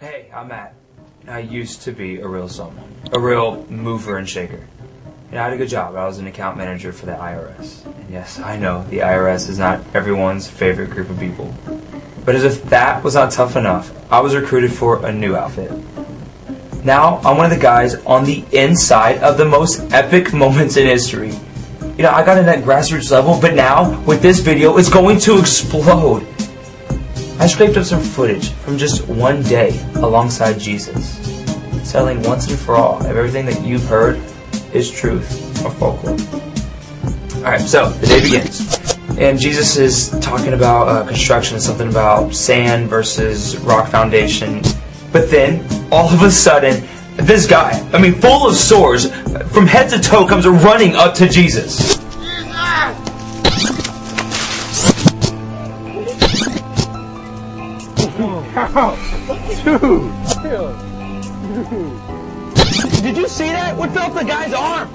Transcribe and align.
Hey, 0.00 0.30
I'm 0.32 0.48
Matt. 0.48 0.72
I 1.28 1.40
used 1.40 1.82
to 1.82 1.92
be 1.92 2.20
a 2.20 2.26
real 2.26 2.48
someone, 2.48 2.90
a 3.12 3.20
real 3.20 3.66
mover 3.68 4.16
and 4.16 4.26
shaker. 4.26 4.66
And 5.28 5.38
I 5.38 5.44
had 5.44 5.52
a 5.52 5.58
good 5.58 5.68
job. 5.68 5.94
I 5.94 6.06
was 6.06 6.16
an 6.16 6.26
account 6.26 6.56
manager 6.56 6.90
for 6.90 7.04
the 7.04 7.12
IRS. 7.12 7.84
And 7.84 8.08
yes, 8.08 8.38
I 8.38 8.56
know 8.56 8.82
the 8.84 9.00
IRS 9.00 9.50
is 9.50 9.58
not 9.58 9.84
everyone's 9.92 10.48
favorite 10.48 10.88
group 10.88 11.10
of 11.10 11.20
people. 11.20 11.54
But 12.24 12.34
as 12.34 12.44
if 12.44 12.62
that 12.70 13.04
was 13.04 13.14
not 13.14 13.30
tough 13.30 13.56
enough, 13.56 13.92
I 14.10 14.20
was 14.20 14.34
recruited 14.34 14.72
for 14.72 15.04
a 15.04 15.12
new 15.12 15.36
outfit. 15.36 15.70
Now, 16.82 17.18
I'm 17.18 17.36
one 17.36 17.44
of 17.44 17.54
the 17.54 17.62
guys 17.62 17.96
on 18.06 18.24
the 18.24 18.42
inside 18.52 19.18
of 19.18 19.36
the 19.36 19.44
most 19.44 19.80
epic 19.92 20.32
moments 20.32 20.78
in 20.78 20.86
history. 20.86 21.34
You 21.98 22.04
know, 22.04 22.10
I 22.10 22.24
got 22.24 22.38
in 22.38 22.48
at 22.48 22.64
grassroots 22.64 23.10
level, 23.10 23.38
but 23.38 23.52
now, 23.52 24.00
with 24.04 24.22
this 24.22 24.40
video, 24.40 24.78
it's 24.78 24.88
going 24.88 25.18
to 25.20 25.38
explode. 25.38 26.26
I 27.40 27.46
scraped 27.46 27.78
up 27.78 27.86
some 27.86 28.02
footage 28.02 28.50
from 28.50 28.76
just 28.76 29.08
one 29.08 29.42
day 29.42 29.82
alongside 29.94 30.58
Jesus, 30.60 31.18
telling 31.90 32.22
once 32.22 32.50
and 32.50 32.58
for 32.58 32.76
all 32.76 33.00
if 33.00 33.16
everything 33.16 33.46
that 33.46 33.64
you've 33.64 33.86
heard 33.86 34.20
is 34.74 34.90
truth 34.90 35.64
or 35.64 35.70
folklore. 35.70 36.18
Alright, 37.36 37.62
so 37.62 37.88
the 37.88 38.08
day 38.08 38.20
begins. 38.20 38.94
And 39.18 39.38
Jesus 39.38 39.78
is 39.78 40.10
talking 40.20 40.52
about 40.52 40.88
uh, 40.88 41.06
construction, 41.06 41.58
something 41.60 41.88
about 41.88 42.34
sand 42.34 42.90
versus 42.90 43.56
rock 43.60 43.88
foundation. 43.88 44.60
But 45.10 45.30
then, 45.30 45.66
all 45.90 46.12
of 46.12 46.22
a 46.22 46.30
sudden, 46.30 46.86
this 47.16 47.46
guy, 47.46 47.70
I 47.94 48.02
mean, 48.02 48.12
full 48.12 48.50
of 48.50 48.54
sores, 48.54 49.10
from 49.50 49.66
head 49.66 49.88
to 49.88 49.98
toe, 49.98 50.26
comes 50.26 50.46
running 50.46 50.94
up 50.94 51.14
to 51.14 51.26
Jesus. 51.26 51.99
Did 63.02 63.16
you 63.16 63.28
see 63.28 63.48
that? 63.48 63.76
What 63.76 63.90
fell 63.92 64.04
off 64.04 64.14
the 64.14 64.24
guy's 64.24 64.54
arm? 64.54 64.88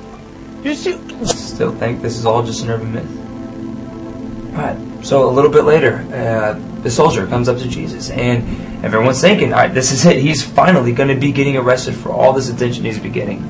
Did 0.63 0.69
you 0.69 0.75
see? 0.75 1.25
Still 1.25 1.71
think 1.75 2.02
this 2.02 2.17
is 2.17 2.25
all 2.25 2.41
just 2.44 2.63
an 2.63 2.71
urban 2.71 2.91
myth. 2.91 4.55
Alright, 4.55 5.05
so 5.05 5.30
a 5.30 5.31
little 5.31 5.52
bit 5.52 5.66
later, 5.66 5.97
uh, 6.11 6.53
the 6.81 6.89
soldier 6.89 7.27
comes 7.27 7.47
up 7.47 7.59
to 7.59 7.67
Jesus, 7.67 8.09
and 8.09 8.83
everyone's 8.83 9.21
thinking, 9.21 9.53
alright, 9.53 9.73
this 9.73 9.91
is 9.91 10.03
it. 10.05 10.17
He's 10.17 10.41
finally 10.43 10.93
going 10.93 11.09
to 11.09 11.16
be 11.16 11.31
getting 11.31 11.58
arrested 11.58 11.93
for 11.93 12.09
all 12.09 12.33
this 12.33 12.49
attention 12.49 12.86
he's 12.86 12.97
been 12.97 13.11
getting. 13.11 13.43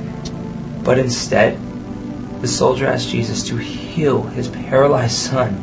But 0.83 0.99
instead, 0.99 1.59
the 2.41 2.47
soldier 2.47 2.87
asks 2.87 3.09
Jesus 3.09 3.47
to 3.47 3.55
heal 3.55 4.23
his 4.23 4.49
paralyzed 4.49 5.15
son. 5.15 5.53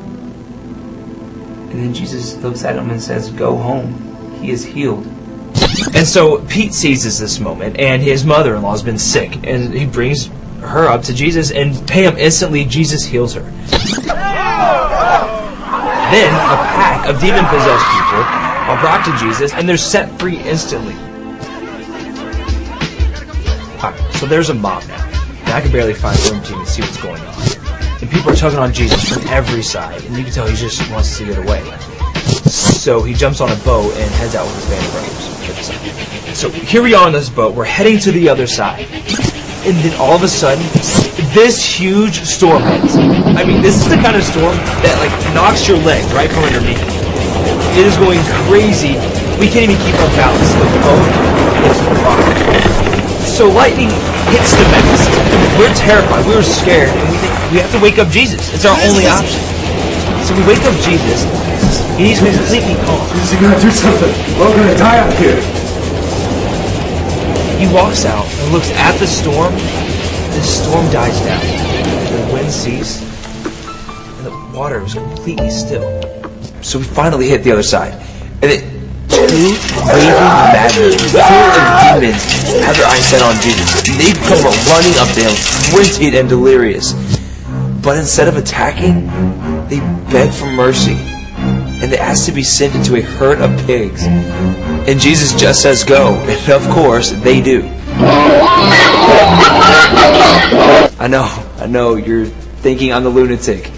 And 1.70 1.73
then 1.73 1.92
Jesus 1.92 2.36
looks 2.36 2.64
at 2.64 2.77
him 2.77 2.89
and 2.89 3.03
says, 3.03 3.30
Go 3.30 3.56
home. 3.56 4.39
He 4.41 4.50
is 4.50 4.64
healed. 4.64 5.11
And 5.95 6.06
so 6.06 6.45
Pete 6.47 6.75
seizes 6.75 7.19
this 7.19 7.39
moment, 7.41 7.78
and 7.78 8.03
his 8.03 8.25
mother 8.25 8.55
in 8.55 8.62
law 8.62 8.73
has 8.73 8.83
been 8.83 8.98
sick, 8.98 9.47
and 9.47 9.73
he 9.73 9.87
brings 9.87 10.31
her 10.61 10.87
up 10.87 11.03
to 11.05 11.14
Jesus, 11.14 11.51
and 11.51 11.75
bam, 11.87 12.17
instantly 12.19 12.64
Jesus 12.64 13.05
heals 13.05 13.34
her. 13.34 13.42
Then 16.12 16.29
a 16.29 16.56
pack 16.77 17.09
of 17.09 17.19
demon 17.20 17.45
possessed 17.47 17.87
people 17.91 18.23
are 18.69 18.81
brought 18.81 19.05
to 19.06 19.17
Jesus, 19.25 19.53
and 19.55 19.69
they're 19.69 19.77
set 19.77 20.11
free 20.19 20.39
instantly. 20.39 20.95
Alright, 23.83 24.14
so 24.14 24.27
there's 24.27 24.51
a 24.51 24.55
mob 24.55 24.84
now, 24.89 25.05
and 25.45 25.51
I 25.51 25.61
can 25.61 25.73
barely 25.73 25.95
find 25.95 26.19
room 26.31 26.42
to 26.42 26.53
even 26.53 26.67
see 26.67 26.83
what's 26.83 27.01
going 27.03 27.20
on. 27.20 27.34
And 28.01 28.11
people 28.11 28.31
are 28.31 28.36
tugging 28.36 28.59
on 28.59 28.73
Jesus 28.73 29.09
from 29.09 29.27
every 29.29 29.62
side, 29.62 30.03
and 30.05 30.17
you 30.17 30.25
can 30.25 30.33
tell 30.33 30.47
he 30.47 30.55
just 30.55 30.89
wants 30.91 31.17
to 31.19 31.25
get 31.25 31.39
away. 31.39 31.63
So 32.83 32.98
he 32.98 33.15
jumps 33.15 33.39
on 33.39 33.47
a 33.47 33.55
boat 33.63 33.95
and 33.95 34.11
heads 34.19 34.35
out 34.35 34.43
with 34.43 34.59
his 34.59 34.67
band 34.67 34.83
of 34.83 34.91
brothers. 34.91 36.35
So 36.35 36.51
here 36.51 36.83
we 36.83 36.98
are 36.98 37.07
on 37.07 37.15
this 37.15 37.31
boat. 37.31 37.55
We're 37.55 37.63
heading 37.63 38.03
to 38.03 38.11
the 38.11 38.27
other 38.29 38.51
side. 38.51 38.91
And 39.63 39.79
then 39.87 39.95
all 40.03 40.19
of 40.19 40.27
a 40.27 40.27
sudden, 40.27 40.67
this 41.31 41.63
huge 41.63 42.27
storm 42.27 42.59
hits. 42.67 42.98
I 43.39 43.47
mean, 43.47 43.63
this 43.63 43.79
is 43.79 43.87
the 43.87 44.03
kind 44.03 44.19
of 44.19 44.27
storm 44.27 44.59
that 44.83 44.98
like 44.98 45.15
knocks 45.31 45.70
your 45.70 45.79
leg 45.87 46.03
right 46.11 46.27
from 46.27 46.43
underneath. 46.43 46.83
It 47.79 47.87
is 47.87 47.95
going 48.03 48.19
crazy. 48.51 48.99
We 49.39 49.47
can't 49.47 49.63
even 49.70 49.79
keep 49.87 49.95
our 50.03 50.11
balance. 50.19 50.51
The 50.51 50.67
boat 50.83 51.07
is 51.70 51.79
rocking. 52.03 52.35
So 53.23 53.47
lightning 53.47 53.95
hits 54.35 54.59
the 54.59 54.67
mast. 54.75 55.07
We're 55.55 55.70
terrified. 55.79 56.27
We 56.27 56.35
were 56.35 56.43
scared, 56.43 56.91
and 56.91 57.07
we 57.07 57.17
think 57.23 57.31
we 57.55 57.59
have 57.63 57.70
to 57.70 57.79
wake 57.79 58.03
up 58.03 58.11
Jesus. 58.11 58.43
It's 58.51 58.67
our 58.67 58.75
only 58.75 59.07
option. 59.07 59.39
So 60.27 60.35
we 60.35 60.43
wake 60.51 60.67
up 60.67 60.75
Jesus. 60.83 61.23
He's 61.97 62.19
completely 62.19 62.75
calm. 62.85 63.07
You 63.30 63.41
gonna 63.41 63.61
do 63.61 63.70
something. 63.70 64.13
We're 64.39 64.47
all 64.47 64.57
gonna 64.57 64.77
die 64.77 64.98
out 64.98 65.13
here. 65.14 65.41
He 67.61 67.73
walks 67.73 68.05
out 68.05 68.27
and 68.27 68.53
looks 68.53 68.70
at 68.73 68.98
the 68.98 69.07
storm. 69.07 69.55
The 69.55 70.42
storm 70.42 70.91
dies 70.91 71.20
down. 71.20 71.41
The 72.11 72.33
wind 72.33 72.51
ceases, 72.51 73.02
and 74.19 74.27
the 74.27 74.33
water 74.57 74.83
is 74.83 74.95
completely 74.95 75.51
still. 75.51 75.85
So 76.63 76.79
we 76.79 76.85
finally 76.85 77.29
hit 77.29 77.45
the 77.45 77.52
other 77.52 77.63
side. 77.63 77.92
And 78.42 78.51
it, 78.51 78.64
two 79.08 79.55
raving 79.86 80.17
madmen, 80.51 80.98
full 80.98 81.20
of 81.20 82.01
demons, 82.01 82.25
have 82.64 82.77
their 82.77 82.86
eyes 82.86 83.07
set 83.07 83.23
on 83.23 83.36
Jesus. 83.41 83.89
And 83.89 84.01
they 84.01 84.13
come 84.27 84.42
running 84.67 84.98
up 84.98 85.08
to 85.14 85.20
him, 85.23 85.35
frenzied 85.70 86.14
and 86.14 86.29
delirious. 86.29 86.95
But 87.83 87.98
instead 87.98 88.29
of 88.29 88.36
attacking, 88.36 89.07
they 89.69 89.81
beg 90.11 90.33
for 90.33 90.47
mercy. 90.47 91.11
And 91.83 91.91
they 91.93 91.98
ask 91.98 92.27
to 92.27 92.33
be 92.33 92.43
sent 92.45 92.75
into 92.75 92.95
a 92.97 93.01
herd 93.03 93.41
of 93.41 93.51
pigs. 93.67 94.05
And 94.07 95.01
Jesus 95.01 95.39
just 95.39 95.63
says 95.63 95.83
go. 95.85 96.15
And 96.15 96.51
of 96.51 96.69
course, 96.70 97.11
they 97.11 97.41
do. 97.43 97.63
I 100.98 101.09
know, 101.11 101.25
I 101.59 101.67
know, 101.67 101.97
you're 101.97 102.27
thinking 102.27 102.93
I'm 102.93 103.03
the 103.05 103.11
lunatic. 103.11 103.70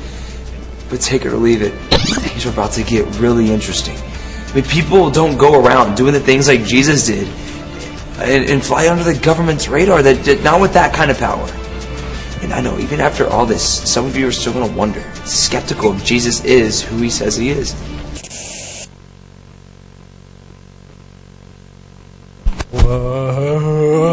But 0.90 1.00
take 1.00 1.24
it 1.24 1.32
or 1.32 1.36
leave 1.36 1.62
it. 1.62 1.70
Things 1.70 2.44
are 2.46 2.50
about 2.50 2.72
to 2.72 2.82
get 2.82 3.06
really 3.18 3.50
interesting. 3.50 3.96
I 3.96 4.54
mean, 4.54 4.64
people 4.64 5.10
don't 5.10 5.38
go 5.38 5.58
around 5.64 5.96
doing 5.96 6.12
the 6.12 6.20
things 6.20 6.46
like 6.46 6.64
Jesus 6.64 7.06
did 7.06 7.26
and, 8.18 8.48
and 8.48 8.62
fly 8.64 8.88
under 8.88 9.02
the 9.02 9.18
government's 9.18 9.66
radar. 9.66 10.02
That 10.02 10.22
that- 10.24 10.42
not 10.44 10.60
with 10.60 10.74
that 10.74 10.94
kind 10.94 11.10
of 11.10 11.18
power. 11.18 11.48
And 12.42 12.52
I 12.52 12.60
know, 12.60 12.78
even 12.78 13.00
after 13.00 13.26
all 13.26 13.46
this, 13.46 13.64
some 13.90 14.04
of 14.04 14.16
you 14.16 14.28
are 14.28 14.32
still 14.32 14.52
going 14.52 14.68
to 14.70 14.76
wonder, 14.76 15.02
skeptical 15.24 15.94
if 15.94 16.04
Jesus 16.04 16.44
is 16.44 16.82
who 16.82 16.98
he 16.98 17.08
says 17.08 17.36
he 17.36 17.48
is. 17.48 17.74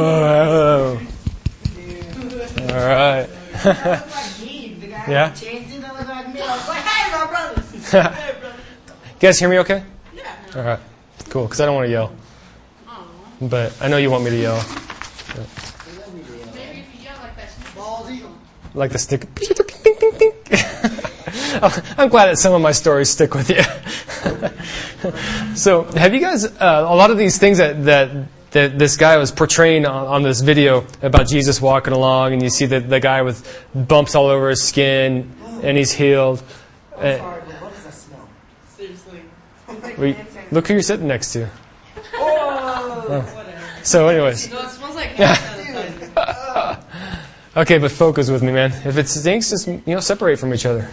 Whoa. 0.01 0.97
All 2.61 2.87
right. 2.87 3.27
Yeah? 5.07 5.33
You 9.21 9.27
guys 9.27 9.39
hear 9.39 9.49
me 9.49 9.59
okay? 9.59 9.83
Yeah. 10.15 10.35
All 10.55 10.63
right. 10.63 10.79
Cool, 11.29 11.45
because 11.45 11.61
I 11.61 11.67
don't 11.67 11.75
want 11.75 11.85
to 11.85 11.91
yell. 11.91 12.11
But 13.39 13.77
I 13.79 13.87
know 13.87 13.97
you 13.97 14.09
want 14.09 14.23
me 14.23 14.31
to 14.31 14.37
yell. 14.37 14.65
I 18.73 18.75
like 18.77 18.91
the 18.91 18.97
stick. 18.97 19.23
I'm 21.97 22.09
glad 22.09 22.27
that 22.27 22.37
some 22.39 22.53
of 22.53 22.61
my 22.61 22.71
stories 22.71 23.09
stick 23.09 23.33
with 23.35 23.49
you. 23.49 23.61
so, 25.55 25.83
have 25.83 26.13
you 26.13 26.19
guys, 26.19 26.45
uh, 26.45 26.85
a 26.87 26.95
lot 26.95 27.11
of 27.11 27.17
these 27.17 27.37
things 27.37 27.57
that, 27.59 27.83
that, 27.85 28.09
that 28.51 28.79
this 28.79 28.97
guy 28.97 29.17
was 29.17 29.31
portraying 29.31 29.85
on, 29.85 30.07
on 30.07 30.23
this 30.23 30.41
video 30.41 30.85
about 31.01 31.27
Jesus 31.27 31.61
walking 31.61 31.93
along, 31.93 32.33
and 32.33 32.41
you 32.41 32.49
see 32.49 32.65
the, 32.65 32.79
the 32.79 32.99
guy 32.99 33.21
with 33.21 33.65
bumps 33.75 34.15
all 34.15 34.27
over 34.27 34.49
his 34.49 34.63
skin, 34.63 35.31
and 35.61 35.77
he's 35.77 35.91
healed. 35.91 36.41
Uh, 36.95 37.17
What 37.17 37.73
does 37.73 37.83
that 37.83 37.93
smell? 37.93 38.27
Seriously. 38.77 39.21
Look 40.51 40.67
who 40.67 40.73
you're 40.73 40.81
sitting 40.81 41.07
next 41.07 41.33
to. 41.33 41.49
Oh, 42.15 43.25
so, 43.83 44.07
anyways. 44.07 44.51
No, 44.51 44.59
it 44.59 44.69
smells 44.69 44.95
like. 44.95 45.17
Okay, 47.53 47.79
but 47.79 47.91
focus 47.91 48.29
with 48.29 48.41
me, 48.41 48.53
man. 48.53 48.71
If 48.85 48.97
it 48.97 49.09
stinks, 49.09 49.49
just 49.49 49.67
you 49.67 49.81
know, 49.85 49.99
separate 49.99 50.39
from 50.39 50.53
each 50.53 50.65
other. 50.65 50.89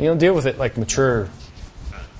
You 0.00 0.06
know, 0.06 0.16
deal 0.16 0.34
with 0.34 0.46
it 0.46 0.58
like 0.58 0.76
mature 0.76 1.28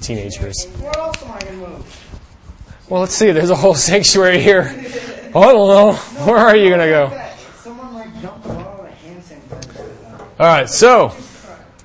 teenagers. 0.01 0.67
Where 0.79 0.97
else 0.97 1.21
am 1.25 1.33
I 1.33 1.41
gonna 1.41 1.57
move? 1.57 2.87
Well, 2.89 3.01
let's 3.01 3.15
see. 3.15 3.33
There's 3.33 3.51
a 3.51 3.57
whole 3.57 3.75
sanctuary 3.91 4.41
here. 4.41 4.71
I 4.71 5.33
don't 5.33 5.69
know. 5.69 5.95
Where 6.25 6.37
are 6.37 6.55
you 6.55 6.71
gonna 6.71 6.87
go? 6.87 7.31
Someone 7.57 7.95
like 7.95 8.23
dumped 8.23 8.47
a 8.47 8.49
bottle 8.51 8.85
of 8.85 8.91
hand 8.91 9.21
sanitizer. 9.21 10.21
All 10.39 10.47
right. 10.47 10.69
So, 10.69 11.17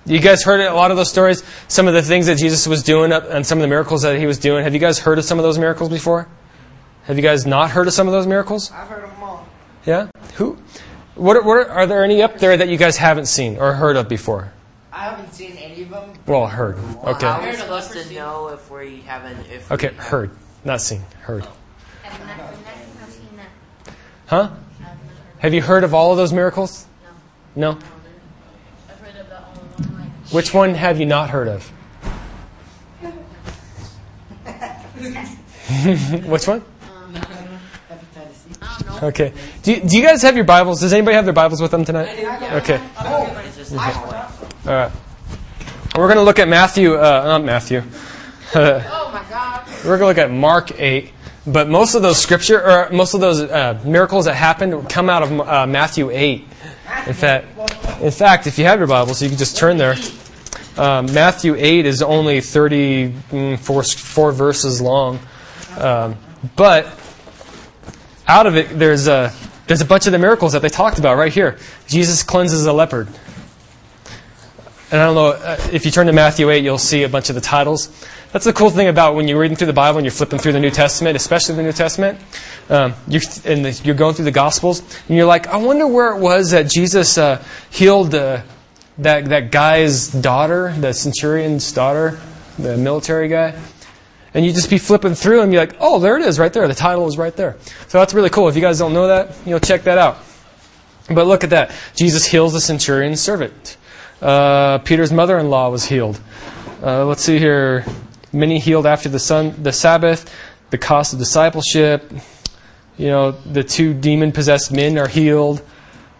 you 0.07 0.19
guys 0.19 0.43
heard 0.43 0.61
a 0.61 0.73
lot 0.73 0.91
of 0.91 0.97
those 0.97 1.09
stories. 1.09 1.43
Some 1.67 1.87
of 1.87 1.93
the 1.93 2.01
things 2.01 2.25
that 2.27 2.37
Jesus 2.37 2.65
was 2.67 2.81
doing, 2.83 3.11
and 3.11 3.45
some 3.45 3.57
of 3.57 3.61
the 3.61 3.67
miracles 3.67 4.01
that 4.03 4.17
he 4.17 4.25
was 4.25 4.37
doing. 4.39 4.63
Have 4.63 4.73
you 4.73 4.79
guys 4.79 4.99
heard 4.99 5.17
of 5.19 5.25
some 5.25 5.37
of 5.37 5.43
those 5.43 5.57
miracles 5.57 5.89
before? 5.89 6.27
Have 7.03 7.15
you 7.17 7.23
guys 7.23 7.45
not 7.45 7.69
heard 7.71 7.87
of 7.87 7.93
some 7.93 8.07
of 8.07 8.13
those 8.13 8.27
miracles? 8.27 8.71
I've 8.71 8.87
heard 8.87 9.03
of 9.03 9.11
them 9.11 9.23
all. 9.23 9.47
Yeah. 9.85 10.09
Who? 10.35 10.57
What 11.15 11.37
are, 11.37 11.43
what 11.43 11.57
are, 11.57 11.69
are 11.69 11.87
there 11.87 12.03
any 12.03 12.21
up 12.21 12.37
there 12.39 12.55
that 12.57 12.67
you 12.69 12.77
guys 12.77 12.97
haven't 12.97 13.25
seen 13.27 13.57
or 13.57 13.73
heard 13.73 13.95
of 13.95 14.07
before? 14.09 14.51
I 14.91 15.05
haven't 15.09 15.33
seen 15.33 15.55
any 15.57 15.83
of 15.83 15.89
them. 15.89 16.13
Well, 16.25 16.47
heard. 16.47 16.77
Okay. 17.03 17.25
How 17.25 17.39
are 17.41 17.49
we 17.49 17.55
supposed 17.55 17.91
to 17.93 18.13
know 18.13 18.49
if 18.49 18.69
we 18.69 19.01
haven't? 19.01 19.39
If 19.51 19.71
Okay, 19.71 19.89
we 19.89 19.95
have- 19.95 20.05
heard, 20.05 20.31
not 20.65 20.81
seen. 20.81 21.03
Heard. 21.21 21.47
Huh? 24.27 24.49
Have 25.39 25.53
you 25.53 25.61
heard 25.61 25.83
of 25.83 25.93
all 25.93 26.11
of 26.11 26.17
those 26.17 26.33
miracles? 26.33 26.85
No. 27.55 27.71
I've 28.89 28.99
heard 28.99 29.15
of 29.15 29.29
the 29.29 29.37
only 29.47 29.59
one, 29.87 29.99
like, 30.01 30.09
Which 30.31 30.53
one 30.53 30.73
have 30.73 30.99
you 30.99 31.05
not 31.05 31.29
heard 31.29 31.47
of? 31.47 31.71
Which 36.25 36.47
one? 36.47 36.63
Okay. 39.03 39.31
Do 39.63 39.73
you, 39.73 39.81
do 39.81 39.97
you 39.97 40.03
guys 40.03 40.21
have 40.23 40.35
your 40.35 40.45
Bibles? 40.45 40.81
Does 40.81 40.91
anybody 40.91 41.15
have 41.15 41.25
their 41.25 41.33
Bibles 41.33 41.61
with 41.61 41.71
them 41.71 41.85
tonight? 41.85 42.09
Okay. 42.53 42.81
All 42.99 44.73
right. 44.73 44.91
We're 45.95 46.07
going 46.07 46.17
to 46.17 46.23
look 46.23 46.39
at 46.39 46.47
Matthew, 46.47 46.95
uh, 46.95 47.23
not 47.25 47.43
Matthew. 47.43 47.83
oh 48.55 49.09
my 49.13 49.23
god. 49.29 49.67
We're 49.85 49.97
going 49.97 49.99
to 49.99 50.07
look 50.07 50.17
at 50.17 50.31
Mark 50.31 50.79
8. 50.79 51.13
But 51.45 51.69
most 51.69 51.95
of 51.95 52.01
those 52.01 52.21
scripture, 52.21 52.61
or 52.61 52.89
most 52.91 53.13
of 53.13 53.21
those 53.21 53.39
uh, 53.39 53.79
miracles 53.85 54.25
that 54.25 54.33
happened 54.35 54.89
come 54.89 55.09
out 55.09 55.23
of 55.23 55.39
uh, 55.39 55.65
Matthew 55.65 56.09
8. 56.11 56.45
In 57.07 57.13
fact, 57.13 57.47
in 58.01 58.11
fact, 58.11 58.47
if 58.47 58.59
you 58.59 58.65
have 58.65 58.79
your 58.79 58.87
Bibles, 58.87 59.21
you 59.21 59.29
can 59.29 59.37
just 59.37 59.57
turn 59.57 59.77
there. 59.77 59.95
Um, 60.77 61.11
Matthew 61.13 61.55
8 61.55 61.85
is 61.85 62.01
only 62.01 62.41
34 62.41 63.83
four 63.83 64.31
verses 64.31 64.81
long. 64.81 65.19
Um, 65.77 66.15
but 66.55 66.85
out 68.27 68.45
of 68.45 68.55
it, 68.55 68.77
there's 68.77 69.07
a, 69.07 69.33
there's 69.65 69.81
a 69.81 69.85
bunch 69.85 70.05
of 70.05 70.11
the 70.11 70.19
miracles 70.19 70.53
that 70.53 70.61
they 70.61 70.69
talked 70.69 70.99
about 70.99 71.17
right 71.17 71.33
here. 71.33 71.57
Jesus 71.87 72.23
cleanses 72.23 72.65
a 72.65 72.73
leopard. 72.73 73.07
And 74.89 75.01
I 75.01 75.05
don't 75.05 75.15
know, 75.15 75.27
uh, 75.27 75.57
if 75.73 75.83
you 75.83 75.91
turn 75.91 76.07
to 76.07 76.13
Matthew 76.13 76.49
8, 76.49 76.63
you'll 76.63 76.77
see 76.77 77.03
a 77.03 77.09
bunch 77.09 77.27
of 77.27 77.35
the 77.35 77.41
titles. 77.41 77.89
That's 78.31 78.45
the 78.45 78.53
cool 78.53 78.69
thing 78.69 78.87
about 78.87 79.15
when 79.15 79.27
you're 79.27 79.39
reading 79.39 79.57
through 79.57 79.67
the 79.67 79.73
Bible 79.73 79.97
and 79.97 80.05
you're 80.05 80.13
flipping 80.13 80.39
through 80.39 80.53
the 80.53 80.61
New 80.61 80.69
Testament, 80.69 81.17
especially 81.17 81.55
the 81.55 81.63
New 81.63 81.73
Testament. 81.73 82.19
Um, 82.69 82.93
you're, 83.07 83.21
and 83.43 83.65
the, 83.65 83.81
you're 83.83 83.95
going 83.95 84.15
through 84.15 84.25
the 84.25 84.31
Gospels, 84.31 84.79
and 85.07 85.17
you're 85.17 85.25
like, 85.25 85.47
I 85.47 85.57
wonder 85.57 85.85
where 85.87 86.15
it 86.15 86.21
was 86.21 86.51
that 86.51 86.69
Jesus 86.69 87.17
uh, 87.17 87.43
healed 87.69 88.15
uh, 88.15 88.43
that, 88.99 89.25
that 89.25 89.51
guy's 89.51 90.07
daughter, 90.07 90.73
the 90.79 90.93
centurion's 90.93 91.71
daughter, 91.71 92.19
the 92.57 92.77
military 92.77 93.27
guy. 93.27 93.59
And 94.33 94.45
you 94.45 94.53
just 94.53 94.69
be 94.69 94.77
flipping 94.77 95.15
through 95.15 95.41
and 95.41 95.51
be 95.51 95.57
like, 95.57 95.75
oh, 95.79 95.99
there 95.99 96.17
it 96.17 96.23
is 96.23 96.39
right 96.39 96.53
there. 96.53 96.67
The 96.67 96.75
title 96.75 97.07
is 97.07 97.17
right 97.17 97.35
there. 97.35 97.57
So 97.87 97.97
that's 97.99 98.13
really 98.13 98.29
cool. 98.29 98.47
If 98.47 98.55
you 98.55 98.61
guys 98.61 98.79
don't 98.79 98.93
know 98.93 99.07
that, 99.07 99.35
you 99.45 99.51
know, 99.51 99.59
check 99.59 99.83
that 99.83 99.97
out. 99.97 100.19
But 101.09 101.27
look 101.27 101.43
at 101.43 101.49
that. 101.51 101.71
Jesus 101.95 102.25
heals 102.25 102.53
the 102.53 102.61
centurion's 102.61 103.19
servant. 103.19 103.77
Uh, 104.21 104.79
Peter's 104.79 105.11
mother-in-law 105.11 105.69
was 105.69 105.85
healed. 105.85 106.19
Uh, 106.81 107.05
let's 107.05 107.23
see 107.23 107.37
here. 107.37 107.85
Many 108.33 108.59
healed 108.59 108.85
after 108.85 109.09
the 109.09 109.19
sun, 109.19 109.61
the 109.61 109.71
Sabbath. 109.71 110.33
The 110.69 110.77
cost 110.77 111.13
of 111.13 111.19
discipleship. 111.19 112.11
You 112.97 113.07
know, 113.07 113.31
the 113.31 113.63
two 113.63 113.93
demon-possessed 113.93 114.71
men 114.71 114.97
are 114.97 115.07
healed. 115.07 115.61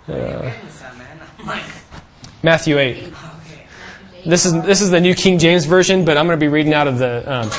Uh, 0.07 0.51
Matthew 2.43 2.77
eight. 2.77 3.13
This 4.25 4.45
is 4.45 4.53
this 4.63 4.81
is 4.81 4.89
the 4.89 5.01
New 5.01 5.15
King 5.15 5.39
James 5.39 5.65
version, 5.65 6.05
but 6.05 6.17
I'm 6.17 6.27
going 6.27 6.39
to 6.39 6.43
be 6.43 6.49
reading 6.49 6.73
out 6.73 6.87
of 6.87 6.97
the 6.97 7.29
um, 7.31 7.49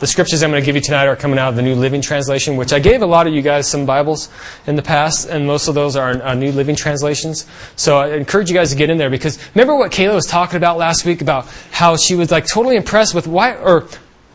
the 0.00 0.06
scriptures 0.06 0.42
I'm 0.42 0.50
going 0.50 0.62
to 0.62 0.64
give 0.64 0.74
you 0.74 0.80
tonight 0.80 1.06
are 1.06 1.14
coming 1.14 1.38
out 1.38 1.50
of 1.50 1.56
the 1.56 1.62
New 1.62 1.74
Living 1.74 2.00
Translation, 2.00 2.56
which 2.56 2.72
I 2.72 2.78
gave 2.78 3.02
a 3.02 3.06
lot 3.06 3.26
of 3.26 3.34
you 3.34 3.42
guys 3.42 3.68
some 3.68 3.84
Bibles 3.84 4.30
in 4.66 4.74
the 4.74 4.82
past, 4.82 5.28
and 5.28 5.46
most 5.46 5.68
of 5.68 5.74
those 5.74 5.94
are 5.94 6.10
uh, 6.22 6.34
New 6.34 6.52
Living 6.52 6.74
translations. 6.74 7.44
So 7.76 7.98
I 7.98 8.14
encourage 8.14 8.48
you 8.48 8.56
guys 8.56 8.70
to 8.70 8.76
get 8.76 8.88
in 8.88 8.96
there 8.96 9.10
because 9.10 9.38
remember 9.54 9.76
what 9.76 9.92
Kayla 9.92 10.14
was 10.14 10.24
talking 10.24 10.56
about 10.56 10.78
last 10.78 11.04
week 11.04 11.20
about 11.20 11.46
how 11.70 11.96
she 11.96 12.14
was 12.14 12.30
like 12.30 12.46
totally 12.46 12.76
impressed 12.76 13.14
with 13.14 13.26
why 13.26 13.54
or 13.56 13.88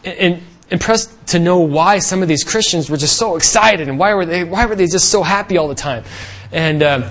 in, 0.03 0.43
impressed 0.69 1.09
to 1.27 1.39
know 1.39 1.59
why 1.61 1.97
some 1.97 2.21
of 2.21 2.27
these 2.27 2.43
Christians 2.43 2.87
were 2.87 2.97
just 2.97 3.17
so 3.17 3.35
excited 3.35 3.89
and 3.89 3.97
why 3.97 4.13
were 4.13 4.27
they 4.27 4.43
why 4.43 4.67
were 4.67 4.75
they 4.75 4.85
just 4.85 5.09
so 5.09 5.23
happy 5.23 5.57
all 5.57 5.67
the 5.67 5.75
time, 5.75 6.03
and. 6.51 6.83
Um, 6.83 7.09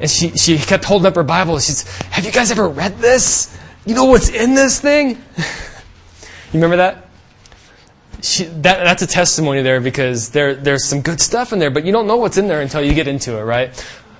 and 0.00 0.10
she, 0.10 0.30
she 0.30 0.58
kept 0.58 0.84
holding 0.84 1.06
up 1.06 1.14
her 1.14 1.22
Bible. 1.22 1.60
She 1.60 1.74
Have 2.10 2.24
you 2.24 2.32
guys 2.32 2.50
ever 2.50 2.68
read 2.68 2.98
this? 2.98 3.56
You 3.86 3.94
know 3.94 4.06
what's 4.06 4.30
in 4.30 4.54
this 4.56 4.80
thing? 4.80 5.10
you 5.36 6.54
remember 6.54 6.78
that? 6.78 7.11
She, 8.22 8.44
that? 8.44 8.84
That's 8.84 9.02
a 9.02 9.06
testimony 9.06 9.62
there 9.62 9.80
because 9.80 10.30
there, 10.30 10.54
there's 10.54 10.84
some 10.84 11.02
good 11.02 11.20
stuff 11.20 11.52
in 11.52 11.58
there, 11.58 11.70
but 11.70 11.84
you 11.84 11.92
don't 11.92 12.06
know 12.06 12.16
what's 12.16 12.38
in 12.38 12.46
there 12.46 12.60
until 12.60 12.80
you 12.82 12.94
get 12.94 13.08
into 13.08 13.36
it, 13.36 13.42
right? 13.42 13.70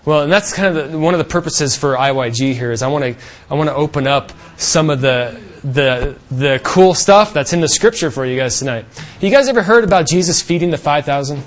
Well, 0.05 0.23
and 0.23 0.33
that's 0.33 0.53
kind 0.53 0.77
of 0.77 0.91
the, 0.91 0.99
one 0.99 1.15
of 1.15 1.19
the 1.19 1.25
purposes 1.25 1.77
for 1.77 1.95
IYG 1.95 2.55
here 2.55 2.73
is 2.73 2.83
I 2.83 2.89
want 2.89 3.05
to 3.05 3.15
I 3.49 3.55
want 3.55 3.71
to 3.71 3.75
open 3.75 4.09
up 4.09 4.33
some 4.57 4.91
of 4.91 5.01
the 5.01 5.41
the 5.63 6.19
the 6.33 6.61
cool 6.65 6.95
stuff 6.95 7.33
that's 7.33 7.53
in 7.53 7.61
the 7.61 7.69
scripture 7.69 8.11
for 8.11 8.27
you 8.27 8.37
guys 8.37 8.59
tonight. 8.59 8.85
You 9.21 9.31
guys 9.31 9.49
ever 9.49 9.63
heard 9.63 9.85
about 9.85 10.09
Jesus 10.09 10.43
feeding 10.43 10.71
the 10.71 10.79
five 10.79 11.05
thousand? 11.05 11.45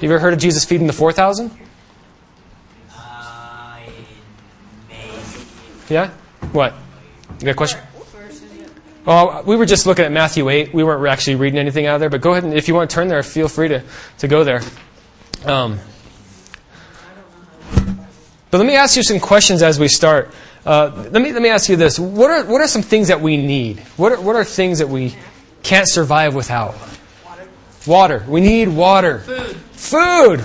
You 0.00 0.10
ever 0.10 0.18
heard 0.18 0.32
of 0.32 0.40
Jesus 0.40 0.64
feeding 0.64 0.88
the 0.88 0.92
four 0.92 1.12
thousand? 1.12 1.52
Yeah? 5.88 6.10
What? 6.52 6.74
You 7.38 7.44
got 7.44 7.52
a 7.52 7.54
question? 7.54 7.80
Oh, 9.06 9.42
we 9.42 9.56
were 9.56 9.66
just 9.66 9.86
looking 9.86 10.04
at 10.04 10.12
Matthew 10.12 10.48
8. 10.48 10.74
We 10.74 10.84
weren't 10.84 11.06
actually 11.06 11.36
reading 11.36 11.58
anything 11.58 11.86
out 11.86 11.94
of 11.94 12.00
there, 12.00 12.10
but 12.10 12.20
go 12.20 12.32
ahead 12.32 12.44
and 12.44 12.52
if 12.52 12.68
you 12.68 12.74
want 12.74 12.90
to 12.90 12.94
turn 12.94 13.08
there, 13.08 13.22
feel 13.22 13.48
free 13.48 13.68
to, 13.68 13.82
to 14.18 14.28
go 14.28 14.44
there. 14.44 14.60
Um, 15.44 15.78
but 18.50 18.58
let 18.58 18.66
me 18.66 18.74
ask 18.76 18.96
you 18.96 19.02
some 19.02 19.20
questions 19.20 19.62
as 19.62 19.78
we 19.78 19.88
start. 19.88 20.30
Uh, 20.64 21.08
let 21.10 21.22
me 21.22 21.32
let 21.32 21.42
me 21.42 21.48
ask 21.48 21.68
you 21.68 21.76
this: 21.76 21.98
What 21.98 22.30
are 22.30 22.44
what 22.44 22.60
are 22.60 22.66
some 22.66 22.82
things 22.82 23.08
that 23.08 23.20
we 23.20 23.36
need? 23.36 23.80
What 23.96 24.12
are 24.12 24.20
what 24.20 24.36
are 24.36 24.44
things 24.44 24.78
that 24.80 24.88
we 24.88 25.14
can't 25.62 25.88
survive 25.88 26.34
without? 26.34 26.74
Water. 27.24 27.48
Water. 27.86 28.24
We 28.26 28.40
need 28.40 28.68
water. 28.68 29.20
Food. 29.20 29.56
Food. 29.56 30.40
Uh, 30.40 30.44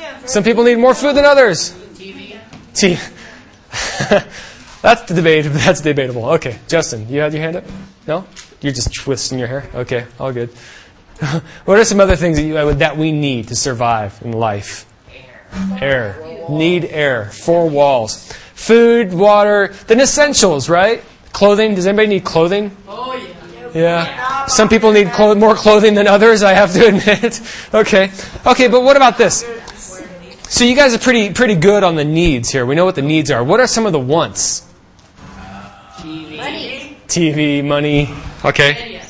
yeah. 0.00 0.24
Some 0.26 0.44
people 0.44 0.64
need 0.64 0.76
more 0.76 0.94
food 0.94 1.16
than 1.16 1.24
others. 1.24 1.72
TV. 1.94 2.38
T. 2.74 2.98
that's 4.84 5.00
the 5.08 5.14
debate. 5.14 5.46
That's 5.64 5.80
debatable. 5.80 6.26
Okay, 6.36 6.58
Justin, 6.68 7.08
you 7.08 7.20
had 7.20 7.32
your 7.32 7.40
hand 7.40 7.56
up? 7.56 7.64
No, 8.06 8.26
you're 8.60 8.74
just 8.74 8.94
twisting 8.94 9.38
your 9.38 9.48
hair. 9.48 9.66
Okay, 9.74 10.04
all 10.20 10.30
good. 10.30 10.50
what 11.64 11.78
are 11.78 11.84
some 11.86 12.00
other 12.00 12.16
things 12.16 12.36
that, 12.36 12.42
you, 12.42 12.58
uh, 12.58 12.74
that 12.74 12.98
we 12.98 13.10
need 13.10 13.48
to 13.48 13.56
survive 13.56 14.20
in 14.22 14.32
life? 14.32 14.84
Air. 15.80 15.80
Air. 15.80 16.46
Need 16.50 16.84
air. 16.84 17.30
Four 17.30 17.70
walls. 17.70 18.30
Food, 18.52 19.14
water, 19.14 19.68
then 19.86 20.00
essentials, 20.02 20.68
right? 20.68 21.02
Clothing. 21.32 21.74
Does 21.74 21.86
anybody 21.86 22.08
need 22.08 22.24
clothing? 22.24 22.76
Oh 22.86 23.14
yeah. 23.14 23.72
Yeah. 23.74 24.46
Some 24.48 24.68
people 24.68 24.92
need 24.92 25.12
clo- 25.12 25.34
more 25.34 25.54
clothing 25.54 25.94
than 25.94 26.06
others, 26.06 26.42
I 26.42 26.52
have 26.52 26.74
to 26.74 26.86
admit. 26.88 27.40
okay. 27.72 28.10
Okay, 28.44 28.68
but 28.68 28.82
what 28.82 28.98
about 28.98 29.16
this? 29.16 29.50
So 30.50 30.64
you 30.64 30.76
guys 30.76 30.94
are 30.94 30.98
pretty 30.98 31.32
pretty 31.32 31.54
good 31.54 31.82
on 31.82 31.96
the 31.96 32.04
needs 32.04 32.50
here. 32.50 32.66
We 32.66 32.74
know 32.74 32.84
what 32.84 32.96
the 32.96 33.02
needs 33.02 33.30
are. 33.30 33.42
What 33.42 33.60
are 33.60 33.66
some 33.66 33.86
of 33.86 33.92
the 33.92 33.98
wants? 33.98 34.73
Money. 36.44 36.96
TV, 37.08 37.64
money. 37.64 38.08
Okay. 38.44 39.00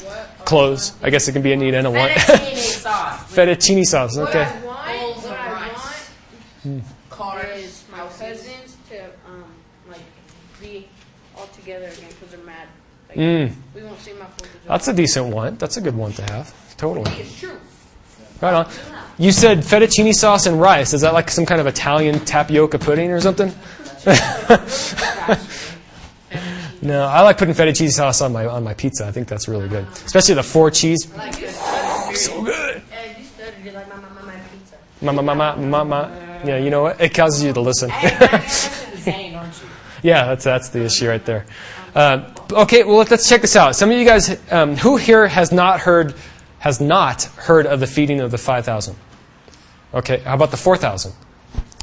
Clothes. 0.44 0.92
I 1.02 1.10
guess 1.10 1.26
it 1.28 1.32
can 1.32 1.42
be 1.42 1.52
a 1.52 1.56
need 1.56 1.74
and 1.74 1.86
a 1.86 1.90
want. 1.90 2.12
Fettuccine 2.12 3.84
sauce. 3.84 4.16
Okay. 4.24 4.46
Bowls 4.62 5.24
of 5.24 5.30
rice. 5.30 6.10
Cars, 7.10 7.84
my 7.90 7.98
cousins 8.08 8.76
to 8.90 9.04
um 9.26 9.44
like 9.88 10.00
be 10.60 10.88
all 11.36 11.46
together 11.48 11.86
again 11.86 12.08
because 12.10 12.30
they're 12.34 12.44
mad. 12.44 12.68
Like, 13.08 13.18
Mm. 13.18 13.54
We 13.74 13.82
won't 13.82 13.98
see 14.00 14.12
my 14.14 14.26
Fourth. 14.26 14.50
That's 14.66 14.88
a 14.88 14.92
decent 14.92 15.34
want. 15.34 15.58
That's 15.58 15.76
a 15.76 15.80
good 15.80 15.96
one 15.96 16.12
to 16.14 16.22
have. 16.32 16.52
Totally. 16.76 17.10
It's 17.12 17.38
true. 17.40 17.56
Right 18.40 18.54
on. 18.54 18.68
You 19.18 19.30
said 19.32 19.58
fettuccine 19.58 20.12
sauce 20.12 20.46
and 20.46 20.60
rice. 20.60 20.92
Is 20.92 21.02
that 21.02 21.14
like 21.14 21.30
some 21.30 21.46
kind 21.46 21.60
of 21.60 21.66
Italian 21.66 22.18
tapioca 22.20 22.78
pudding 22.78 23.10
or 23.12 23.20
something? 23.20 23.52
no, 26.84 27.06
I 27.06 27.22
like 27.22 27.38
putting 27.38 27.54
feta 27.54 27.72
cheese 27.72 27.96
sauce 27.96 28.20
on 28.20 28.32
my 28.32 28.44
on 28.44 28.62
my 28.62 28.74
pizza. 28.74 29.06
I 29.06 29.10
think 29.10 29.26
that's 29.26 29.48
really 29.48 29.68
good, 29.68 29.86
especially 29.88 30.34
the 30.34 30.42
four 30.42 30.70
cheese. 30.70 31.04
So 32.14 32.42
good. 32.42 32.82
Hey, 32.90 33.16
you 33.18 33.24
stuttered. 33.24 33.64
You're 33.64 33.72
like, 33.72 33.88
mama, 33.88 34.08
mama, 34.14 34.40
pizza. 34.52 34.76
Mama, 35.00 35.22
mama, 35.22 35.56
mama. 35.56 36.42
Yeah, 36.44 36.58
you 36.58 36.68
know 36.68 36.82
what? 36.82 37.00
It 37.00 37.14
causes 37.14 37.42
you 37.42 37.54
to 37.54 37.60
listen. 37.60 37.90
Insane, 37.90 39.34
aren't 39.34 39.54
you? 39.62 39.68
yeah, 40.02 40.26
that's 40.26 40.44
that's 40.44 40.68
the 40.68 40.84
issue 40.84 41.08
right 41.08 41.24
there. 41.24 41.46
Uh, 41.94 42.30
okay, 42.52 42.84
well 42.84 42.96
let's, 42.96 43.10
let's 43.10 43.28
check 43.28 43.40
this 43.40 43.56
out. 43.56 43.74
Some 43.76 43.90
of 43.90 43.96
you 43.96 44.04
guys, 44.04 44.38
um, 44.52 44.76
who 44.76 44.96
here 44.96 45.26
has 45.26 45.52
not 45.52 45.80
heard 45.80 46.14
has 46.58 46.80
not 46.80 47.24
heard 47.24 47.66
of 47.66 47.80
the 47.80 47.86
feeding 47.86 48.20
of 48.20 48.30
the 48.30 48.38
five 48.38 48.66
thousand? 48.66 48.96
Okay, 49.94 50.18
how 50.18 50.34
about 50.34 50.50
the 50.50 50.56
four 50.58 50.76
thousand? 50.76 51.14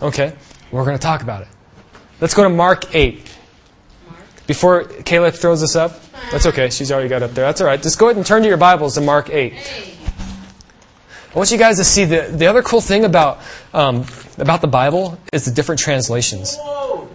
Okay, 0.01 0.33
we're 0.71 0.85
going 0.85 0.97
to 0.97 1.01
talk 1.01 1.23
about 1.23 1.41
it. 1.41 1.47
Let's 2.19 2.35
go 2.35 2.43
to 2.43 2.49
Mark 2.49 2.93
eight. 2.93 3.27
Before 4.47 4.83
Caleb 4.83 5.35
throws 5.35 5.63
us 5.63 5.75
up, 5.75 6.01
that's 6.31 6.45
okay. 6.47 6.69
She's 6.69 6.91
already 6.91 7.09
got 7.09 7.23
up 7.23 7.31
there. 7.31 7.45
That's 7.45 7.61
all 7.61 7.67
right. 7.67 7.81
Just 7.81 7.97
go 7.99 8.07
ahead 8.07 8.17
and 8.17 8.25
turn 8.25 8.41
to 8.41 8.47
your 8.47 8.57
Bibles 8.57 8.95
to 8.95 9.01
Mark 9.01 9.29
eight. 9.29 9.53
I 11.33 11.37
want 11.37 11.51
you 11.51 11.57
guys 11.57 11.77
to 11.77 11.85
see 11.85 12.03
the, 12.03 12.23
the 12.23 12.47
other 12.47 12.61
cool 12.61 12.81
thing 12.81 13.05
about 13.05 13.39
um, 13.73 14.05
about 14.37 14.59
the 14.61 14.67
Bible 14.67 15.17
is 15.31 15.45
the 15.45 15.51
different 15.51 15.79
translations. 15.79 16.57
Whoa! 16.57 17.07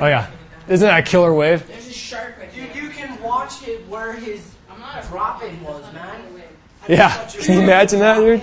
Oh 0.00 0.06
yeah, 0.06 0.30
isn't 0.68 0.86
that 0.86 0.98
a 0.98 1.10
killer 1.10 1.32
wave? 1.32 1.66
There's 1.66 1.88
a 1.88 1.92
shark 1.92 2.36
right 2.38 2.52
Dude, 2.52 2.74
you 2.74 2.90
can 2.90 3.20
watch 3.22 3.66
it 3.66 3.86
where 3.88 4.12
his 4.12 4.54
I'm 4.70 4.80
not 4.80 5.02
a 5.02 5.08
dropping 5.08 5.62
was, 5.64 5.82
man. 5.94 6.20
Yeah, 6.88 7.28
can 7.28 7.54
you 7.54 7.60
imagine 7.60 8.00
that, 8.00 8.16
dude? 8.16 8.42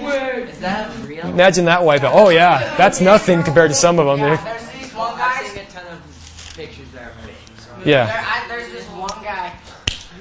Is 0.49 0.59
that 0.59 0.95
real? 1.07 1.25
Imagine 1.25 1.65
that 1.65 1.79
wipeout. 1.81 2.11
Oh 2.13 2.29
yeah, 2.29 2.75
that's 2.77 3.01
nothing 3.01 3.41
compared 3.41 3.71
to 3.71 3.75
some 3.75 3.97
of 3.97 4.05
them. 4.05 4.19
Yeah, 4.19 4.35
dude. 4.35 4.45
there's 4.45 4.69
these 4.71 4.93
one 4.93 5.13
I've 5.13 5.17
guys. 5.17 5.51
seen 5.51 5.61
a 5.61 5.65
ton 5.65 5.87
of 5.87 6.53
pictures 6.55 6.87
there 6.93 7.11
already. 7.19 7.33
So. 7.57 7.74
Yeah. 7.85 8.05
There, 8.05 8.23
I, 8.25 8.47
there's 8.47 8.71
this 8.71 8.85
one 8.89 9.09
guy 9.23 9.49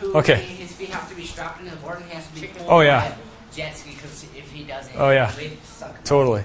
who 0.00 0.14
Okay. 0.18 0.36
his 0.36 0.72
feet 0.72 0.90
have 0.90 1.08
to 1.08 1.16
be 1.16 1.24
strapped 1.24 1.60
into 1.60 1.70
the 1.70 1.76
board 1.78 1.96
and 2.00 2.04
he 2.06 2.14
has 2.14 2.26
to 2.28 2.40
be 2.40 2.50
Oh, 2.68 2.80
yeah. 2.80 3.14
jet 3.54 3.76
ski 3.76 3.90
because 3.94 4.24
if 4.36 4.50
he 4.50 4.64
doesn't, 4.64 4.94
Oh, 4.98 5.10
yeah. 5.10 5.32
Totally. 6.04 6.42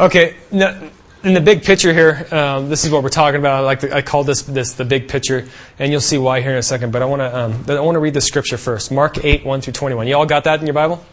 Okay. 0.00 0.36
No, 0.52 0.90
in 1.24 1.34
the 1.34 1.40
big 1.40 1.64
picture 1.64 1.92
here, 1.92 2.26
um, 2.30 2.68
this 2.68 2.84
is 2.84 2.90
what 2.90 3.02
we're 3.02 3.08
talking 3.08 3.40
about. 3.40 3.54
I 3.54 3.60
like 3.60 3.80
the, 3.80 3.94
I 3.94 4.02
call 4.02 4.22
this 4.22 4.42
this 4.42 4.74
the 4.74 4.84
big 4.84 5.08
picture, 5.08 5.48
and 5.78 5.90
you'll 5.90 6.00
see 6.00 6.18
why 6.18 6.40
here 6.40 6.52
in 6.52 6.58
a 6.58 6.62
second. 6.62 6.92
But 6.92 7.02
I 7.02 7.06
want 7.06 7.20
to 7.20 7.36
um, 7.36 7.64
I 7.68 7.80
want 7.80 7.96
to 7.96 8.00
read 8.00 8.14
the 8.14 8.20
scripture 8.20 8.56
first. 8.56 8.92
Mark 8.92 9.24
eight 9.24 9.44
one 9.44 9.60
through 9.60 9.72
twenty 9.72 9.96
one. 9.96 10.06
You 10.06 10.14
all 10.16 10.26
got 10.26 10.44
that 10.44 10.60
in 10.60 10.66
your 10.66 10.74
Bible? 10.74 11.04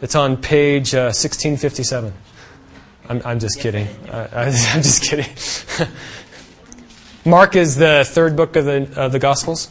It's 0.00 0.14
on 0.14 0.36
page 0.36 0.94
uh, 0.94 1.10
sixteen 1.10 1.56
fifty 1.56 1.82
seven. 1.82 2.12
I'm 3.08 3.20
I'm 3.24 3.38
just 3.40 3.58
kidding. 3.58 3.88
I, 4.12 4.18
I, 4.18 4.42
I'm 4.74 4.82
just 4.82 5.02
kidding. 5.02 5.26
Mark 7.28 7.56
is 7.56 7.76
the 7.76 8.04
third 8.06 8.36
book 8.36 8.56
of 8.56 8.64
the 8.64 8.90
of 8.96 9.12
the 9.12 9.18
Gospels. 9.18 9.70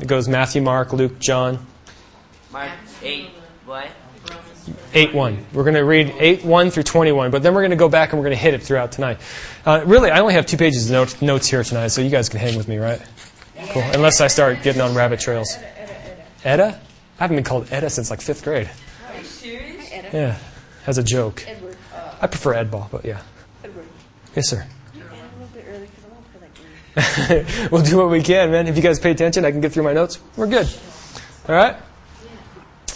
It 0.00 0.08
goes 0.08 0.26
Matthew, 0.26 0.60
Mark, 0.60 0.92
Luke, 0.92 1.20
John. 1.20 1.64
Mark 2.52 2.70
8, 3.02 3.28
what? 3.64 3.88
8 4.92 5.14
1. 5.14 5.46
We're 5.52 5.62
going 5.62 5.74
to 5.74 5.84
read 5.84 6.12
8 6.18 6.44
1 6.44 6.70
through 6.70 6.82
21, 6.82 7.30
but 7.30 7.42
then 7.42 7.54
we're 7.54 7.60
going 7.60 7.70
to 7.70 7.76
go 7.76 7.88
back 7.88 8.12
and 8.12 8.18
we're 8.18 8.24
going 8.24 8.36
to 8.36 8.42
hit 8.42 8.54
it 8.54 8.62
throughout 8.62 8.90
tonight. 8.92 9.18
Uh, 9.64 9.82
really, 9.86 10.10
I 10.10 10.20
only 10.20 10.34
have 10.34 10.46
two 10.46 10.56
pages 10.56 10.86
of 10.86 10.92
notes, 10.92 11.22
notes 11.22 11.48
here 11.48 11.62
tonight, 11.62 11.88
so 11.88 12.00
you 12.00 12.10
guys 12.10 12.28
can 12.28 12.40
hang 12.40 12.56
with 12.56 12.66
me, 12.66 12.78
right? 12.78 13.00
Cool. 13.68 13.82
Unless 13.82 14.20
I 14.20 14.26
start 14.26 14.62
getting 14.62 14.80
on 14.80 14.94
rabbit 14.94 15.20
trails. 15.20 15.56
Edda? 16.44 16.80
I 17.18 17.22
haven't 17.22 17.36
been 17.36 17.44
called 17.44 17.68
Edda 17.70 17.90
since 17.90 18.10
like 18.10 18.20
fifth 18.20 18.42
grade. 18.42 18.70
Edda. 19.92 20.10
Yeah, 20.12 20.38
as 20.86 20.98
a 20.98 21.04
joke. 21.04 21.44
Edward. 21.46 21.76
I 22.20 22.26
prefer 22.26 22.54
Edball, 22.54 22.90
but 22.90 23.04
yeah. 23.04 23.20
Edward. 23.62 23.86
Yes, 24.34 24.48
sir. 24.48 24.66
A 24.94 24.96
little 24.96 25.46
bit 25.54 25.64
early 25.68 25.86
because 25.86 26.04
I 26.04 26.08
won't 26.08 26.26
feel 26.28 26.40
like 26.40 26.54
game. 26.54 26.66
we'll 27.70 27.82
do 27.82 27.98
what 27.98 28.10
we 28.10 28.22
can, 28.22 28.50
man. 28.50 28.66
If 28.66 28.76
you 28.76 28.82
guys 28.82 28.98
pay 28.98 29.10
attention, 29.10 29.44
I 29.44 29.50
can 29.50 29.60
get 29.60 29.72
through 29.72 29.84
my 29.84 29.92
notes. 29.92 30.18
We're 30.36 30.46
good. 30.46 30.68
All 31.48 31.54
right? 31.54 31.76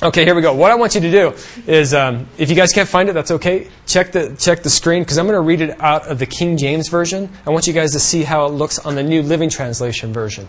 Okay, 0.03 0.25
here 0.25 0.35
we 0.35 0.43
go. 0.43 0.53
What 0.53 0.71
I 0.71 0.75
want 0.75 0.95
you 0.95 1.01
to 1.01 1.11
do 1.11 1.35
is, 1.67 1.95
um, 1.95 2.27
if 2.37 2.51
you 2.51 2.57
guys 2.57 2.73
can't 2.73 2.89
find 2.89 3.09
it, 3.09 3.13
that's 3.13 3.31
okay. 3.31 3.69
Check 3.87 4.13
the 4.13 4.35
check 4.37 4.63
the 4.63 4.69
screen 4.69 5.03
because 5.03 5.19
I'm 5.19 5.27
going 5.27 5.37
to 5.37 5.41
read 5.41 5.61
it 5.61 5.81
out 5.81 6.09
of 6.09 6.19
the 6.19 6.27
King 6.27 6.57
James 6.57 6.89
version. 6.89 7.31
I 7.47 7.51
want 7.51 7.67
you 7.67 7.73
guys 7.73 7.93
to 7.93 8.01
see 8.01 8.23
how 8.23 8.45
it 8.47 8.51
looks 8.51 8.79
on 8.79 8.97
the 8.97 9.03
New 9.03 9.23
Living 9.23 9.49
Translation 9.49 10.13
version. 10.13 10.49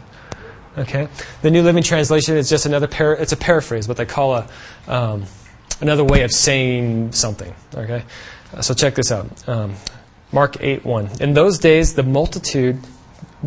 Okay, 0.77 1.07
the 1.41 1.51
New 1.51 1.61
Living 1.61 1.83
Translation 1.83 2.35
is 2.35 2.49
just 2.49 2.65
another 2.65 2.87
par- 2.87 3.13
it's 3.13 3.31
a 3.31 3.37
paraphrase, 3.37 3.87
what 3.87 3.97
they 3.97 4.05
call 4.05 4.35
a 4.35 4.49
um, 4.87 5.25
another 5.79 6.03
way 6.03 6.23
of 6.23 6.31
saying 6.31 7.13
something. 7.13 7.53
Okay, 7.73 8.03
so 8.61 8.73
check 8.73 8.95
this 8.95 9.11
out. 9.11 9.47
Um, 9.47 9.75
Mark 10.33 10.57
eight 10.59 10.83
one. 10.83 11.09
In 11.21 11.33
those 11.33 11.59
days, 11.59 11.93
the 11.93 12.03
multitude 12.03 12.79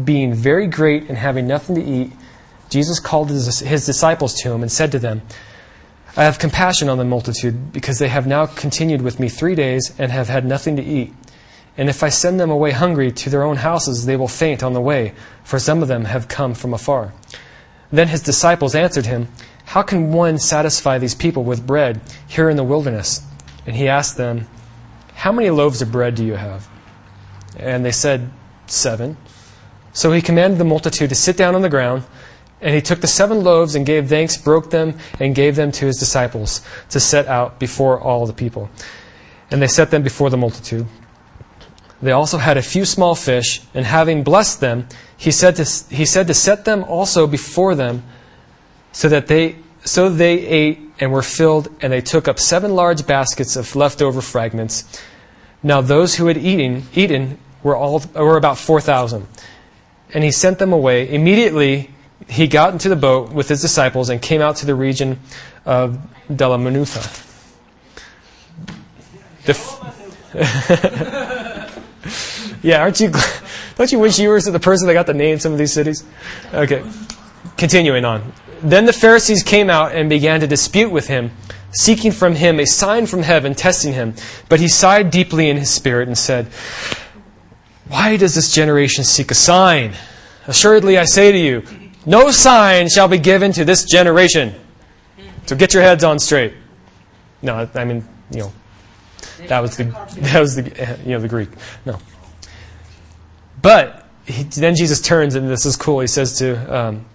being 0.05 0.35
very 0.35 0.67
great 0.67 1.09
and 1.09 1.19
having 1.19 1.47
nothing 1.47 1.76
to 1.76 1.83
eat, 1.83 2.12
Jesus 2.71 3.00
called 3.00 3.31
his, 3.31 3.61
his 3.61 3.87
disciples 3.87 4.35
to 4.35 4.52
him 4.52 4.62
and 4.62 4.71
said 4.71 4.93
to 4.93 4.99
them, 4.99 5.23
I 6.17 6.25
have 6.25 6.38
compassion 6.38 6.88
on 6.88 6.99
the 6.99 7.05
multitude 7.05 7.73
because 7.73 7.99
they 7.99 8.09
have 8.09 8.26
now 8.26 8.47
continued 8.47 9.02
with 9.02 9.21
me 9.21 9.28
three 9.28 9.55
days 9.55 9.95
and 9.99 10.11
have 10.11 10.28
had 10.28 10.45
nothing 10.45 10.76
to 10.76 10.83
eat. 10.83 11.12
And 11.76 11.88
if 11.88 12.02
I 12.02 12.09
send 12.09 12.40
them 12.40 12.50
away 12.50 12.73
hungry 12.73 13.12
to 13.12 13.31
their 13.31 13.45
own 13.45 13.57
houses, 13.57 14.05
they 14.05 14.17
will 14.17 14.28
faint 14.28 14.64
on 14.64 14.73
the 14.73 14.81
way, 14.81 15.14
for 15.45 15.61
some 15.61 15.81
of 15.81 15.88
them 15.88 16.07
have 16.07 16.26
come 16.26 16.55
from 16.55 16.75
afar. 16.75 17.14
Then 17.93 18.09
his 18.09 18.21
disciples 18.21 18.75
answered 18.75 19.07
him, 19.07 19.28
How 19.64 19.83
can 19.83 20.12
one 20.12 20.38
satisfy 20.38 20.99
these 20.99 21.14
people 21.14 21.45
with 21.45 21.67
bread 21.67 22.00
here 22.26 22.50
in 22.50 22.57
the 22.57 22.64
wilderness? 22.64 23.25
And 23.64 23.76
he 23.76 23.87
asked 23.87 24.17
them, 24.17 24.49
How 25.14 25.31
many 25.31 25.50
loaves 25.50 25.81
of 25.81 25.93
bread 25.93 26.17
do 26.17 26.25
you 26.25 26.35
have? 26.35 26.69
And 27.57 27.85
they 27.85 27.93
said, 27.93 28.31
Seven. 28.67 29.17
So 29.92 30.12
he 30.12 30.23
commanded 30.23 30.59
the 30.59 30.64
multitude 30.64 31.09
to 31.09 31.14
sit 31.14 31.37
down 31.37 31.54
on 31.54 31.62
the 31.62 31.68
ground, 31.68 32.04
and 32.61 32.75
he 32.75 32.80
took 32.80 33.00
the 33.00 33.07
seven 33.07 33.42
loaves 33.42 33.75
and 33.75 33.87
gave 33.87 34.09
thanks, 34.09 34.37
broke 34.37 34.71
them, 34.71 34.99
and 35.21 35.35
gave 35.35 35.57
them 35.57 35.73
to 35.73 35.87
his 35.87 35.97
disciples 35.97 36.61
to 36.90 37.00
set 37.00 37.26
out 37.26 37.59
before 37.59 38.00
all 38.00 38.26
the 38.26 38.33
people. 38.33 38.68
And 39.50 39.62
they 39.62 39.66
set 39.66 39.90
them 39.90 40.02
before 40.02 40.30
the 40.30 40.37
multitude. 40.37 40.87
They 42.00 42.12
also 42.12 42.38
had 42.38 42.57
a 42.57 42.62
few 42.62 42.85
small 42.85 43.14
fish, 43.14 43.61
and 43.75 43.85
having 43.85 44.23
blessed 44.23 44.61
them, 44.61 44.87
he 45.16 45.30
said 45.30 45.57
to, 45.57 45.64
he 45.95 46.04
said 46.04 46.26
to 46.28 46.35
set 46.35 46.64
them 46.64 46.85
also 46.85 47.26
before 47.26 47.75
them, 47.75 48.04
so 48.92 49.09
that 49.09 49.26
they 49.26 49.57
so 49.85 50.09
they 50.09 50.38
ate 50.47 50.80
and 51.00 51.12
were 51.12 51.23
filled, 51.23 51.68
and 51.80 51.92
they 51.92 52.00
took 52.00 52.28
up 52.28 52.38
seven 52.38 52.75
large 52.75 53.07
baskets 53.07 53.57
of 53.57 53.75
leftover 53.75 54.21
fragments. 54.21 55.00
Now 55.62 55.80
those 55.80 56.16
who 56.16 56.26
had 56.26 56.37
eaten 56.37 56.85
eaten 56.95 57.38
were 57.62 57.76
all 57.76 58.02
were 58.14 58.37
about 58.37 58.59
four 58.59 58.80
thousand. 58.80 59.26
And 60.14 60.24
he 60.24 60.30
sent 60.30 60.58
them 60.58 60.72
away. 60.72 61.12
Immediately 61.12 61.90
he 62.28 62.46
got 62.46 62.72
into 62.72 62.88
the 62.88 62.96
boat 62.96 63.32
with 63.32 63.48
his 63.48 63.60
disciples 63.60 64.08
and 64.08 64.20
came 64.20 64.40
out 64.40 64.56
to 64.56 64.66
the 64.66 64.74
region 64.74 65.18
of 65.64 65.98
Delamanutha. 66.30 67.24
The 69.44 69.52
f- 69.52 70.24
yeah, 72.62 72.82
aren't 72.82 73.00
you? 73.00 73.12
Don't 73.76 73.90
you 73.90 73.98
wish 73.98 74.18
you 74.18 74.28
were 74.28 74.40
the 74.40 74.60
person 74.60 74.86
that 74.86 74.94
got 74.94 75.06
to 75.06 75.14
name 75.14 75.38
some 75.38 75.52
of 75.52 75.58
these 75.58 75.72
cities? 75.72 76.04
Okay, 76.52 76.84
continuing 77.56 78.04
on. 78.04 78.32
Then 78.60 78.86
the 78.86 78.92
Pharisees 78.92 79.42
came 79.42 79.70
out 79.70 79.94
and 79.94 80.08
began 80.08 80.40
to 80.40 80.46
dispute 80.46 80.90
with 80.90 81.06
him, 81.06 81.30
seeking 81.72 82.12
from 82.12 82.34
him 82.34 82.58
a 82.58 82.66
sign 82.66 83.06
from 83.06 83.22
heaven, 83.22 83.54
testing 83.54 83.92
him. 83.92 84.14
But 84.48 84.60
he 84.60 84.68
sighed 84.68 85.10
deeply 85.10 85.48
in 85.48 85.56
his 85.56 85.70
spirit 85.70 86.08
and 86.08 86.18
said, 86.18 86.48
Why 87.88 88.16
does 88.16 88.35
this 88.35 88.52
generation 88.52 89.04
seek 89.04 89.30
a 89.30 89.35
sign? 89.35 89.95
Assuredly, 90.47 90.99
I 90.99 91.04
say 91.04 91.33
to 91.33 91.38
you, 91.38 91.62
no 92.07 92.30
sign 92.30 92.88
shall 92.88 93.09
be 93.09 93.18
given 93.18 93.52
to 93.52 93.64
this 93.64 93.85
generation. 93.85 94.54
So 95.47 95.57
get 95.57 95.75
your 95.75 95.83
heads 95.83 96.04
on 96.04 96.18
straight. 96.18 96.54
No, 97.42 97.68
I 97.75 97.85
mean, 97.85 98.07
you 98.30 98.40
know, 98.40 98.52
that 99.47 99.61
was 99.61 99.76
the 99.76 99.85
that 100.18 100.40
was 100.40 100.57
the 100.57 100.99
you 101.04 101.12
know 101.12 101.21
the 101.21 101.28
Greek. 101.28 101.49
No. 101.87 101.99
But 103.61 104.07
he, 104.26 104.42
then 104.42 104.76
Jesus 104.76 105.00
turns, 105.00 105.35
and 105.35 105.49
this 105.49 105.66
is 105.66 105.76
cool. 105.76 106.00
He 106.00 106.07
says 106.07 106.38
to 106.38 106.76
um, 106.76 107.07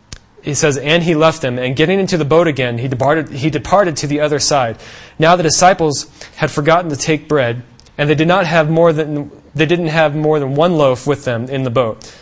he 0.42 0.54
says, 0.54 0.78
and 0.78 1.02
he 1.02 1.16
left 1.16 1.42
them, 1.42 1.58
and 1.58 1.76
getting 1.76 2.00
into 2.00 2.18
the 2.18 2.26
boat 2.26 2.48
again, 2.48 2.78
he 2.78 2.88
departed. 2.88 3.30
He 3.30 3.50
departed 3.50 3.98
to 3.98 4.08
the 4.08 4.20
other 4.20 4.40
side. 4.40 4.78
Now 5.18 5.36
the 5.36 5.44
disciples 5.44 6.06
had 6.36 6.52
forgotten 6.52 6.90
to 6.90 6.98
take 6.98 7.28
bread, 7.28 7.64
and 7.98 8.10
they 8.10 8.16
did 8.16 8.28
not 8.28 8.46
have 8.46 8.70
more 8.70 8.92
than 8.92 9.32
they 9.56 9.66
didn't 9.66 9.88
have 9.88 10.16
more 10.16 10.40
than 10.40 10.56
one 10.56 10.78
loaf 10.78 11.06
with 11.06 11.26
them 11.26 11.46
in 11.46 11.64
the 11.64 11.70
boat. 11.70 12.14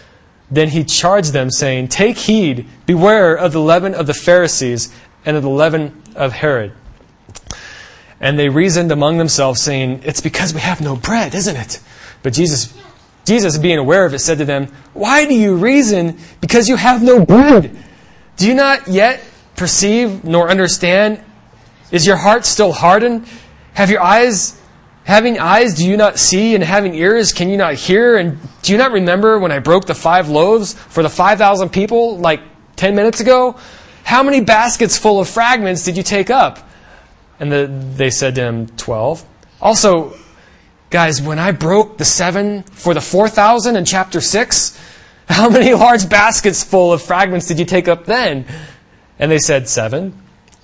Then 0.49 0.67
he 0.67 0.83
charged 0.83 1.31
them, 1.31 1.49
saying, 1.49 1.87
Take 1.87 2.17
heed, 2.17 2.67
beware 2.85 3.35
of 3.35 3.53
the 3.53 3.61
leaven 3.61 3.95
of 3.95 4.05
the 4.05 4.13
Pharisees 4.13 4.93
and 5.25 5.37
of 5.37 5.43
the 5.43 5.49
leaven 5.49 6.01
of 6.13 6.33
Herod. 6.33 6.73
And 8.19 8.37
they 8.37 8.49
reasoned 8.49 8.91
among 8.91 9.17
themselves, 9.17 9.61
saying, 9.61 10.01
It's 10.03 10.19
because 10.19 10.53
we 10.53 10.59
have 10.59 10.81
no 10.81 10.97
bread, 10.97 11.33
isn't 11.33 11.55
it? 11.55 11.79
But 12.21 12.33
Jesus, 12.33 12.77
Jesus, 13.25 13.57
being 13.57 13.77
aware 13.77 14.05
of 14.05 14.13
it, 14.13 14.19
said 14.19 14.39
to 14.39 14.45
them, 14.45 14.67
Why 14.93 15.25
do 15.25 15.33
you 15.33 15.55
reason 15.55 16.19
because 16.41 16.67
you 16.67 16.75
have 16.75 17.01
no 17.01 17.25
bread? 17.25 17.75
Do 18.35 18.45
you 18.45 18.53
not 18.53 18.89
yet 18.89 19.23
perceive 19.55 20.25
nor 20.25 20.49
understand? 20.49 21.23
Is 21.91 22.05
your 22.05 22.17
heart 22.17 22.45
still 22.45 22.73
hardened? 22.73 23.25
Have 23.73 23.89
your 23.89 24.01
eyes 24.01 24.60
Having 25.03 25.39
eyes, 25.39 25.73
do 25.73 25.85
you 25.85 25.97
not 25.97 26.19
see? 26.19 26.55
And 26.55 26.63
having 26.63 26.93
ears, 26.93 27.33
can 27.33 27.49
you 27.49 27.57
not 27.57 27.73
hear? 27.73 28.17
And 28.17 28.37
do 28.61 28.71
you 28.71 28.77
not 28.77 28.91
remember 28.91 29.39
when 29.39 29.51
I 29.51 29.59
broke 29.59 29.85
the 29.85 29.95
five 29.95 30.29
loaves 30.29 30.73
for 30.73 31.01
the 31.01 31.09
5,000 31.09 31.69
people 31.69 32.17
like 32.17 32.41
10 32.75 32.95
minutes 32.95 33.19
ago? 33.19 33.57
How 34.03 34.23
many 34.23 34.41
baskets 34.41 34.97
full 34.97 35.19
of 35.19 35.27
fragments 35.27 35.83
did 35.83 35.97
you 35.97 36.03
take 36.03 36.29
up? 36.29 36.69
And 37.39 37.51
the, 37.51 37.67
they 37.95 38.11
said 38.11 38.35
to 38.35 38.41
him, 38.41 38.67
12. 38.67 39.25
Also, 39.61 40.15
guys, 40.89 41.21
when 41.21 41.39
I 41.39 41.51
broke 41.51 41.97
the 41.97 42.05
seven 42.05 42.63
for 42.63 42.93
the 42.93 43.01
4,000 43.01 43.75
in 43.75 43.85
chapter 43.85 44.21
6, 44.21 44.79
how 45.27 45.49
many 45.49 45.73
large 45.85 46.07
baskets 46.07 46.63
full 46.63 46.93
of 46.93 47.01
fragments 47.01 47.47
did 47.47 47.57
you 47.57 47.65
take 47.65 47.87
up 47.87 48.05
then? 48.05 48.45
And 49.17 49.31
they 49.31 49.39
said, 49.39 49.67
seven. 49.67 50.19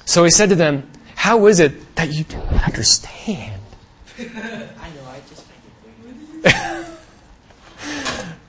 So 0.06 0.24
he 0.24 0.30
said 0.30 0.50
to 0.50 0.56
them, 0.56 0.90
How 1.16 1.48
is 1.48 1.60
it 1.60 1.96
that 1.96 2.14
you 2.14 2.24
do 2.24 2.38
not 2.38 2.68
understand? 2.68 3.57
I 4.20 4.24
know, 4.24 5.06
I 5.08 5.22
just 5.30 5.46
made 6.44 6.52
it 6.52 6.88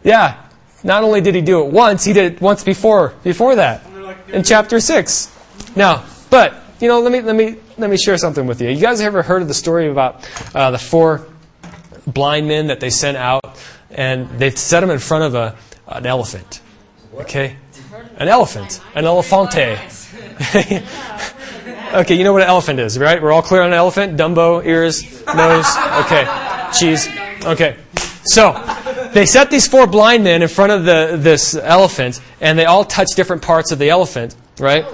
Yeah. 0.03 0.45
Not 0.85 1.03
only 1.03 1.21
did 1.21 1.35
he 1.35 1.41
do 1.41 1.65
it 1.67 1.73
once, 1.73 2.05
he 2.05 2.13
did 2.13 2.35
it 2.35 2.41
once 2.41 2.63
before 2.63 3.15
before 3.25 3.57
that. 3.57 3.83
In 4.29 4.43
chapter 4.43 4.81
6. 4.81 5.37
Now, 5.77 6.05
but 6.31 6.55
you 6.81 6.89
know, 6.89 7.01
let 7.01 7.13
me 7.13 7.21
let 7.21 7.35
me 7.35 7.57
let 7.77 7.91
me 7.91 7.97
share 7.97 8.17
something 8.17 8.47
with 8.47 8.63
you. 8.63 8.71
You 8.71 8.81
guys 8.81 9.01
have 9.01 9.09
ever 9.09 9.23
heard 9.23 9.43
of 9.43 9.49
the 9.49 9.55
story 9.55 9.91
about 9.91 10.29
uh, 10.55 10.71
the 10.71 10.79
four 10.79 11.27
blind 12.07 12.49
men 12.49 12.69
that 12.69 12.81
they 12.81 12.91
sent 12.91 13.17
out 13.17 13.61
and 13.91 14.29
they 14.39 14.51
set 14.51 14.81
them 14.81 14.91
in 14.91 14.99
front 14.99 15.25
of 15.25 15.35
a 15.35 15.57
an 15.89 16.07
elephant. 16.07 16.61
Okay? 17.15 17.57
An 18.17 18.29
elephant, 18.29 18.81
an 18.95 19.05
elefante. 19.05 19.77
Okay, 21.93 22.17
you 22.17 22.25
know 22.25 22.35
what 22.35 22.43
an 22.43 22.49
elephant 22.49 22.81
is, 22.81 22.99
right? 22.99 23.23
We're 23.23 23.33
all 23.33 23.41
clear 23.41 23.63
on 23.63 23.69
an 23.69 23.73
elephant? 23.73 24.19
Dumbo, 24.19 24.65
ears, 24.65 25.03
nose. 25.35 25.67
Okay, 26.05 26.29
cheese. 26.79 27.09
Okay. 27.45 27.79
So, 28.25 28.53
they 29.15 29.25
set 29.25 29.51
these 29.51 29.67
four 29.67 29.87
blind 29.87 30.23
men 30.23 30.43
in 30.43 30.49
front 30.49 30.71
of 30.71 30.85
the, 30.85 31.17
this 31.19 31.55
elephant, 31.55 32.21
and 32.43 32.59
they 32.59 32.67
all 32.67 32.85
touch 32.85 33.09
different 33.17 33.41
parts 33.41 33.73
of 33.73 33.79
the 33.79 33.89
elephant, 33.89 34.37
right? 34.59 34.85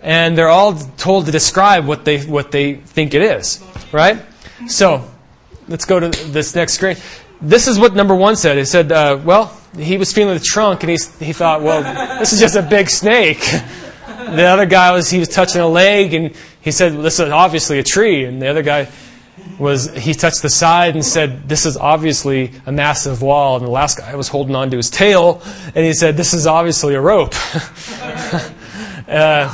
And 0.00 0.38
they're 0.38 0.48
all 0.48 0.74
told 0.74 1.26
to 1.26 1.32
describe 1.32 1.86
what 1.86 2.04
they, 2.04 2.20
what 2.20 2.52
they 2.52 2.74
think 2.74 3.14
it 3.14 3.22
is, 3.22 3.64
right? 3.90 4.22
So, 4.68 5.10
let's 5.66 5.86
go 5.86 5.98
to 5.98 6.08
this 6.08 6.54
next 6.54 6.74
screen. 6.74 6.96
This 7.40 7.66
is 7.66 7.80
what 7.80 7.96
number 7.96 8.14
one 8.14 8.36
said. 8.36 8.58
It 8.58 8.66
said, 8.66 8.92
uh, 8.92 9.18
well, 9.24 9.60
he 9.76 9.96
was 9.96 10.12
feeling 10.12 10.34
the 10.34 10.44
trunk, 10.44 10.84
and 10.84 10.90
he, 10.90 10.98
he 11.18 11.32
thought, 11.32 11.62
well, 11.62 11.82
this 12.20 12.32
is 12.32 12.38
just 12.38 12.54
a 12.54 12.62
big 12.62 12.88
snake. 12.88 13.44
The 14.34 14.44
other 14.44 14.66
guy 14.66 14.92
was, 14.92 15.08
he 15.10 15.18
was 15.18 15.28
touching 15.28 15.60
a 15.60 15.68
leg, 15.68 16.12
and 16.14 16.34
he 16.60 16.72
said, 16.72 16.94
this 16.94 17.20
is 17.20 17.30
obviously 17.30 17.78
a 17.78 17.82
tree. 17.82 18.24
And 18.24 18.42
the 18.42 18.48
other 18.48 18.62
guy 18.62 18.88
was, 19.58 19.92
he 19.94 20.14
touched 20.14 20.42
the 20.42 20.50
side 20.50 20.94
and 20.94 21.04
said, 21.04 21.48
this 21.48 21.64
is 21.64 21.76
obviously 21.76 22.52
a 22.66 22.72
massive 22.72 23.22
wall. 23.22 23.56
And 23.56 23.64
the 23.64 23.70
last 23.70 23.98
guy 23.98 24.14
was 24.16 24.28
holding 24.28 24.56
on 24.56 24.70
to 24.70 24.76
his 24.76 24.90
tail, 24.90 25.42
and 25.74 25.84
he 25.84 25.94
said, 25.94 26.16
this 26.16 26.34
is 26.34 26.46
obviously 26.46 26.94
a 26.94 27.00
rope. 27.00 27.34
uh, 29.08 29.48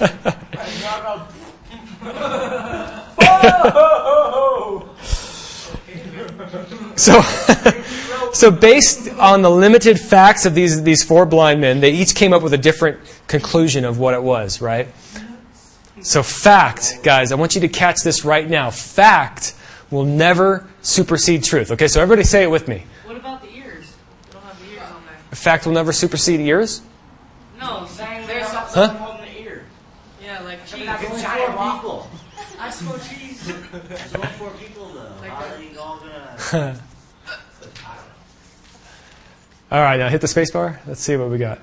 So, 7.02 7.20
so 8.32 8.50
based 8.50 9.08
on 9.18 9.42
the 9.42 9.50
limited 9.50 10.00
facts 10.00 10.46
of 10.46 10.54
these, 10.54 10.82
these 10.82 11.02
four 11.04 11.26
blind 11.26 11.60
men, 11.60 11.80
they 11.80 11.92
each 11.92 12.14
came 12.14 12.32
up 12.32 12.42
with 12.42 12.52
a 12.54 12.58
different 12.58 12.98
conclusion 13.28 13.84
of 13.84 13.98
what 13.98 14.14
it 14.14 14.22
was, 14.22 14.60
right? 14.60 14.88
So 16.00 16.22
fact, 16.22 17.00
guys, 17.02 17.30
I 17.30 17.36
want 17.36 17.54
you 17.54 17.60
to 17.60 17.68
catch 17.68 18.02
this 18.02 18.24
right 18.24 18.48
now. 18.48 18.70
Fact 18.70 19.54
will 19.90 20.04
never 20.04 20.66
supersede 20.80 21.44
truth. 21.44 21.70
Okay, 21.70 21.86
so 21.88 22.00
everybody 22.00 22.24
say 22.24 22.42
it 22.42 22.50
with 22.50 22.66
me. 22.66 22.84
What 23.04 23.16
about 23.16 23.42
the 23.42 23.54
ears? 23.54 23.94
They 24.26 24.32
don't 24.32 24.42
have 24.42 24.58
the 24.60 24.72
ears 24.74 24.82
on 24.90 25.02
there. 25.04 25.36
Fact 25.36 25.66
will 25.66 25.74
never 25.74 25.92
supersede 25.92 26.40
ears? 26.40 26.82
No, 27.60 27.86
Saying 27.86 28.26
there's 28.26 28.28
there's 28.28 28.48
some. 28.48 28.68
something 28.68 28.96
holding 28.98 29.26
the 29.26 29.40
ear. 29.42 29.64
Yeah, 30.24 30.40
like 30.40 30.66
cheese. 30.66 30.86
Like 30.86 31.02
a 31.08 31.20
giant 31.20 31.56
waffle. 31.56 32.10
I 32.58 32.70
smell 32.70 32.98
cheese. 32.98 33.46
There's 33.46 34.14
only 34.16 34.26
four 34.38 34.50
people 34.52 34.88
though. 34.88 35.12
Like 35.20 35.30
How 35.30 35.42
that. 35.42 35.56
are 35.58 35.62
you 35.62 35.78
all 35.78 36.00
gonna? 36.50 36.80
All 39.72 39.80
right, 39.80 39.96
now 39.96 40.10
hit 40.10 40.20
the 40.20 40.28
space 40.28 40.50
bar. 40.50 40.78
Let's 40.86 41.00
see 41.00 41.16
what 41.16 41.30
we 41.30 41.38
got. 41.38 41.58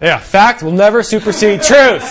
Yeah, 0.00 0.18
fact 0.18 0.64
will 0.64 0.72
never 0.72 1.04
supersede 1.04 1.62
truth. 1.62 2.02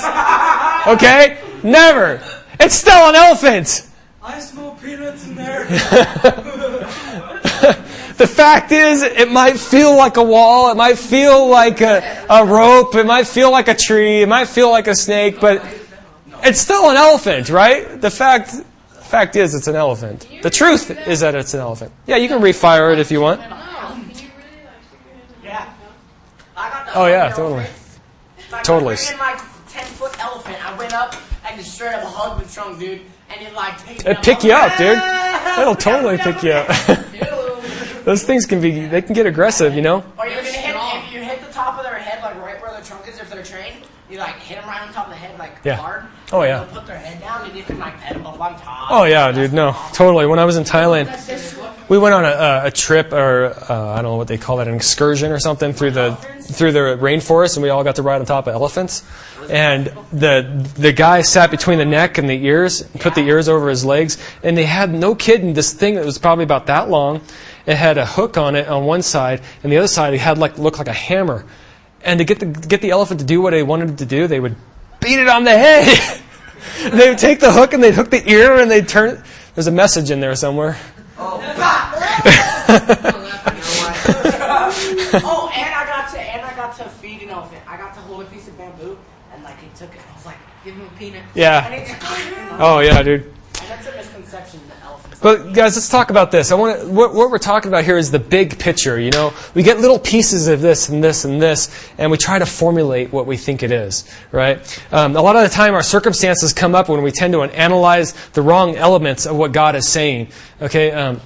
Okay? 0.88 1.38
Never. 1.64 2.24
It's 2.60 2.76
still 2.76 3.10
an 3.10 3.16
elephant. 3.16 3.88
I 4.24 4.40
smell 4.40 4.78
peanuts 4.82 5.28
in 5.28 5.36
there. 5.36 5.68
The 8.22 8.28
fact 8.28 8.72
is, 8.72 9.02
it 9.02 9.32
might 9.32 9.60
feel 9.60 9.98
like 9.98 10.18
a 10.18 10.24
wall, 10.24 10.72
it 10.72 10.78
might 10.78 11.00
feel 11.00 11.48
like 11.48 11.82
a, 11.82 12.24
a 12.30 12.46
rope, 12.46 12.94
it 12.94 13.08
might 13.08 13.26
feel 13.26 13.50
like 13.50 13.68
a 13.68 13.74
tree, 13.74 14.22
it 14.22 14.30
might 14.30 14.48
feel 14.48 14.70
like 14.70 14.86
a 14.86 14.94
snake, 14.94 15.42
but 15.42 15.66
it's 16.44 16.60
still 16.60 16.92
an 16.92 16.98
elephant, 16.98 17.50
right? 17.50 18.00
The 18.00 18.12
fact, 18.12 18.52
fact 19.02 19.36
is, 19.36 19.56
it's 19.56 19.66
an 19.66 19.76
elephant. 19.76 20.28
The 20.44 20.52
truth 20.52 20.92
is 21.08 21.22
that 21.22 21.34
it's 21.34 21.56
an 21.56 21.62
elephant. 21.62 21.94
Yeah, 22.06 22.18
you 22.18 22.28
can 22.28 22.44
refire 22.44 22.94
it 22.94 23.00
if 23.00 23.10
you 23.10 23.22
want. 23.22 23.42
Yeah. 25.44 25.74
I 26.56 26.70
got 26.70 26.81
the 26.81 26.81
Oh 26.96 27.06
yeah, 27.08 27.24
elephant 27.26 27.36
totally. 27.38 27.60
elephant. 27.64 27.78
Like, 28.52 28.64
Totally. 28.64 28.94
I 28.94 28.98
freaking, 28.98 29.20
like 29.20 29.42
ten 29.70 29.86
foot 29.86 30.20
elephant. 30.24 30.66
I 30.66 30.78
went 30.78 30.94
up 30.94 31.16
and 31.48 31.58
just 31.60 31.74
straight 31.76 31.94
up 31.94 32.04
hugged 32.04 32.46
the 32.46 32.54
trunk, 32.54 32.80
dude, 32.80 33.02
and 33.30 33.42
it 33.42 33.54
like 33.54 33.84
picked 33.86 34.06
It 34.06 34.22
pick 34.22 34.44
you 34.44 34.52
up, 34.54 34.78
dude. 34.78 34.98
Ah! 35.00 35.62
It'll 35.62 35.72
It'll 35.72 35.76
totally 35.76 36.18
pick 36.18 36.44
you 36.44 36.52
up. 36.52 36.68
Those 38.06 38.24
things 38.24 38.46
can 38.48 38.60
be, 38.62 38.88
they 38.88 39.02
can 39.04 39.14
get 39.14 39.28
aggressive, 39.28 39.76
you 39.76 39.82
know? 39.84 40.04
Or 40.18 40.26
you're 40.26 40.38
gonna 40.38 40.48
hit 40.48 40.76
if 40.76 41.14
you 41.14 41.22
hit 41.22 41.40
the 41.46 41.54
top 41.54 41.78
of 41.78 41.84
their 41.84 41.94
head 42.00 42.22
like 42.24 42.36
right 42.44 42.60
where 42.62 42.72
their 42.72 42.82
trunk 42.82 43.08
is 43.08 43.20
if 43.20 43.30
they're 43.30 43.44
trained. 43.44 43.76
You 44.10 44.18
like 44.18 44.36
hit 44.40 44.60
them 44.60 44.68
right 44.68 44.82
on 44.82 44.92
top 44.92 45.06
of 45.06 45.12
the 45.12 45.18
head 45.18 45.38
like 45.40 45.60
Yeah. 45.64 45.76
hard. 45.76 46.06
Oh, 46.34 46.42
yeah. 46.44 46.64
They'll 46.64 46.74
put 46.80 46.88
their 46.88 46.98
head 46.98 47.22
down 47.22 47.46
and 47.48 47.56
you 47.56 47.64
can 47.64 47.78
like 47.80 47.98
pet 48.02 48.14
them 48.14 48.26
up 48.26 48.40
on 48.42 48.60
top. 48.60 48.88
Oh 48.92 49.04
yeah, 49.04 49.32
dude. 49.32 49.54
No, 49.54 49.74
totally. 49.94 50.26
When 50.26 50.40
I 50.40 50.46
was 50.46 50.58
in 50.58 50.64
Thailand, 50.64 51.06
we 51.92 51.98
went 51.98 52.16
on 52.16 52.24
a, 52.24 52.30
a, 52.30 52.68
a 52.68 52.72
trip, 52.72 53.12
or 53.12 53.48
uh, 53.70 53.90
I 53.90 53.96
don't 53.96 54.14
know 54.14 54.16
what 54.16 54.30
they 54.30 54.38
call 54.38 54.56
that, 54.58 54.70
an 54.70 54.76
excursion 54.76 55.34
or 55.34 55.40
something 55.40 55.74
through 55.74 55.92
the 55.92 56.16
through 56.40 56.72
the 56.72 56.80
rainforest, 56.80 57.58
and 57.58 57.64
we 57.64 57.70
all 57.70 57.84
got 57.84 57.98
to 57.98 58.02
ride 58.02 58.22
on 58.22 58.26
top 58.26 58.48
of 58.48 58.54
elephants. 58.54 59.04
And 59.50 59.88
the 60.14 60.72
the 60.76 60.94
guy 60.94 61.22
sat 61.22 61.52
between 61.52 61.80
the 61.80 61.86
neck 61.86 62.18
and 62.18 62.30
the 62.30 62.46
ears, 62.46 62.82
put 63.02 63.14
the 63.14 63.28
ears 63.28 63.50
over 63.50 63.68
his 63.68 63.84
legs, 63.84 64.18
and 64.42 64.56
they 64.56 64.64
had 64.64 64.94
no 64.94 65.16
kidding 65.16 65.54
this 65.54 65.74
thing 65.74 65.96
that 65.96 66.06
was 66.06 66.18
probably 66.18 66.46
about 66.46 66.68
that 66.68 66.90
long. 66.90 67.20
It 67.66 67.76
had 67.76 67.98
a 67.98 68.06
hook 68.06 68.38
on 68.38 68.56
it 68.56 68.70
on 68.70 68.86
one 68.86 69.02
side, 69.02 69.42
and 69.62 69.70
the 69.70 69.76
other 69.76 69.90
side 69.90 70.14
it 70.14 70.22
had 70.22 70.38
like 70.38 70.58
looked 70.58 70.78
like 70.78 70.88
a 70.88 70.94
hammer. 70.94 71.44
And 72.06 72.20
to 72.20 72.24
get 72.24 72.40
the 72.40 72.46
get 72.46 72.80
the 72.80 72.92
elephant 72.92 73.20
to 73.20 73.26
do 73.26 73.42
what 73.42 73.50
they 73.50 73.64
wanted 73.64 73.90
it 73.90 73.98
to 73.98 74.06
do, 74.06 74.28
they 74.28 74.40
would 74.40 74.56
beat 75.02 75.20
it 75.20 75.28
on 75.28 75.44
the 75.44 75.58
head. 75.58 76.22
they 76.90 77.10
would 77.10 77.20
take 77.20 77.42
the 77.42 77.52
hook 77.52 77.74
and 77.74 77.84
they'd 77.84 77.96
hook 77.96 78.12
the 78.12 78.26
ear 78.32 78.62
and 78.62 78.72
they'd 78.72 78.88
turn. 78.88 79.22
There's 79.56 79.68
a 79.68 79.72
message 79.72 80.10
in 80.10 80.22
there 80.22 80.38
somewhere. 80.38 80.78
oh, 81.18 81.81
and 85.54 85.76
I 85.76 85.86
got 85.86 86.10
to 86.14 86.20
and 86.20 86.42
I 86.46 86.54
got 86.56 86.76
to 86.78 86.84
feed 86.90 87.22
an 87.24 87.30
elephant. 87.30 87.62
I 87.68 87.78
got 87.78 87.94
to 87.96 88.00
hold 88.02 88.22
a 88.24 88.26
piece 88.26 88.48
of 88.48 88.58
bamboo 88.58 88.98
and 89.34 89.44
like 89.44 89.60
he 89.60 89.68
took 89.76 89.94
it. 89.94 90.02
I 90.12 90.16
was 90.16 90.26
like, 90.26 90.38
Give 90.64 90.76
him 90.76 90.86
a 90.86 91.00
peanut. 91.00 91.22
and 91.24 91.36
Yeah. 91.36 91.68
it 91.70 91.98
Oh 92.60 92.80
yeah, 92.80 93.02
dude. 93.02 93.24
and 93.24 93.34
that's 93.68 93.88
a 93.88 93.92
misconception 93.96 94.60
that 94.68 94.78
elephants. 94.86 95.20
But 95.20 95.54
guys, 95.54 95.76
let's 95.76 95.90
talk 95.90 96.10
about 96.12 96.32
this. 96.32 96.52
I 96.52 96.56
want 96.56 96.82
to, 96.82 96.88
what, 96.88 97.14
what 97.16 97.32
we're 97.32 97.38
talking 97.40 97.70
about 97.70 97.84
here 97.84 97.98
is 97.98 98.12
the 98.12 98.20
big 98.20 98.60
picture. 98.60 99.00
You 99.00 99.10
know, 99.10 99.34
we 99.56 99.64
get 99.64 99.80
little 99.80 99.98
pieces 100.00 100.48
of 100.48 100.62
this 100.62 100.90
and 100.90 101.04
this 101.04 101.26
and 101.26 101.42
this, 101.42 101.90
and 101.98 102.12
we 102.12 102.18
try 102.18 102.38
to 102.40 102.46
formulate 102.46 103.12
what 103.12 103.26
we 103.26 103.38
think 103.38 103.64
it 103.64 103.72
is. 103.72 104.08
Right? 104.32 104.60
Um, 104.92 105.16
a 105.16 105.22
lot 105.22 105.36
of 105.36 105.44
the 105.44 105.50
time, 105.50 105.74
our 105.74 105.84
circumstances 105.84 106.54
come 106.54 106.76
up 106.76 106.90
when 106.90 107.02
we 107.02 107.12
tend 107.12 107.34
to 107.34 107.42
analyze 107.42 108.14
the 108.34 108.42
wrong 108.44 108.76
elements 108.76 109.26
of 109.26 109.36
what 109.36 109.52
God 109.52 109.76
is 109.76 109.88
saying. 109.88 110.28
Okay. 110.62 110.92
Um, 110.92 111.22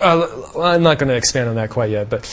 uh, 0.00 0.60
I'm 0.60 0.82
not 0.82 0.98
going 0.98 1.08
to 1.08 1.16
expand 1.16 1.48
on 1.48 1.56
that 1.56 1.70
quite 1.70 1.90
yet, 1.90 2.10
but 2.10 2.24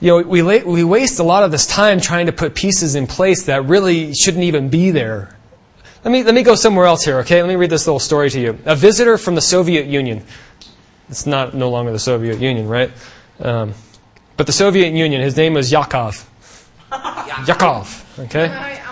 you 0.00 0.08
know, 0.08 0.28
we 0.28 0.42
la- 0.42 0.64
we 0.64 0.84
waste 0.84 1.18
a 1.18 1.22
lot 1.24 1.42
of 1.42 1.50
this 1.50 1.66
time 1.66 2.00
trying 2.00 2.26
to 2.26 2.32
put 2.32 2.54
pieces 2.54 2.94
in 2.94 3.06
place 3.06 3.46
that 3.46 3.64
really 3.64 4.14
shouldn't 4.14 4.44
even 4.44 4.68
be 4.68 4.90
there. 4.90 5.36
Let 6.04 6.12
me 6.12 6.22
let 6.22 6.34
me 6.34 6.42
go 6.42 6.54
somewhere 6.54 6.86
else 6.86 7.04
here, 7.04 7.18
okay? 7.20 7.42
Let 7.42 7.48
me 7.48 7.56
read 7.56 7.70
this 7.70 7.86
little 7.86 8.00
story 8.00 8.30
to 8.30 8.40
you. 8.40 8.58
A 8.64 8.76
visitor 8.76 9.18
from 9.18 9.34
the 9.34 9.40
Soviet 9.40 9.86
Union. 9.86 10.24
It's 11.08 11.26
not 11.26 11.54
no 11.54 11.70
longer 11.70 11.90
the 11.90 11.98
Soviet 11.98 12.38
Union, 12.38 12.68
right? 12.68 12.90
Um, 13.40 13.74
but 14.36 14.46
the 14.46 14.52
Soviet 14.52 14.92
Union. 14.92 15.20
His 15.20 15.36
name 15.36 15.54
was 15.54 15.72
Yakov. 15.72 16.28
Yakov. 17.46 18.20
Okay. 18.20 18.82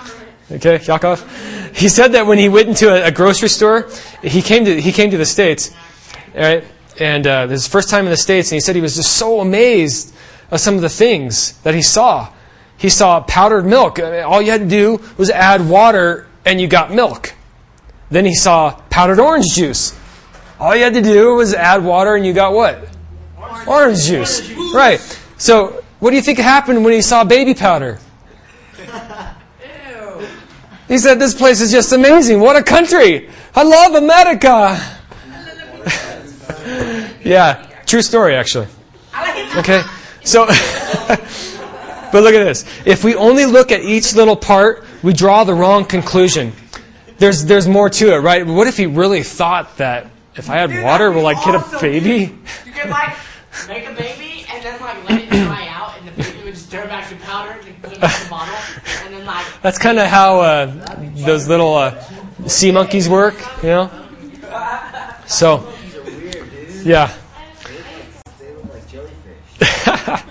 Okay, 0.51 0.81
Yakov. 0.85 1.75
He 1.77 1.89
said 1.89 2.13
that 2.13 2.27
when 2.27 2.39
he 2.39 2.49
went 2.49 2.69
into 2.69 2.89
a, 2.89 3.09
a 3.09 3.11
grocery 3.11 3.49
store, 3.49 3.89
he 4.23 4.43
came 4.43 4.65
to 4.65 4.81
he 4.81 4.93
came 4.93 5.11
to 5.11 5.19
the 5.19 5.27
states, 5.27 5.73
all 6.35 6.41
right, 6.41 6.65
and 6.99 7.27
uh, 7.27 7.47
his 7.49 7.67
first 7.67 7.91
time 7.91 8.05
in 8.05 8.11
the 8.11 8.17
states, 8.17 8.51
and 8.51 8.57
he 8.57 8.61
said 8.61 8.75
he 8.75 8.83
was 8.83 8.97
just 8.97 9.17
so 9.17 9.41
amazed 9.41 10.15
of 10.51 10.61
some 10.61 10.75
of 10.75 10.81
the 10.81 10.89
things 10.89 11.53
that 11.63 11.75
he 11.75 11.83
saw. 11.83 12.33
He 12.79 12.89
saw 12.89 13.21
powdered 13.21 13.65
milk. 13.65 13.99
All 13.99 14.43
you 14.43 14.51
had 14.51 14.63
to 14.63 14.69
do 14.69 15.01
was 15.17 15.31
add 15.31 15.69
water, 15.69 16.27
and 16.45 16.61
you 16.61 16.69
got 16.69 16.93
milk. 16.93 17.35
Then 18.11 18.25
he 18.25 18.35
saw 18.35 18.73
powdered 18.91 19.19
orange 19.19 19.55
juice. 19.55 19.99
All 20.61 20.75
you 20.75 20.85
had 20.85 20.95
to 20.95 21.03
do 21.03 21.35
was 21.35 21.55
add 21.55 21.85
water, 21.85 22.15
and 22.15 22.25
you 22.25 22.33
got 22.33 22.53
what? 22.53 22.89
Orange 23.67 24.05
juice. 24.05 24.51
Right. 24.75 25.01
So, 25.39 25.83
what 26.01 26.11
do 26.11 26.17
you 26.17 26.23
think 26.23 26.39
happened 26.39 26.85
when 26.85 26.93
he 26.93 27.03
saw 27.03 27.25
baby 27.25 27.55
powder? 27.55 27.99
He 30.89 30.99
said, 30.99 31.19
This 31.19 31.35
place 31.35 31.61
is 31.61 31.73
just 31.73 31.93
amazing. 31.93 32.41
What 32.41 32.57
a 32.57 32.63
country. 32.63 33.29
I 33.55 33.63
love 33.63 33.95
America. 33.95 34.96
Yeah, 37.27 37.67
true 37.87 38.03
story, 38.03 38.35
actually. 38.35 38.69
Okay? 39.57 39.83
So, 40.25 40.47
but 40.47 42.13
look 42.13 42.35
at 42.35 42.45
this. 42.45 42.65
If 42.85 43.05
we 43.05 43.15
only 43.15 43.47
look 43.47 43.73
at 43.73 43.81
each 43.81 44.15
little 44.15 44.37
part, 44.37 44.85
we 45.03 45.13
draw 45.13 45.45
the 45.45 45.55
wrong 45.55 45.85
conclusion. 45.85 46.53
There's, 47.19 47.45
there's 47.45 47.67
more 47.67 47.89
to 47.89 48.15
it, 48.15 48.19
right? 48.19 48.47
What 48.47 48.67
if 48.67 48.77
he 48.77 48.87
really 48.87 49.23
thought 49.23 49.79
that 49.79 50.11
if 50.35 50.51
I 50.51 50.57
had 50.57 50.83
water, 50.83 51.11
will 51.11 51.27
I 51.27 51.35
get 51.35 51.55
a 51.55 51.79
baby? 51.81 52.37
You 52.67 52.83
could 52.83 52.91
like 52.91 53.17
make 53.69 53.89
a 53.89 53.95
baby 53.95 54.45
and 54.53 54.63
then 54.63 54.79
like 54.81 55.09
let 55.09 55.23
it 55.23 55.31
dry 55.31 55.67
out 55.69 55.97
and 55.99 56.07
the 56.09 56.23
baby 56.23 56.45
would 56.45 56.53
just 56.53 56.71
turn 56.71 56.89
back 56.89 57.09
to 57.09 57.17
powder 57.17 57.53
and 57.53 57.83
put 57.83 57.93
it 57.93 57.95
in 57.95 58.01
the 58.03 58.27
bottle 58.29 58.55
and 59.05 59.15
then 59.15 59.25
like 59.25 59.47
That's 59.63 59.79
kind 59.79 59.99
of 59.99 60.09
how 60.09 60.41
uh, 60.41 60.67
those 61.15 61.49
little 61.49 61.75
uh, 61.75 61.99
sea 62.47 62.71
monkeys 62.71 63.09
work, 63.09 63.35
you 63.63 63.71
know? 63.71 63.91
So, 65.27 65.73
yeah. 66.87 67.13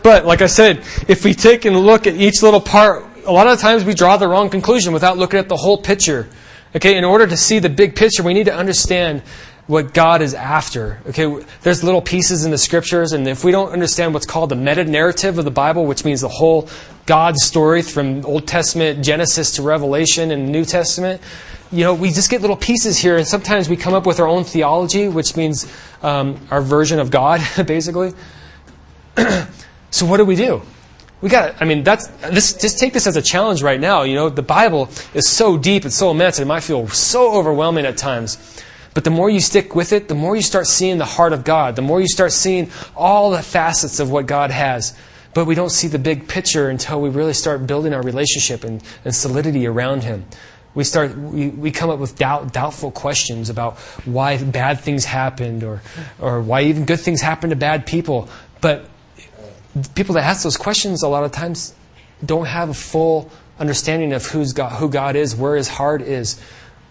But 0.00 0.24
like 0.24 0.40
I 0.40 0.46
said, 0.46 0.78
if 1.06 1.24
we 1.24 1.34
take 1.34 1.66
and 1.66 1.76
look 1.76 2.06
at 2.06 2.14
each 2.14 2.42
little 2.42 2.62
part 2.62 3.04
a 3.28 3.32
lot 3.32 3.46
of 3.46 3.60
times 3.60 3.84
we 3.84 3.92
draw 3.92 4.16
the 4.16 4.26
wrong 4.26 4.48
conclusion 4.48 4.94
without 4.94 5.18
looking 5.18 5.38
at 5.38 5.50
the 5.50 5.56
whole 5.56 5.76
picture. 5.76 6.28
Okay, 6.74 6.96
in 6.96 7.04
order 7.04 7.26
to 7.26 7.36
see 7.36 7.58
the 7.58 7.68
big 7.68 7.94
picture, 7.94 8.22
we 8.22 8.32
need 8.32 8.46
to 8.46 8.54
understand 8.54 9.22
what 9.68 9.92
God 9.92 10.22
is 10.22 10.32
after. 10.34 10.98
Okay, 11.08 11.44
there's 11.62 11.84
little 11.84 12.00
pieces 12.00 12.44
in 12.44 12.50
the 12.50 12.58
scriptures, 12.58 13.12
and 13.12 13.28
if 13.28 13.44
we 13.44 13.52
don't 13.52 13.70
understand 13.70 14.14
what's 14.14 14.26
called 14.26 14.48
the 14.48 14.56
meta 14.56 14.82
narrative 14.82 15.38
of 15.38 15.44
the 15.44 15.50
Bible, 15.50 15.84
which 15.84 16.04
means 16.04 16.22
the 16.22 16.28
whole 16.28 16.68
God 17.04 17.36
story 17.36 17.82
from 17.82 18.24
Old 18.24 18.48
Testament 18.48 19.04
Genesis 19.04 19.52
to 19.56 19.62
Revelation 19.62 20.30
and 20.30 20.50
New 20.50 20.64
Testament, 20.64 21.20
you 21.70 21.84
know, 21.84 21.92
we 21.92 22.10
just 22.10 22.30
get 22.30 22.40
little 22.40 22.56
pieces 22.56 22.96
here, 22.96 23.18
and 23.18 23.26
sometimes 23.26 23.68
we 23.68 23.76
come 23.76 23.92
up 23.92 24.06
with 24.06 24.20
our 24.20 24.26
own 24.26 24.42
theology, 24.42 25.06
which 25.06 25.36
means 25.36 25.70
um, 26.02 26.40
our 26.50 26.62
version 26.62 26.98
of 26.98 27.10
God, 27.10 27.46
basically. 27.66 28.14
so 29.90 30.06
what 30.06 30.16
do 30.16 30.24
we 30.24 30.34
do? 30.34 30.62
We 31.20 31.28
got. 31.28 31.60
I 31.60 31.66
mean, 31.66 31.82
that's 31.82 32.06
this. 32.30 32.54
Just 32.54 32.78
take 32.78 32.94
this 32.94 33.06
as 33.06 33.16
a 33.16 33.22
challenge 33.22 33.60
right 33.60 33.80
now. 33.80 34.04
You 34.04 34.14
know, 34.14 34.28
the 34.30 34.40
Bible 34.40 34.88
is 35.12 35.28
so 35.28 35.58
deep, 35.58 35.84
it's 35.84 35.96
so 35.96 36.10
immense, 36.12 36.38
and 36.38 36.46
it 36.46 36.48
might 36.48 36.62
feel 36.62 36.88
so 36.88 37.34
overwhelming 37.34 37.84
at 37.84 37.98
times. 37.98 38.62
But 38.94 39.04
the 39.04 39.10
more 39.10 39.30
you 39.30 39.40
stick 39.40 39.74
with 39.74 39.92
it, 39.92 40.08
the 40.08 40.14
more 40.14 40.34
you 40.34 40.42
start 40.42 40.66
seeing 40.66 40.98
the 40.98 41.04
heart 41.04 41.32
of 41.32 41.44
God. 41.44 41.76
The 41.76 41.82
more 41.82 42.00
you 42.00 42.08
start 42.08 42.32
seeing 42.32 42.70
all 42.96 43.30
the 43.30 43.42
facets 43.42 44.00
of 44.00 44.10
what 44.10 44.26
God 44.26 44.50
has. 44.50 44.96
But 45.34 45.44
we 45.44 45.54
don't 45.54 45.70
see 45.70 45.88
the 45.88 45.98
big 45.98 46.26
picture 46.26 46.68
until 46.68 47.00
we 47.00 47.10
really 47.10 47.34
start 47.34 47.66
building 47.66 47.92
our 47.94 48.02
relationship 48.02 48.64
and, 48.64 48.82
and 49.04 49.14
solidity 49.14 49.66
around 49.66 50.02
Him. 50.02 50.24
We 50.74 50.84
start. 50.84 51.16
We, 51.16 51.48
we 51.48 51.70
come 51.70 51.90
up 51.90 51.98
with 51.98 52.16
doubt, 52.16 52.52
doubtful 52.52 52.90
questions 52.90 53.50
about 53.50 53.78
why 54.04 54.42
bad 54.42 54.80
things 54.80 55.04
happened, 55.04 55.64
or 55.64 55.82
or 56.20 56.40
why 56.40 56.62
even 56.62 56.84
good 56.84 57.00
things 57.00 57.20
happen 57.20 57.50
to 57.50 57.56
bad 57.56 57.86
people. 57.86 58.28
But 58.60 58.88
people 59.94 60.14
that 60.14 60.24
ask 60.24 60.42
those 60.42 60.56
questions 60.56 61.02
a 61.02 61.08
lot 61.08 61.24
of 61.24 61.32
times 61.32 61.74
don't 62.24 62.46
have 62.46 62.68
a 62.68 62.74
full 62.74 63.30
understanding 63.58 64.12
of 64.12 64.24
who's 64.26 64.52
God, 64.52 64.72
who 64.72 64.88
God 64.88 65.16
is, 65.16 65.34
where 65.34 65.56
His 65.56 65.68
heart 65.68 66.02
is. 66.02 66.40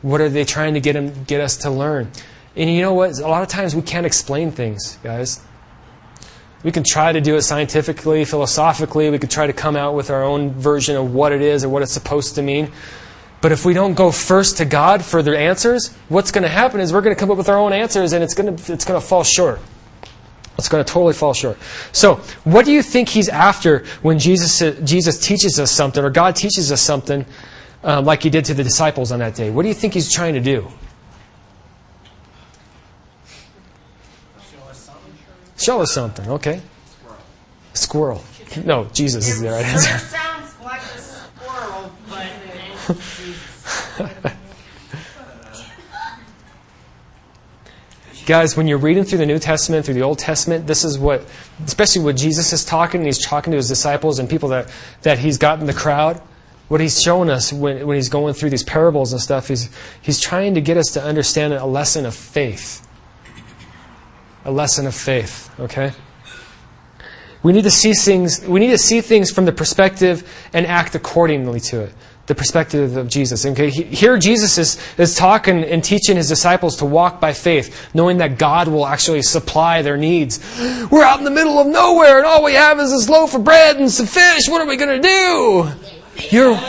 What 0.01 0.21
are 0.21 0.29
they 0.29 0.45
trying 0.45 0.75
to 0.75 0.79
get 0.79 0.95
him, 0.95 1.23
get 1.23 1.41
us 1.41 1.57
to 1.57 1.69
learn? 1.69 2.11
And 2.55 2.73
you 2.73 2.81
know 2.81 2.93
what? 2.93 3.19
A 3.19 3.27
lot 3.27 3.43
of 3.43 3.49
times 3.49 3.75
we 3.75 3.81
can't 3.81 4.05
explain 4.05 4.51
things, 4.51 4.97
guys. 5.03 5.41
We 6.63 6.71
can 6.71 6.83
try 6.83 7.11
to 7.11 7.21
do 7.21 7.35
it 7.35 7.43
scientifically, 7.43 8.25
philosophically. 8.25 9.09
We 9.09 9.19
could 9.19 9.29
try 9.29 9.47
to 9.47 9.53
come 9.53 9.75
out 9.75 9.93
with 9.93 10.09
our 10.09 10.23
own 10.23 10.51
version 10.51 10.95
of 10.95 11.13
what 11.13 11.31
it 11.31 11.41
is 11.41 11.63
or 11.63 11.69
what 11.69 11.83
it's 11.83 11.91
supposed 11.91 12.35
to 12.35 12.41
mean. 12.41 12.71
But 13.41 13.51
if 13.51 13.63
we 13.63 13.73
don't 13.73 13.93
go 13.93 14.11
first 14.11 14.57
to 14.57 14.65
God 14.65 15.05
for 15.05 15.21
the 15.21 15.37
answers, 15.37 15.93
what's 16.09 16.31
going 16.31 16.41
to 16.41 16.49
happen 16.49 16.79
is 16.79 16.91
we're 16.91 17.01
going 17.01 17.15
to 17.15 17.19
come 17.19 17.29
up 17.29 17.37
with 17.37 17.49
our 17.49 17.57
own 17.57 17.73
answers 17.73 18.13
and 18.13 18.23
it's 18.23 18.33
going 18.33 18.55
to, 18.55 18.73
it's 18.73 18.85
going 18.85 18.99
to 18.99 19.05
fall 19.05 19.23
short. 19.23 19.59
It's 20.57 20.69
going 20.69 20.83
to 20.83 20.91
totally 20.91 21.13
fall 21.13 21.33
short. 21.33 21.59
So, 21.91 22.15
what 22.43 22.65
do 22.65 22.71
you 22.71 22.81
think 22.81 23.09
he's 23.09 23.29
after 23.29 23.85
when 24.01 24.17
Jesus, 24.17 24.59
Jesus 24.83 25.19
teaches 25.19 25.59
us 25.59 25.71
something 25.71 26.03
or 26.03 26.09
God 26.09 26.35
teaches 26.35 26.71
us 26.71 26.81
something 26.81 27.25
um, 27.87 28.05
like 28.05 28.21
he 28.21 28.29
did 28.29 28.45
to 28.45 28.53
the 28.53 28.63
disciples 28.63 29.11
on 29.13 29.19
that 29.19 29.33
day? 29.33 29.49
What 29.49 29.63
do 29.63 29.69
you 29.69 29.73
think 29.73 29.93
he's 29.93 30.11
trying 30.11 30.33
to 30.33 30.41
do? 30.41 30.67
Show 35.57 35.81
us 35.81 35.93
something, 35.93 36.29
okay. 36.29 36.61
Squirrel. 37.73 38.19
squirrel. 38.19 38.65
No, 38.65 38.85
Jesus 38.93 39.27
is 39.27 39.41
the 39.41 39.49
right 39.49 39.65
answer. 39.65 39.97
sounds 39.97 40.53
like 40.63 40.81
a 40.81 40.99
squirrel, 40.99 41.91
but 42.09 42.25
it 42.25 42.55
ain't 42.55 42.77
Jesus. 42.87 43.97
Guys, 48.25 48.57
when 48.57 48.67
you're 48.67 48.77
reading 48.77 49.05
through 49.05 49.19
the 49.19 49.25
New 49.25 49.39
Testament, 49.39 49.85
through 49.85 49.95
the 49.95 50.03
Old 50.03 50.19
Testament, 50.19 50.67
this 50.67 50.83
is 50.83 50.99
what, 50.99 51.25
especially 51.65 52.03
when 52.03 52.17
Jesus 52.17 52.51
is 52.51 52.65
talking, 52.65 52.99
and 52.99 53.05
he's 53.05 53.25
talking 53.25 53.51
to 53.51 53.57
his 53.57 53.69
disciples 53.69 54.19
and 54.19 54.29
people 54.29 54.49
that, 54.49 54.69
that 55.03 55.17
he's 55.17 55.37
got 55.37 55.61
in 55.61 55.65
the 55.65 55.73
crowd, 55.73 56.21
what 56.67 56.81
he's 56.81 57.01
showing 57.01 57.29
us 57.29 57.53
when, 57.53 57.85
when 57.87 57.95
he's 57.95 58.09
going 58.09 58.33
through 58.33 58.49
these 58.49 58.63
parables 58.63 59.13
and 59.13 59.21
stuff, 59.21 59.49
is 59.49 59.69
he's 60.01 60.19
trying 60.19 60.55
to 60.55 60.61
get 60.61 60.77
us 60.77 60.87
to 60.93 61.03
understand 61.03 61.53
a 61.53 61.65
lesson 61.65 62.05
of 62.05 62.15
faith. 62.15 62.85
A 64.45 64.51
lesson 64.51 64.85
of 64.85 64.95
faith, 64.95 65.49
okay? 65.59 65.91
We 67.43 67.53
need 67.53 67.63
to 67.63 67.71
see 67.71 67.93
things, 67.93 68.45
we 68.45 68.59
need 68.59 68.71
to 68.71 68.77
see 68.77 69.01
things 69.01 69.31
from 69.31 69.45
the 69.45 69.51
perspective 69.51 70.29
and 70.53 70.65
act 70.65 70.95
accordingly 70.95 71.59
to 71.61 71.81
it. 71.81 71.93
The 72.25 72.35
perspective 72.35 72.97
of 72.97 73.07
Jesus. 73.07 73.45
Okay, 73.45 73.69
here 73.69 74.17
Jesus 74.17 74.57
is, 74.57 74.77
is 74.97 75.15
talking 75.15 75.63
and 75.63 75.81
teaching 75.81 76.17
his 76.17 76.27
disciples 76.27 76.75
to 76.77 76.85
walk 76.85 77.21
by 77.21 77.31
faith, 77.31 77.89
knowing 77.93 78.17
that 78.17 78.37
God 78.37 78.67
will 78.67 78.85
actually 78.85 79.21
supply 79.21 79.81
their 79.81 79.95
needs. 79.95 80.41
We're 80.91 81.05
out 81.05 81.19
in 81.19 81.23
the 81.23 81.31
middle 81.31 81.57
of 81.57 81.67
nowhere 81.67 82.17
and 82.17 82.25
all 82.25 82.43
we 82.43 82.55
have 82.55 82.81
is 82.81 82.91
this 82.91 83.07
loaf 83.07 83.33
of 83.33 83.45
bread 83.45 83.77
and 83.77 83.89
some 83.89 84.07
fish. 84.07 84.49
What 84.49 84.61
are 84.61 84.67
we 84.67 84.75
going 84.75 85.01
to 85.01 85.07
do? 85.07 85.96
You're, 86.31 86.59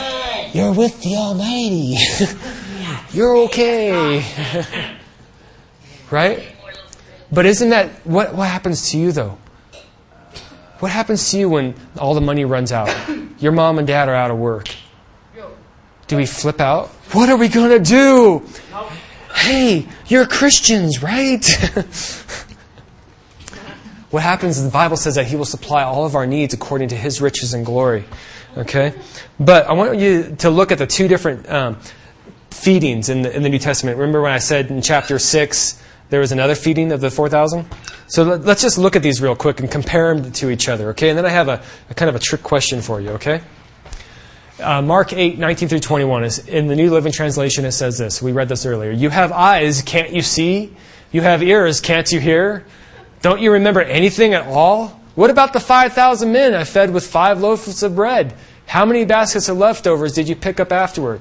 you're 0.53 0.73
with 0.73 1.01
the 1.01 1.15
Almighty. 1.15 1.95
you're 3.11 3.37
okay. 3.45 4.23
right? 6.11 6.55
But 7.31 7.45
isn't 7.45 7.69
that, 7.69 7.89
what, 8.05 8.33
what 8.33 8.47
happens 8.47 8.91
to 8.91 8.97
you 8.97 9.11
though? 9.11 9.37
What 10.79 10.91
happens 10.91 11.29
to 11.31 11.37
you 11.37 11.49
when 11.49 11.75
all 11.97 12.13
the 12.13 12.21
money 12.21 12.45
runs 12.45 12.71
out? 12.71 12.89
Your 13.39 13.51
mom 13.51 13.77
and 13.77 13.87
dad 13.87 14.09
are 14.09 14.15
out 14.15 14.31
of 14.31 14.37
work. 14.37 14.69
Do 16.07 16.17
we 16.17 16.25
flip 16.25 16.59
out? 16.59 16.87
What 17.11 17.29
are 17.29 17.37
we 17.37 17.47
going 17.49 17.69
to 17.69 17.79
do? 17.79 18.43
Hey, 19.33 19.87
you're 20.07 20.25
Christians, 20.25 21.03
right? 21.03 21.45
what 24.09 24.23
happens 24.23 24.57
is 24.57 24.65
the 24.65 24.71
Bible 24.71 24.97
says 24.97 25.13
that 25.15 25.27
He 25.27 25.35
will 25.35 25.45
supply 25.45 25.83
all 25.83 26.07
of 26.07 26.15
our 26.15 26.25
needs 26.25 26.55
according 26.55 26.89
to 26.89 26.95
His 26.95 27.21
riches 27.21 27.53
and 27.53 27.63
glory. 27.63 28.05
Okay? 28.57 28.93
But 29.39 29.67
I 29.67 29.73
want 29.73 29.99
you 29.99 30.35
to 30.39 30.49
look 30.49 30.71
at 30.71 30.77
the 30.77 30.87
two 30.87 31.07
different 31.07 31.49
um, 31.49 31.77
feedings 32.51 33.09
in 33.09 33.21
the, 33.21 33.35
in 33.35 33.43
the 33.43 33.49
New 33.49 33.59
Testament. 33.59 33.97
Remember 33.97 34.21
when 34.21 34.31
I 34.31 34.39
said 34.39 34.69
in 34.69 34.81
chapter 34.81 35.19
6 35.19 35.83
there 36.09 36.19
was 36.19 36.31
another 36.31 36.55
feeding 36.55 36.91
of 36.91 37.01
the 37.01 37.11
4,000? 37.11 37.67
So 38.07 38.23
let, 38.23 38.47
us 38.47 38.61
just 38.61 38.77
look 38.77 38.95
at 38.95 39.03
these 39.03 39.21
real 39.21 39.35
quick 39.35 39.59
and 39.59 39.69
compare 39.69 40.15
them 40.15 40.31
to 40.33 40.49
each 40.49 40.67
other, 40.67 40.89
okay? 40.89 41.09
And 41.09 41.17
then 41.17 41.25
I 41.25 41.29
have 41.29 41.47
a, 41.47 41.61
a 41.89 41.93
kind 41.93 42.09
of 42.09 42.15
a 42.15 42.19
trick 42.19 42.41
question 42.41 42.81
for 42.81 42.99
you, 42.99 43.11
okay? 43.11 43.41
Uh, 44.59 44.81
Mark 44.81 45.13
8, 45.13 45.37
19 45.37 45.69
through 45.69 45.79
21 45.79 46.23
is 46.25 46.39
in 46.39 46.67
the 46.67 46.75
New 46.75 46.91
Living 46.91 47.13
Translation. 47.13 47.63
It 47.63 47.71
says 47.71 47.97
this. 47.97 48.21
We 48.21 48.33
read 48.33 48.49
this 48.49 48.65
earlier. 48.65 48.91
You 48.91 49.09
have 49.09 49.31
eyes, 49.31 49.81
can't 49.83 50.11
you 50.11 50.21
see? 50.21 50.75
You 51.11 51.21
have 51.21 51.41
ears, 51.41 51.79
can't 51.79 52.11
you 52.11 52.19
hear? 52.19 52.65
Don't 53.21 53.41
you 53.41 53.53
remember 53.53 53.81
anything 53.81 54.33
at 54.33 54.47
all? 54.47 54.98
What 55.19 55.29
about 55.29 55.51
the 55.51 55.59
5,000 55.59 56.31
men 56.31 56.55
I 56.55 56.63
fed 56.63 56.93
with 56.93 57.05
five 57.05 57.41
loaves 57.41 57.83
of 57.83 57.93
bread? 57.93 58.33
How 58.65 58.85
many 58.85 59.03
baskets 59.03 59.49
of 59.49 59.57
leftovers 59.57 60.13
did 60.13 60.29
you 60.29 60.35
pick 60.37 60.61
up 60.61 60.71
afterward? 60.71 61.19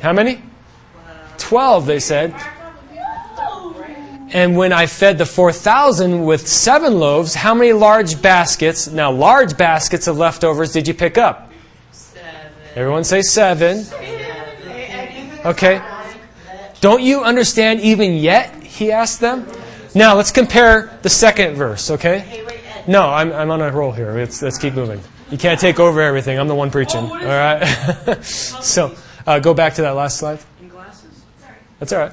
How 0.00 0.14
many? 0.14 0.40
Twelve, 1.36 1.84
they 1.84 2.00
said. 2.00 2.34
And 4.32 4.56
when 4.56 4.72
I 4.72 4.86
fed 4.86 5.18
the 5.18 5.26
4,000 5.26 6.24
with 6.24 6.48
seven 6.48 6.98
loaves, 6.98 7.34
how 7.34 7.52
many 7.54 7.74
large 7.74 8.22
baskets, 8.22 8.88
now 8.88 9.12
large 9.12 9.58
baskets 9.58 10.06
of 10.06 10.16
leftovers 10.16 10.72
did 10.72 10.88
you 10.88 10.94
pick 10.94 11.18
up? 11.18 11.52
Seven. 11.92 12.52
Everyone 12.74 13.04
say 13.04 13.20
seven. 13.20 13.84
Okay. 15.44 15.82
Don't 16.80 17.02
you 17.02 17.20
understand 17.22 17.82
even 17.82 18.14
yet? 18.14 18.62
He 18.62 18.92
asked 18.92 19.20
them. 19.20 19.46
Now 19.94 20.16
let's 20.16 20.30
compare 20.30 20.98
the 21.02 21.08
second 21.08 21.56
verse, 21.56 21.90
okay? 21.90 22.44
No, 22.86 23.08
I'm, 23.08 23.32
I'm 23.32 23.50
on 23.50 23.60
a 23.60 23.70
roll 23.70 23.92
here. 23.92 24.12
Let's, 24.12 24.40
let's 24.42 24.58
keep 24.58 24.74
moving. 24.74 25.00
You 25.30 25.38
can't 25.38 25.60
take 25.60 25.78
over 25.78 26.00
everything. 26.00 26.38
I'm 26.38 26.48
the 26.48 26.54
one 26.54 26.70
preaching. 26.70 27.00
All 27.00 27.18
right? 27.18 27.62
so 28.22 28.94
uh, 29.26 29.38
go 29.40 29.54
back 29.54 29.74
to 29.74 29.82
that 29.82 29.90
last 29.90 30.18
slide. 30.18 30.40
That's 31.78 31.92
all 31.92 32.00
right. 32.00 32.12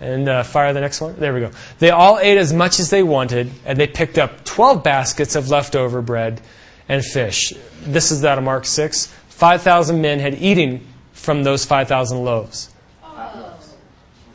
And 0.00 0.28
uh, 0.28 0.42
fire 0.42 0.72
the 0.72 0.80
next 0.80 1.00
one. 1.00 1.16
There 1.16 1.32
we 1.32 1.40
go. 1.40 1.50
They 1.78 1.90
all 1.90 2.18
ate 2.18 2.38
as 2.38 2.52
much 2.52 2.80
as 2.80 2.90
they 2.90 3.02
wanted, 3.02 3.50
and 3.64 3.78
they 3.78 3.86
picked 3.86 4.18
up 4.18 4.44
12 4.44 4.82
baskets 4.82 5.36
of 5.36 5.50
leftover 5.50 6.02
bread 6.02 6.40
and 6.88 7.04
fish. 7.04 7.52
This 7.82 8.10
is 8.10 8.22
that 8.22 8.38
of 8.38 8.44
Mark 8.44 8.64
6. 8.64 9.06
5,000 9.28 10.00
men 10.00 10.20
had 10.20 10.34
eaten 10.34 10.86
from 11.12 11.44
those 11.44 11.64
5,000 11.64 12.24
loaves. 12.24 12.73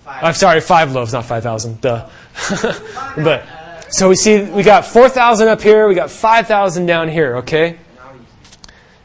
I'm 0.09 0.33
sorry, 0.33 0.59
five 0.61 0.91
loaves, 0.91 1.13
not 1.13 1.25
5,000. 1.25 1.81
Duh. 1.81 2.09
but, 3.15 3.41
uh, 3.41 3.81
so 3.89 4.09
we 4.09 4.15
see, 4.15 4.41
we 4.41 4.63
got 4.63 4.85
4,000 4.85 5.47
up 5.47 5.61
here, 5.61 5.87
we 5.87 5.95
got 5.95 6.09
5,000 6.09 6.85
down 6.85 7.09
here, 7.09 7.37
okay? 7.37 7.77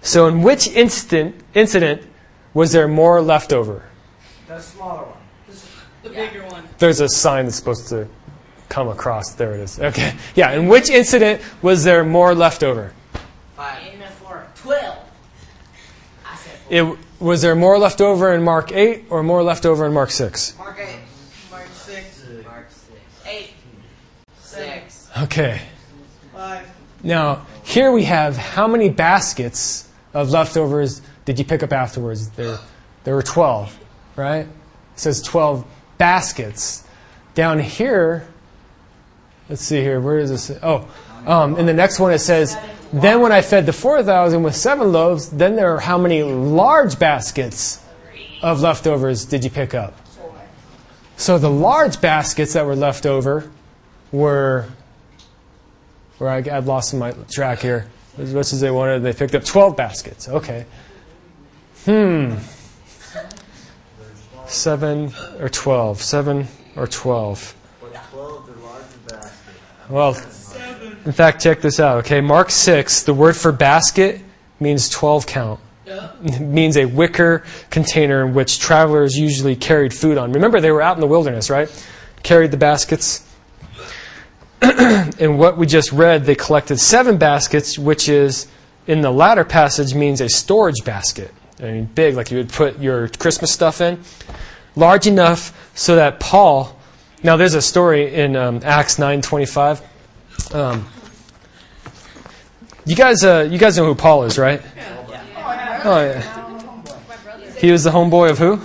So 0.01 0.27
in 0.27 0.43
which 0.43 0.69
instant, 0.69 1.35
incident 1.55 2.03
was 2.53 2.73
there 2.73 2.89
more 2.89 3.21
leftover? 3.21 3.85
The 4.47 4.61
smaller 4.61 5.03
one. 5.05 5.19
The 6.03 6.11
bigger 6.11 6.45
one. 6.47 6.69
There's 6.79 7.01
a 7.01 7.09
sign 7.09 7.47
that's 7.47 7.57
supposed 7.57 7.89
to 7.89 8.07
come 8.69 8.89
across. 8.89 9.35
There 9.35 9.55
it 9.55 9.61
is. 9.61 9.81
Okay. 9.81 10.15
Yeah. 10.35 10.53
In 10.53 10.69
which 10.69 10.91
incident 10.91 11.41
was 11.63 11.85
there 11.85 12.05
more 12.05 12.35
leftover? 12.35 12.93
Five. 13.57 13.83
And 13.83 14.05
four. 14.15 14.47
Twelve. 14.55 14.99
I 16.27 16.37
said. 16.37 16.59
It, 16.69 16.99
was 17.25 17.41
there 17.41 17.57
more 17.57 17.79
left 17.79 18.01
over 18.01 18.33
in 18.35 18.43
Mark 18.43 18.71
8 18.71 19.07
or 19.09 19.23
more 19.23 19.43
left 19.43 19.65
over 19.65 19.87
in 19.87 19.95
Mark 19.95 20.11
6? 20.11 20.59
Mark 20.59 20.79
eight. 20.79 20.99
Mark 21.51 21.67
six. 21.73 22.23
Mark 22.45 22.67
six. 22.71 23.01
Eight. 23.27 23.51
Six. 24.41 25.11
Okay. 25.23 25.61
Five. 26.33 26.69
Now, 27.03 27.47
here 27.65 27.91
we 27.93 28.05
have 28.05 28.37
how 28.37 28.69
many 28.69 28.91
baskets 28.91 29.89
of 30.13 30.31
leftovers 30.31 31.01
did 31.25 31.39
you 31.39 31.45
pick 31.45 31.63
up 31.63 31.73
afterwards? 31.73 32.29
There, 32.31 32.59
there 33.05 33.15
were 33.15 33.23
12, 33.23 33.79
right? 34.17 34.47
It 34.47 34.49
says 34.97 35.23
12 35.23 35.65
baskets. 35.97 36.85
Down 37.35 37.59
here, 37.59 38.29
let's 39.49 39.63
see 39.63 39.81
here, 39.81 39.99
where 39.99 40.19
is 40.19 40.31
this? 40.31 40.59
Oh, 40.63 40.89
um, 41.27 41.57
in 41.57 41.67
the 41.67 41.73
next 41.73 41.99
one 41.99 42.13
it 42.13 42.19
says, 42.19 42.57
then 42.93 43.21
when 43.21 43.33
I 43.33 43.43
fed 43.43 43.67
the 43.67 43.73
4,000 43.73 44.43
with 44.43 44.55
seven 44.55 44.93
loaves, 44.93 45.31
then 45.31 45.57
there 45.57 45.75
are 45.75 45.81
how 45.81 45.99
many 45.99 46.23
large 46.23 46.99
baskets 46.99 47.81
of 48.43 48.61
leftovers 48.61 49.25
did 49.25 49.45
you 49.45 49.51
pick 49.51 49.75
up? 49.75 49.95
So 51.17 51.39
the 51.39 51.51
large 51.51 52.01
baskets 52.01 52.55
that 52.55 52.67
were 52.67 52.77
left 52.77 53.07
over 53.07 53.51
were, 54.13 54.69
where 56.19 56.31
I, 56.31 56.37
I've 56.39 56.67
lost 56.67 56.95
my 56.95 57.13
track 57.31 57.61
here. 57.61 57.89
As 58.19 58.33
much 58.33 58.53
as 58.53 58.61
they 58.61 58.71
wanted, 58.71 59.01
they 59.01 59.13
picked 59.13 59.35
up 59.35 59.45
12 59.45 59.77
baskets. 59.77 60.29
Okay. 60.29 60.67
Hmm. 61.85 62.37
7 64.47 65.13
or 65.41 65.49
12. 65.49 66.01
7 66.01 66.47
or 66.77 66.87
12. 66.87 67.55
Well, 69.91 70.17
in 71.05 71.13
fact, 71.13 71.43
check 71.43 71.61
this 71.61 71.81
out. 71.81 71.99
Okay, 71.99 72.21
Mark 72.21 72.51
6, 72.51 73.03
the 73.03 73.15
word 73.15 73.37
for 73.37 73.53
basket 73.53 74.21
means 74.61 74.89
12 74.89 75.27
count. 75.27 75.61
It 75.87 76.41
means 76.41 76.77
a 76.77 76.87
wicker 76.87 77.45
container 77.71 78.27
in 78.27 78.35
which 78.35 78.59
travelers 78.59 79.17
usually 79.17 79.57
carried 79.57 79.93
food 79.93 80.17
on. 80.17 80.33
Remember, 80.33 80.61
they 80.61 80.71
were 80.71 80.83
out 80.83 80.97
in 80.97 81.01
the 81.01 81.07
wilderness, 81.07 81.51
right? 81.51 81.69
Carried 82.23 82.51
the 82.51 82.57
baskets. 82.57 83.29
in 85.19 85.37
what 85.37 85.59
we 85.59 85.67
just 85.67 85.93
read, 85.93 86.25
they 86.25 86.35
collected 86.35 86.79
seven 86.79 87.19
baskets, 87.19 87.79
which 87.79 88.09
is, 88.09 88.47
in 88.87 89.03
the 89.03 89.11
latter 89.11 89.45
passage, 89.45 89.95
means 89.95 90.21
a 90.21 90.29
storage 90.29 90.85
basket. 90.85 91.33
I 91.61 91.65
mean, 91.65 91.85
big, 91.85 92.15
like 92.15 92.31
you 92.31 92.39
would 92.39 92.51
put 92.51 92.79
your 92.79 93.09
Christmas 93.09 93.53
stuff 93.53 93.81
in. 93.81 94.03
Large 94.75 95.07
enough 95.07 95.71
so 95.75 95.97
that 95.97 96.19
Paul. 96.19 96.77
Now, 97.23 97.37
there's 97.37 97.55
a 97.55 97.63
story 97.63 98.13
in 98.13 98.37
um, 98.37 98.61
Acts 98.65 98.97
9:25. 98.97 99.83
Um, 100.55 100.89
you 102.87 102.97
guys, 102.97 103.25
uh, 103.25 103.49
you 103.51 103.59
guys 103.59 103.77
know 103.77 103.87
who 103.87 103.95
Paul 103.95 104.25
is, 104.25 104.39
right? 104.39 104.61
Oh 105.87 106.01
yeah. 106.01 107.57
He 107.59 107.71
was 107.71 107.85
the 107.85 107.91
homeboy 107.91 108.31
of 108.31 108.39
who? 108.39 108.61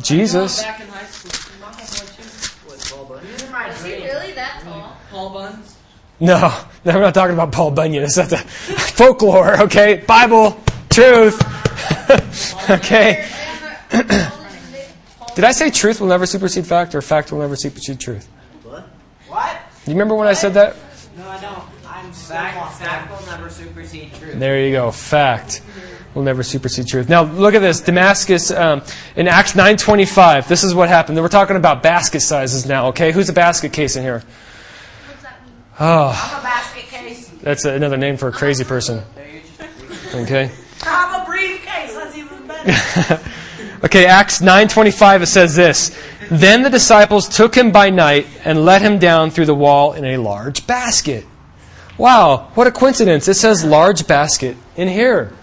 Jesus. 0.00 0.62
Back 0.62 0.80
in 0.80 0.88
high 0.88 1.04
school. 1.04 1.30
My 1.60 1.72
homeboy 1.72 3.20
too. 3.38 3.70
Is 3.70 3.84
he 3.84 4.06
really 4.06 4.32
that 4.32 4.60
tall? 4.62 4.96
Paul 5.10 5.30
Buns. 5.30 5.76
No, 6.20 6.38
no, 6.84 6.94
we're 6.94 7.00
not 7.00 7.14
talking 7.14 7.34
about 7.34 7.52
Paul 7.52 7.70
Bunyan. 7.70 8.04
It's 8.04 8.16
not 8.16 8.28
the 8.28 8.38
folklore, 8.96 9.62
okay? 9.62 10.04
Bible, 10.06 10.60
truth. 10.90 11.40
okay. 12.70 13.28
Did 15.34 15.44
I 15.44 15.52
say 15.52 15.70
truth 15.70 16.00
will 16.00 16.08
never 16.08 16.26
supersede 16.26 16.66
fact 16.66 16.94
or 16.94 17.02
fact 17.02 17.32
will 17.32 17.38
never 17.38 17.56
supersede 17.56 17.98
truth? 17.98 18.28
What? 19.28 19.56
You 19.86 19.92
remember 19.92 20.14
when 20.14 20.28
I 20.28 20.34
said 20.34 20.54
that? 20.54 20.76
No, 21.16 21.28
I 21.28 21.40
don't. 21.40 21.69
I'm 22.30 22.72
still 22.72 22.86
Fact, 22.86 23.08
fact 23.08 23.10
will 23.10 23.26
never 23.26 23.50
supersede 23.50 24.14
truth. 24.14 24.38
There 24.38 24.64
you 24.64 24.72
go. 24.72 24.90
Fact 24.90 25.62
will 26.14 26.22
never 26.22 26.42
supersede 26.42 26.86
truth. 26.86 27.08
Now 27.08 27.22
look 27.22 27.54
at 27.54 27.60
this. 27.60 27.80
Damascus 27.80 28.50
um, 28.50 28.82
in 29.16 29.28
Acts 29.28 29.52
9:25. 29.52 30.48
This 30.48 30.64
is 30.64 30.74
what 30.74 30.88
happened. 30.88 31.18
We're 31.18 31.28
talking 31.28 31.56
about 31.56 31.82
basket 31.82 32.20
sizes 32.20 32.66
now. 32.66 32.88
Okay, 32.88 33.12
who's 33.12 33.28
a 33.28 33.32
basket 33.32 33.72
case 33.72 33.96
in 33.96 34.02
here? 34.02 34.22
Oh, 35.78 36.08
I'm 36.08 36.40
a 36.40 36.42
basket 36.42 36.84
case. 36.84 37.28
that's 37.40 37.64
another 37.64 37.96
name 37.96 38.16
for 38.16 38.28
a 38.28 38.32
crazy 38.32 38.64
person. 38.64 39.02
Okay. 40.14 40.50
I'm 40.82 41.22
a 41.22 41.24
briefcase. 41.24 41.94
That's 41.94 42.16
even 42.16 42.46
better. 42.46 43.20
Okay, 43.82 44.04
Acts 44.04 44.42
9:25 44.42 45.22
it 45.22 45.26
says 45.26 45.56
this. 45.56 45.96
Then 46.30 46.62
the 46.62 46.68
disciples 46.68 47.28
took 47.28 47.54
him 47.54 47.72
by 47.72 47.88
night 47.88 48.26
and 48.44 48.64
let 48.66 48.82
him 48.82 48.98
down 48.98 49.30
through 49.30 49.46
the 49.46 49.54
wall 49.54 49.94
in 49.94 50.04
a 50.04 50.18
large 50.18 50.66
basket. 50.66 51.24
Wow, 52.00 52.48
what 52.54 52.66
a 52.66 52.72
coincidence. 52.72 53.28
It 53.28 53.34
says 53.34 53.62
large 53.62 54.06
basket 54.06 54.56
in 54.74 54.88
here. 54.88 55.34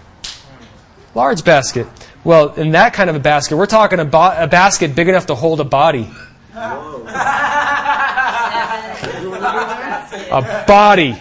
Large 1.14 1.44
basket. 1.44 1.86
Well, 2.24 2.52
in 2.54 2.72
that 2.72 2.94
kind 2.94 3.08
of 3.08 3.14
a 3.14 3.20
basket, 3.20 3.56
we're 3.56 3.66
talking 3.66 4.00
about 4.00 4.42
a 4.42 4.48
basket 4.48 4.96
big 4.96 5.08
enough 5.08 5.26
to 5.26 5.36
hold 5.36 5.60
a 5.60 5.64
body. 5.64 6.10
a 6.56 7.14
body. 10.66 11.16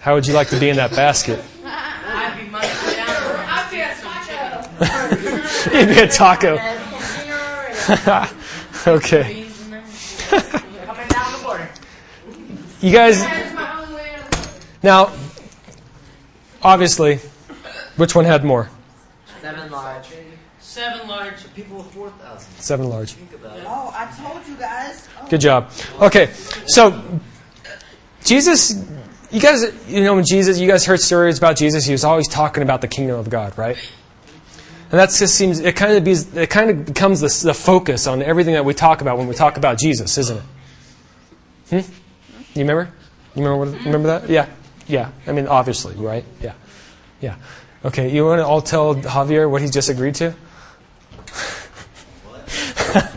How 0.00 0.16
would 0.16 0.26
you 0.26 0.34
like 0.34 0.48
to 0.48 0.60
be 0.60 0.68
in 0.68 0.76
that 0.76 0.90
basket? 0.90 1.42
I'd 1.64 2.36
be 2.38 2.44
money 2.50 2.68
down. 2.68 3.08
I'll 3.48 3.70
be 3.70 3.80
a 3.80 3.94
taco. 3.94 5.78
You'd 5.78 5.88
be 5.88 5.98
a 5.98 6.08
taco. 6.08 6.58
okay. 8.98 9.46
Coming 10.28 11.08
down 11.08 11.32
the 11.32 11.38
border. 11.42 11.70
You 12.82 12.92
guys, 12.92 13.22
That's 13.22 13.54
my 13.54 13.80
only 13.80 13.94
way 13.94 14.16
to 14.16 14.24
now, 14.84 15.10
obviously, 16.62 17.16
which 17.96 18.14
one 18.14 18.26
had 18.26 18.44
more? 18.44 18.68
Seven 19.40 19.70
large. 19.70 20.08
Seven 20.60 21.08
large. 21.08 21.54
People 21.54 21.78
with 21.78 21.86
4,000. 21.92 22.52
Seven 22.60 22.90
large. 22.90 23.16
Oh, 23.64 23.94
I 23.96 24.12
told 24.22 24.46
you 24.46 24.56
guys. 24.56 25.08
Oh. 25.18 25.26
Good 25.26 25.40
job. 25.40 25.70
Okay, 26.02 26.30
so 26.66 27.02
Jesus, 28.24 28.86
you 29.30 29.40
guys, 29.40 29.64
you 29.88 30.04
know, 30.04 30.16
when 30.16 30.24
Jesus, 30.26 30.58
you 30.58 30.68
guys 30.68 30.84
heard 30.84 31.00
stories 31.00 31.38
about 31.38 31.56
Jesus. 31.56 31.86
He 31.86 31.92
was 31.92 32.04
always 32.04 32.28
talking 32.28 32.62
about 32.62 32.82
the 32.82 32.88
kingdom 32.88 33.18
of 33.18 33.30
God, 33.30 33.56
right? 33.56 33.78
And 34.90 35.00
that 35.00 35.08
just 35.10 35.34
seems 35.34 35.60
it 35.60 35.76
kind 35.76 35.94
of 35.94 36.04
be, 36.04 36.12
it 36.12 36.50
kind 36.50 36.68
of 36.68 36.84
becomes 36.84 37.20
the, 37.22 37.46
the 37.46 37.54
focus 37.54 38.06
on 38.06 38.20
everything 38.20 38.52
that 38.52 38.66
we 38.66 38.74
talk 38.74 39.00
about 39.00 39.16
when 39.16 39.28
we 39.28 39.34
talk 39.34 39.56
about 39.56 39.78
Jesus, 39.78 40.18
isn't 40.18 40.36
it? 40.36 40.44
Hmm? 41.70 41.92
You 42.52 42.66
remember? 42.66 42.92
You 43.34 43.44
remember 43.44 43.64
what? 43.64 43.84
Remember 43.86 44.08
that? 44.08 44.28
Yeah, 44.28 44.46
yeah. 44.86 45.10
I 45.26 45.32
mean, 45.32 45.46
obviously, 45.46 45.94
right? 45.96 46.24
Yeah, 46.40 46.54
yeah. 47.20 47.36
Okay, 47.84 48.10
you 48.10 48.24
want 48.24 48.40
to 48.40 48.46
all 48.46 48.62
tell 48.62 48.94
Javier 48.94 49.50
what 49.50 49.60
he 49.60 49.68
just 49.68 49.90
agreed 49.90 50.14
to? 50.16 50.34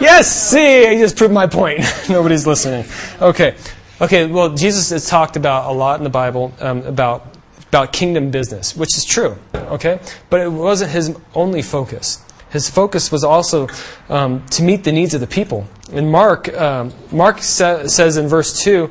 yes, 0.00 0.50
see, 0.50 0.86
I 0.86 0.98
just 0.98 1.16
proved 1.16 1.32
my 1.32 1.46
point. 1.46 1.80
Nobody's 2.10 2.46
listening. 2.46 2.84
Okay, 3.20 3.56
okay. 4.00 4.26
Well, 4.26 4.54
Jesus 4.54 4.90
has 4.90 5.08
talked 5.08 5.36
about 5.36 5.70
a 5.70 5.72
lot 5.72 5.98
in 5.98 6.04
the 6.04 6.10
Bible 6.10 6.52
um, 6.60 6.82
about 6.82 7.36
about 7.68 7.92
kingdom 7.92 8.30
business, 8.30 8.76
which 8.76 8.96
is 8.96 9.04
true. 9.04 9.38
Okay, 9.54 10.00
but 10.28 10.40
it 10.40 10.50
wasn't 10.50 10.90
his 10.90 11.16
only 11.34 11.62
focus. 11.62 12.22
His 12.50 12.68
focus 12.68 13.12
was 13.12 13.24
also 13.24 13.68
um, 14.08 14.44
to 14.48 14.62
meet 14.62 14.84
the 14.84 14.92
needs 14.92 15.14
of 15.14 15.20
the 15.20 15.26
people. 15.28 15.66
And 15.92 16.10
Mark, 16.10 16.52
um, 16.52 16.92
Mark 17.12 17.38
sa- 17.42 17.86
says 17.86 18.16
in 18.16 18.26
verse 18.26 18.62
two. 18.62 18.90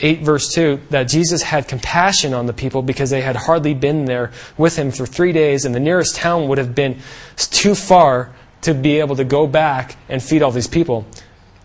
8 0.00 0.20
verse 0.22 0.52
2 0.54 0.80
that 0.90 1.04
Jesus 1.04 1.42
had 1.42 1.68
compassion 1.68 2.34
on 2.34 2.46
the 2.46 2.52
people 2.52 2.82
because 2.82 3.10
they 3.10 3.20
had 3.20 3.36
hardly 3.36 3.74
been 3.74 4.04
there 4.04 4.32
with 4.56 4.76
him 4.76 4.90
for 4.90 5.06
3 5.06 5.32
days 5.32 5.64
and 5.64 5.74
the 5.74 5.80
nearest 5.80 6.16
town 6.16 6.48
would 6.48 6.58
have 6.58 6.74
been 6.74 6.98
too 7.36 7.74
far 7.74 8.30
to 8.62 8.74
be 8.74 9.00
able 9.00 9.16
to 9.16 9.24
go 9.24 9.46
back 9.46 9.96
and 10.08 10.22
feed 10.22 10.42
all 10.42 10.50
these 10.50 10.68
people. 10.68 11.04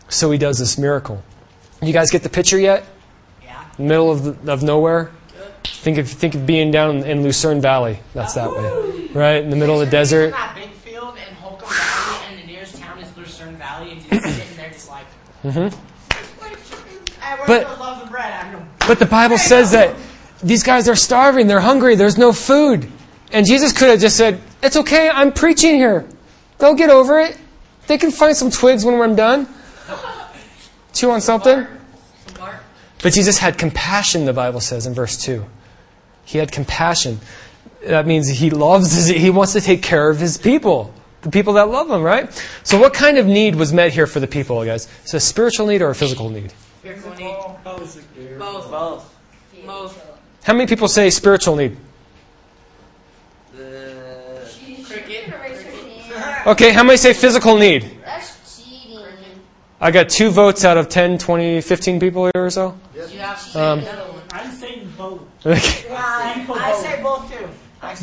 So 0.09 0.31
he 0.31 0.37
does 0.37 0.57
this 0.57 0.77
miracle. 0.77 1.23
You 1.81 1.93
guys 1.93 2.09
get 2.09 2.23
the 2.23 2.29
picture 2.29 2.59
yet? 2.59 2.85
Yeah. 3.43 3.63
Middle 3.77 4.11
of, 4.11 4.45
the, 4.45 4.51
of 4.51 4.63
nowhere? 4.63 5.11
Think 5.63 5.99
of, 5.99 6.09
think 6.09 6.33
of 6.33 6.45
being 6.45 6.71
down 6.71 7.03
in 7.03 7.23
Lucerne 7.23 7.61
Valley. 7.61 7.99
That's 8.13 8.33
that 8.33 8.51
way. 8.51 9.09
Right? 9.13 9.43
In 9.43 9.49
the 9.49 9.55
middle 9.55 9.79
of 9.79 9.85
the 9.85 9.91
desert. 9.91 10.31
That 10.31 10.55
big 10.55 10.71
field 10.71 11.15
in 11.17 11.35
Holcomb 11.35 11.69
Valley, 11.69 12.25
and 12.29 12.39
the 12.41 12.47
nearest 12.47 12.77
town 12.77 12.97
is 12.99 13.15
Lucerne 13.15 13.57
Valley, 13.57 13.91
and 13.91 14.01
sitting 14.01 14.57
there 14.57 14.69
just 14.71 14.89
like. 14.89 15.05
Mm-hmm. 15.43 15.77
But- 17.45 17.67
the 18.17 18.23
loaf 18.23 18.43
of 18.43 18.45
bread? 18.45 18.45
I 18.45 18.51
know. 18.51 18.67
But 18.87 18.99
the 18.99 19.05
Bible 19.05 19.37
says 19.37 19.71
that 19.71 19.95
these 20.43 20.63
guys 20.63 20.87
are 20.87 20.95
starving, 20.95 21.47
they're 21.47 21.59
hungry, 21.59 21.95
there's 21.95 22.17
no 22.17 22.31
food. 22.33 22.89
And 23.31 23.45
Jesus 23.45 23.73
could 23.73 23.89
have 23.89 23.99
just 23.99 24.15
said, 24.15 24.39
It's 24.63 24.77
okay, 24.77 25.09
I'm 25.09 25.31
preaching 25.31 25.75
here. 25.75 26.07
They'll 26.59 26.75
get 26.75 26.89
over 26.89 27.19
it. 27.19 27.37
They 27.87 27.97
can 27.97 28.11
find 28.11 28.35
some 28.35 28.51
twigs 28.51 28.83
when 28.85 28.99
I'm 29.01 29.15
done. 29.15 29.47
Chew 30.93 31.11
on 31.11 31.21
something. 31.21 31.67
But 33.03 33.13
Jesus 33.13 33.37
had 33.37 33.57
compassion, 33.57 34.25
the 34.25 34.33
Bible 34.33 34.59
says 34.59 34.87
in 34.87 34.93
verse 34.93 35.17
2. 35.17 35.45
He 36.25 36.39
had 36.39 36.51
compassion. 36.51 37.19
That 37.85 38.07
means 38.07 38.27
he 38.27 38.49
loves, 38.49 38.93
his, 38.93 39.07
he 39.07 39.29
wants 39.29 39.53
to 39.53 39.61
take 39.61 39.83
care 39.83 40.09
of 40.09 40.19
his 40.19 40.37
people. 40.37 40.93
The 41.21 41.29
people 41.29 41.53
that 41.53 41.69
love 41.69 41.89
him, 41.89 42.01
right? 42.01 42.31
So, 42.63 42.79
what 42.79 42.93
kind 42.93 43.17
of 43.17 43.25
need 43.25 43.55
was 43.55 43.71
met 43.71 43.93
here 43.93 44.07
for 44.07 44.19
the 44.19 44.27
people, 44.27 44.63
guys? 44.65 44.87
Is 45.05 45.13
it 45.13 45.17
a 45.17 45.19
spiritual 45.19 45.67
need 45.67 45.81
or 45.81 45.89
a 45.89 45.95
physical 45.95 46.29
need? 46.29 46.53
Spiritual 46.87 47.15
need. 47.15 47.35
Both. 48.39 48.71
Both. 48.71 49.15
Both. 49.65 50.19
How 50.43 50.53
many 50.53 50.67
people 50.67 50.87
say 50.87 51.09
spiritual 51.09 51.55
need? 51.57 51.75
The 53.55 54.49
Cricket. 54.85 55.33
Okay, 56.47 56.71
how 56.71 56.83
many 56.83 56.95
say 56.97 57.13
physical 57.13 57.57
need? 57.57 57.99
That's 58.05 58.63
cheating. 58.63 59.05
I 59.81 59.91
got 59.91 60.07
two 60.07 60.29
votes 60.31 60.63
out 60.63 60.77
of 60.77 60.87
10, 60.87 61.17
20, 61.17 61.59
15 61.61 61.99
people 61.99 62.29
here 62.33 62.45
or 62.45 62.49
so. 62.49 62.77
You 62.95 63.01
Um, 63.01 63.09
say 63.09 63.57
another 63.57 64.11
one. 64.11 64.21
I'm 64.31 64.51
saying 64.51 64.93
both. 64.97 65.21
Okay. 65.45 65.93
I 65.93 66.73
say 66.81 67.03
both 67.03 67.29
too. 67.29 67.49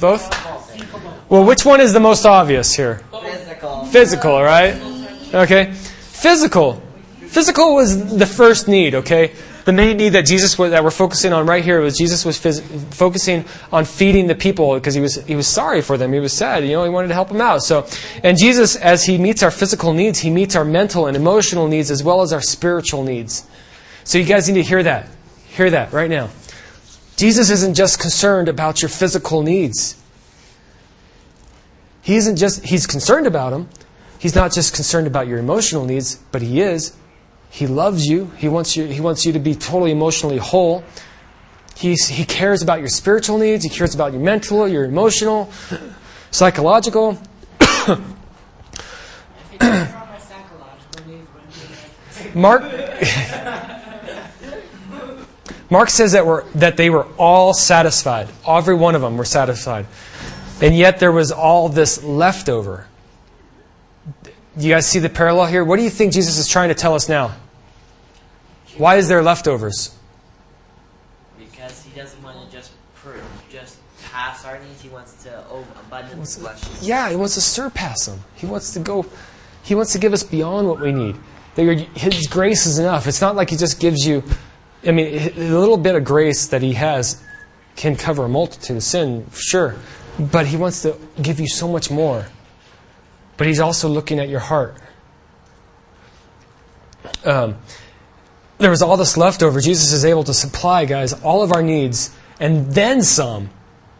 Both? 0.00 1.30
Well, 1.30 1.44
which 1.44 1.64
one 1.64 1.80
is 1.80 1.92
the 1.94 2.00
most 2.00 2.26
obvious 2.26 2.74
here? 2.74 3.00
Physical. 3.22 3.84
Physical, 3.86 4.42
right? 4.42 4.74
Okay. 5.34 5.72
Physical. 5.72 6.82
Physical 7.34 7.74
was 7.74 8.16
the 8.16 8.26
first 8.26 8.68
need, 8.68 8.94
okay? 8.94 9.32
The 9.64 9.72
main 9.72 9.96
need 9.96 10.10
that 10.10 10.24
Jesus 10.24 10.56
was, 10.56 10.70
that 10.70 10.84
we're 10.84 10.92
focusing 10.92 11.32
on 11.32 11.46
right 11.46 11.64
here 11.64 11.80
was 11.80 11.98
Jesus 11.98 12.24
was 12.24 12.38
phys- 12.38 12.62
focusing 12.94 13.44
on 13.72 13.86
feeding 13.86 14.28
the 14.28 14.36
people 14.36 14.74
because 14.74 14.94
he 14.94 15.00
was 15.00 15.16
he 15.16 15.34
was 15.34 15.48
sorry 15.48 15.82
for 15.82 15.98
them. 15.98 16.12
He 16.12 16.20
was 16.20 16.32
sad, 16.32 16.62
you 16.62 16.70
know, 16.70 16.84
he 16.84 16.90
wanted 16.90 17.08
to 17.08 17.14
help 17.14 17.26
them 17.26 17.40
out. 17.40 17.64
So, 17.64 17.88
and 18.22 18.38
Jesus 18.38 18.76
as 18.76 19.04
he 19.04 19.18
meets 19.18 19.42
our 19.42 19.50
physical 19.50 19.92
needs, 19.92 20.20
he 20.20 20.30
meets 20.30 20.54
our 20.54 20.64
mental 20.64 21.08
and 21.08 21.16
emotional 21.16 21.66
needs 21.66 21.90
as 21.90 22.04
well 22.04 22.22
as 22.22 22.32
our 22.32 22.40
spiritual 22.40 23.02
needs. 23.02 23.44
So 24.04 24.16
you 24.18 24.26
guys 24.26 24.48
need 24.48 24.54
to 24.54 24.62
hear 24.62 24.84
that. 24.84 25.08
Hear 25.48 25.70
that 25.70 25.92
right 25.92 26.08
now. 26.08 26.30
Jesus 27.16 27.50
isn't 27.50 27.74
just 27.74 27.98
concerned 27.98 28.48
about 28.48 28.80
your 28.80 28.90
physical 28.90 29.42
needs. 29.42 30.00
He 32.00 32.14
isn't 32.14 32.36
just 32.36 32.64
he's 32.64 32.86
concerned 32.86 33.26
about 33.26 33.50
them. 33.50 33.68
He's 34.20 34.36
not 34.36 34.52
just 34.52 34.72
concerned 34.72 35.08
about 35.08 35.26
your 35.26 35.40
emotional 35.40 35.84
needs, 35.84 36.14
but 36.30 36.40
he 36.40 36.60
is. 36.60 36.94
He 37.54 37.66
loves 37.68 38.04
you. 38.04 38.32
He 38.36 38.48
wants 38.48 38.76
you 38.76 38.86
he 38.86 39.00
wants 39.00 39.24
you 39.24 39.32
to 39.34 39.38
be 39.38 39.54
totally 39.54 39.92
emotionally 39.92 40.38
whole. 40.38 40.82
He's, 41.76 42.08
he 42.08 42.24
cares 42.24 42.62
about 42.62 42.80
your 42.80 42.88
spiritual 42.88 43.38
needs. 43.38 43.62
He 43.62 43.70
cares 43.70 43.94
about 43.94 44.12
your 44.12 44.20
mental, 44.20 44.66
your 44.66 44.84
emotional, 44.84 45.52
psychological. 46.32 47.16
Mark 52.34 52.64
Mark 55.70 55.90
says 55.90 56.10
that 56.10 56.26
we're, 56.26 56.42
that 56.54 56.76
they 56.76 56.90
were 56.90 57.06
all 57.18 57.54
satisfied. 57.54 58.26
Every 58.48 58.74
one 58.74 58.96
of 58.96 59.00
them 59.00 59.16
were 59.16 59.24
satisfied. 59.24 59.86
And 60.60 60.76
yet 60.76 60.98
there 60.98 61.12
was 61.12 61.30
all 61.30 61.68
this 61.68 62.02
leftover. 62.02 62.88
Do 64.24 64.66
you 64.66 64.74
guys 64.74 64.88
see 64.88 64.98
the 64.98 65.08
parallel 65.08 65.46
here? 65.46 65.62
What 65.62 65.76
do 65.76 65.84
you 65.84 65.90
think 65.90 66.12
Jesus 66.12 66.38
is 66.38 66.48
trying 66.48 66.70
to 66.70 66.74
tell 66.74 66.94
us 66.94 67.08
now? 67.08 67.36
Why 68.76 68.96
is 68.96 69.08
there 69.08 69.22
leftovers? 69.22 69.96
Because 71.38 71.82
he 71.82 71.98
doesn't 71.98 72.22
want 72.22 72.44
to 72.44 72.56
just 72.56 72.72
per, 72.96 73.20
just 73.50 73.78
pass 74.04 74.44
our 74.44 74.58
needs. 74.58 74.80
He 74.82 74.88
wants 74.88 75.22
to 75.24 75.48
over, 75.48 75.66
abundantly 75.86 76.16
bless 76.16 76.40
us. 76.40 76.82
Yeah, 76.82 77.10
he 77.10 77.16
wants 77.16 77.34
to 77.34 77.40
surpass 77.40 78.06
them. 78.06 78.20
He 78.34 78.46
wants 78.46 78.72
to 78.74 78.80
go 78.80 79.06
he 79.62 79.74
wants 79.74 79.92
to 79.92 79.98
give 79.98 80.12
us 80.12 80.22
beyond 80.22 80.68
what 80.68 80.80
we 80.80 80.92
need. 80.92 81.16
That 81.54 81.86
His 81.94 82.26
grace 82.26 82.66
is 82.66 82.78
enough. 82.78 83.06
It's 83.06 83.20
not 83.20 83.34
like 83.34 83.48
he 83.48 83.56
just 83.56 83.80
gives 83.80 84.06
you 84.06 84.22
I 84.86 84.90
mean, 84.90 85.32
a 85.36 85.58
little 85.58 85.78
bit 85.78 85.94
of 85.94 86.04
grace 86.04 86.48
that 86.48 86.62
he 86.62 86.74
has 86.74 87.22
can 87.76 87.96
cover 87.96 88.24
a 88.24 88.28
multitude 88.28 88.76
of 88.76 88.82
sin, 88.82 89.26
sure. 89.32 89.76
But 90.18 90.46
he 90.46 90.56
wants 90.56 90.82
to 90.82 90.96
give 91.20 91.40
you 91.40 91.48
so 91.48 91.66
much 91.66 91.90
more. 91.90 92.26
But 93.36 93.46
he's 93.46 93.60
also 93.60 93.88
looking 93.88 94.20
at 94.20 94.28
your 94.28 94.40
heart. 94.40 94.76
Um, 97.24 97.56
there 98.58 98.70
was 98.70 98.82
all 98.82 98.96
this 98.96 99.16
leftover. 99.16 99.60
Jesus 99.60 99.92
is 99.92 100.04
able 100.04 100.24
to 100.24 100.34
supply, 100.34 100.84
guys, 100.84 101.12
all 101.12 101.42
of 101.42 101.52
our 101.52 101.62
needs 101.62 102.14
and 102.40 102.70
then 102.72 103.02
some. 103.02 103.50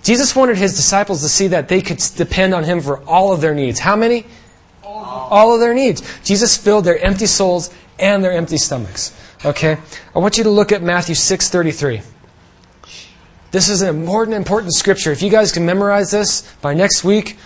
Jesus 0.03 0.37
wanted 0.37 0.57
his 0.57 0.75
disciples 0.77 1.23
to 1.23 1.29
see 1.29 1.49
that 1.49 1.69
they 1.69 1.81
could 1.81 1.99
depend 2.17 2.55
on 2.55 2.65
him 2.65 2.81
for 2.81 3.03
all 3.05 3.33
of 3.33 3.41
their 3.41 3.55
needs. 3.55 3.81
How 3.81 3.97
many? 3.97 4.27
All 4.83 5.55
of 5.55 5.61
their 5.61 5.75
needs. 5.75 6.03
Jesus 6.23 6.57
filled 6.57 6.85
their 6.85 6.99
empty 7.05 7.27
souls 7.27 7.71
and 7.99 8.23
their 8.23 8.33
empty 8.33 8.59
stomachs. 8.59 9.17
Okay? 9.45 9.79
I 10.15 10.19
want 10.19 10.37
you 10.37 10.45
to 10.45 10.51
look 10.51 10.73
at 10.73 10.83
Matthew 10.83 11.15
6:33. 11.15 12.03
This 13.51 13.69
is 13.69 13.83
an 13.83 13.89
important 13.89 14.37
important 14.37 14.75
scripture. 14.75 15.13
If 15.13 15.23
you 15.23 15.31
guys 15.31 15.53
can 15.53 15.65
memorize 15.65 16.11
this 16.11 16.43
by 16.61 16.75
next 16.75 17.05
week, 17.05 17.39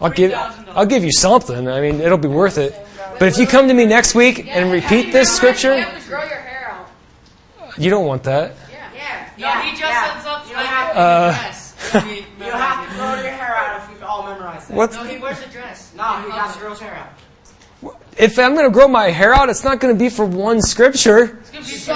I'll 0.00 0.10
give 0.10 0.32
I'll 0.74 0.86
give 0.86 1.04
you 1.04 1.12
something. 1.12 1.68
I 1.68 1.80
mean, 1.80 2.00
it'll 2.00 2.18
be 2.18 2.28
worth 2.28 2.58
it. 2.58 2.74
But 3.22 3.28
if 3.28 3.38
you 3.38 3.46
come 3.46 3.68
to 3.68 3.74
me 3.74 3.86
next 3.86 4.16
week 4.16 4.48
and 4.48 4.72
repeat 4.72 5.12
this 5.12 5.32
scripture, 5.32 5.78
have 5.78 6.02
to 6.02 6.08
grow 6.10 6.24
your 6.24 6.38
hair 6.38 6.72
out. 6.72 7.78
you 7.78 7.88
don't 7.88 8.04
want 8.04 8.24
that. 8.24 8.56
Yeah. 8.68 9.28
Yeah. 9.38 9.54
No, 9.54 9.60
he 9.60 9.70
just 9.70 9.82
yeah. 9.82 10.14
sets 10.14 10.26
up 10.26 10.48
You 10.48 10.54
don't 10.56 10.66
have 10.66 10.96
Uh, 10.96 11.30
dress. 11.30 11.76
He- 12.04 12.44
You 12.44 12.50
have 12.50 12.88
to 12.88 12.94
grow 12.96 13.14
your 13.22 13.30
hair 13.30 13.54
out 13.56 13.80
if 13.80 13.96
you 14.00 14.04
all 14.04 14.24
memorize 14.26 14.66
that. 14.66 14.76
What's 14.76 14.96
No, 14.96 15.04
he 15.04 15.18
wears 15.18 15.40
a 15.40 15.48
dress. 15.50 15.92
No, 15.96 16.02
he 16.02 16.30
got 16.30 16.58
girl's 16.58 16.80
hair 16.80 16.96
out. 16.96 17.94
if 18.16 18.36
I'm 18.40 18.54
going 18.56 18.66
to 18.66 18.72
grow 18.72 18.88
my 18.88 19.10
hair 19.10 19.32
out, 19.32 19.48
it's 19.50 19.62
not 19.62 19.78
going 19.78 19.94
to 19.94 19.98
be 20.04 20.08
for 20.08 20.26
one 20.26 20.60
scripture. 20.60 21.38
It's 21.42 21.50
gonna 21.50 21.64
be 21.64 21.70
So, 21.70 21.94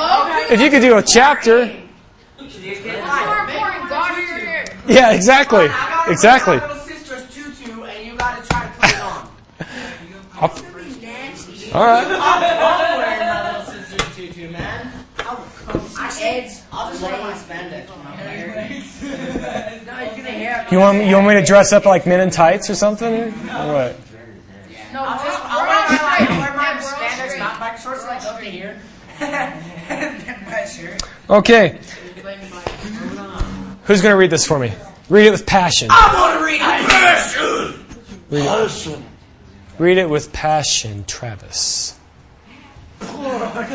If 0.48 0.60
you 0.60 0.70
could 0.70 0.80
do 0.80 0.96
a 0.96 1.02
chapter, 1.02 1.62
it's 2.38 2.38
more 2.38 2.54
important. 3.40 3.88
God 3.90 4.16
your 4.16 4.38
hair. 4.38 4.64
yeah, 4.86 5.10
exactly, 5.10 5.64
I 5.64 5.90
gotta 5.90 6.12
exactly. 6.12 6.58
wear 6.58 6.76
All 11.74 11.84
right. 11.84 12.06
I'm 12.06 12.98
wearing 12.98 13.20
my 13.20 13.58
little 13.60 13.72
sister's 13.72 14.16
tutu, 14.16 14.50
man. 14.50 14.92
I'll, 15.18 15.44
I 15.98 16.50
I'll 16.72 16.90
just 16.90 17.02
wear 17.02 17.18
my 17.18 17.32
spandex. 17.32 17.88
No, 19.86 19.98
you're 20.00 20.16
gonna 20.16 20.30
hair. 20.30 20.66
You 20.70 20.78
want 20.78 21.04
you 21.04 21.14
want 21.14 21.28
me 21.28 21.34
to 21.34 21.44
dress 21.44 21.72
up 21.72 21.84
like 21.84 22.06
men 22.06 22.20
in 22.20 22.30
tights 22.30 22.70
or 22.70 22.74
something? 22.74 23.14
Or 23.14 23.72
what? 23.72 24.00
No, 24.92 25.02
I'll 25.02 25.24
just 25.24 25.40
I'll 25.44 25.66
wear 25.66 25.88
my, 25.88 25.96
straight. 25.96 26.30
I'll 26.30 26.40
wear 26.40 26.56
my 26.56 26.62
Yeah, 26.62 27.26
we're 27.26 27.32
spandex, 27.34 27.38
not 27.38 27.60
my 27.60 27.76
shorts 27.76 28.04
like 28.04 28.22
up 28.24 28.38
to 28.38 28.44
here. 28.46 28.80
and 29.20 30.20
then 30.22 30.44
my 30.44 30.64
shirt. 30.64 31.02
Okay. 31.28 31.78
Who's 33.84 34.02
going 34.02 34.12
to 34.12 34.16
read 34.16 34.30
this 34.30 34.46
for 34.46 34.58
me? 34.58 34.72
Read 35.08 35.26
it 35.26 35.30
with 35.30 35.46
passion. 35.46 35.88
I 35.90 36.12
want 36.14 36.38
to 36.38 36.44
read 36.44 36.60
it. 36.60 36.86
Read 38.30 38.44
it, 38.44 39.06
read 39.78 39.98
it 39.98 40.08
with 40.08 40.32
passion, 40.32 41.04
Travis. 41.06 41.98
Can 43.00 43.10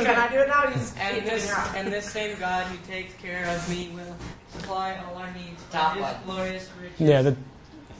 I 0.07 0.29
do 0.31 0.39
it 0.39 0.47
now? 0.47 0.63
And 0.65 1.25
this, 1.27 1.53
and 1.75 1.87
this 1.93 2.09
same 2.11 2.37
God 2.39 2.65
who 2.67 2.77
takes 2.91 3.13
care 3.21 3.45
of 3.55 3.69
me 3.69 3.89
will 3.93 4.15
supply 4.49 4.97
all 4.97 5.17
our 5.17 5.31
needs 5.33 5.63
Top 5.71 5.95
by 5.97 6.07
His 6.07 6.25
one. 6.25 6.35
glorious 6.37 6.69
riches. 6.81 6.99
Yeah, 6.99 7.21
the, 7.21 7.35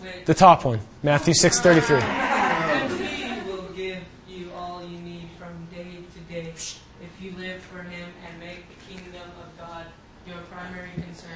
with- 0.01 0.25
the 0.25 0.33
top 0.33 0.65
one. 0.65 0.79
Matthew 1.03 1.33
6:33. 1.33 2.01
And 2.01 2.91
He 2.99 3.51
will 3.51 3.67
give 3.75 3.99
you 4.27 4.51
all 4.55 4.81
you 4.83 4.97
need 4.99 5.27
from 5.37 5.67
day 5.75 5.97
to 6.13 6.33
day 6.33 6.49
if 6.49 7.21
you 7.21 7.31
live 7.37 7.61
for 7.61 7.83
Him 7.83 8.09
and 8.27 8.39
make 8.39 8.65
the 8.69 8.93
kingdom 8.93 9.21
of 9.39 9.57
God 9.59 9.85
your 10.27 10.37
primary 10.51 10.89
concern. 10.95 11.29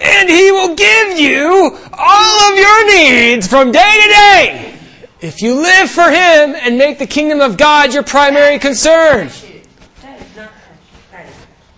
And 0.00 0.28
he 0.28 0.50
will 0.50 0.74
give 0.74 1.18
you 1.18 1.76
all 1.92 2.40
of 2.52 2.58
your 2.58 2.86
needs 2.96 3.46
from 3.46 3.70
day 3.70 4.00
to 4.02 4.08
day. 4.08 4.78
If 5.22 5.40
you 5.40 5.54
live 5.54 5.88
for 5.88 6.10
him 6.10 6.56
and 6.56 6.76
make 6.76 6.98
the 6.98 7.06
kingdom 7.06 7.40
of 7.40 7.56
God 7.56 7.94
your 7.94 8.02
primary 8.02 8.58
concern. 8.58 9.30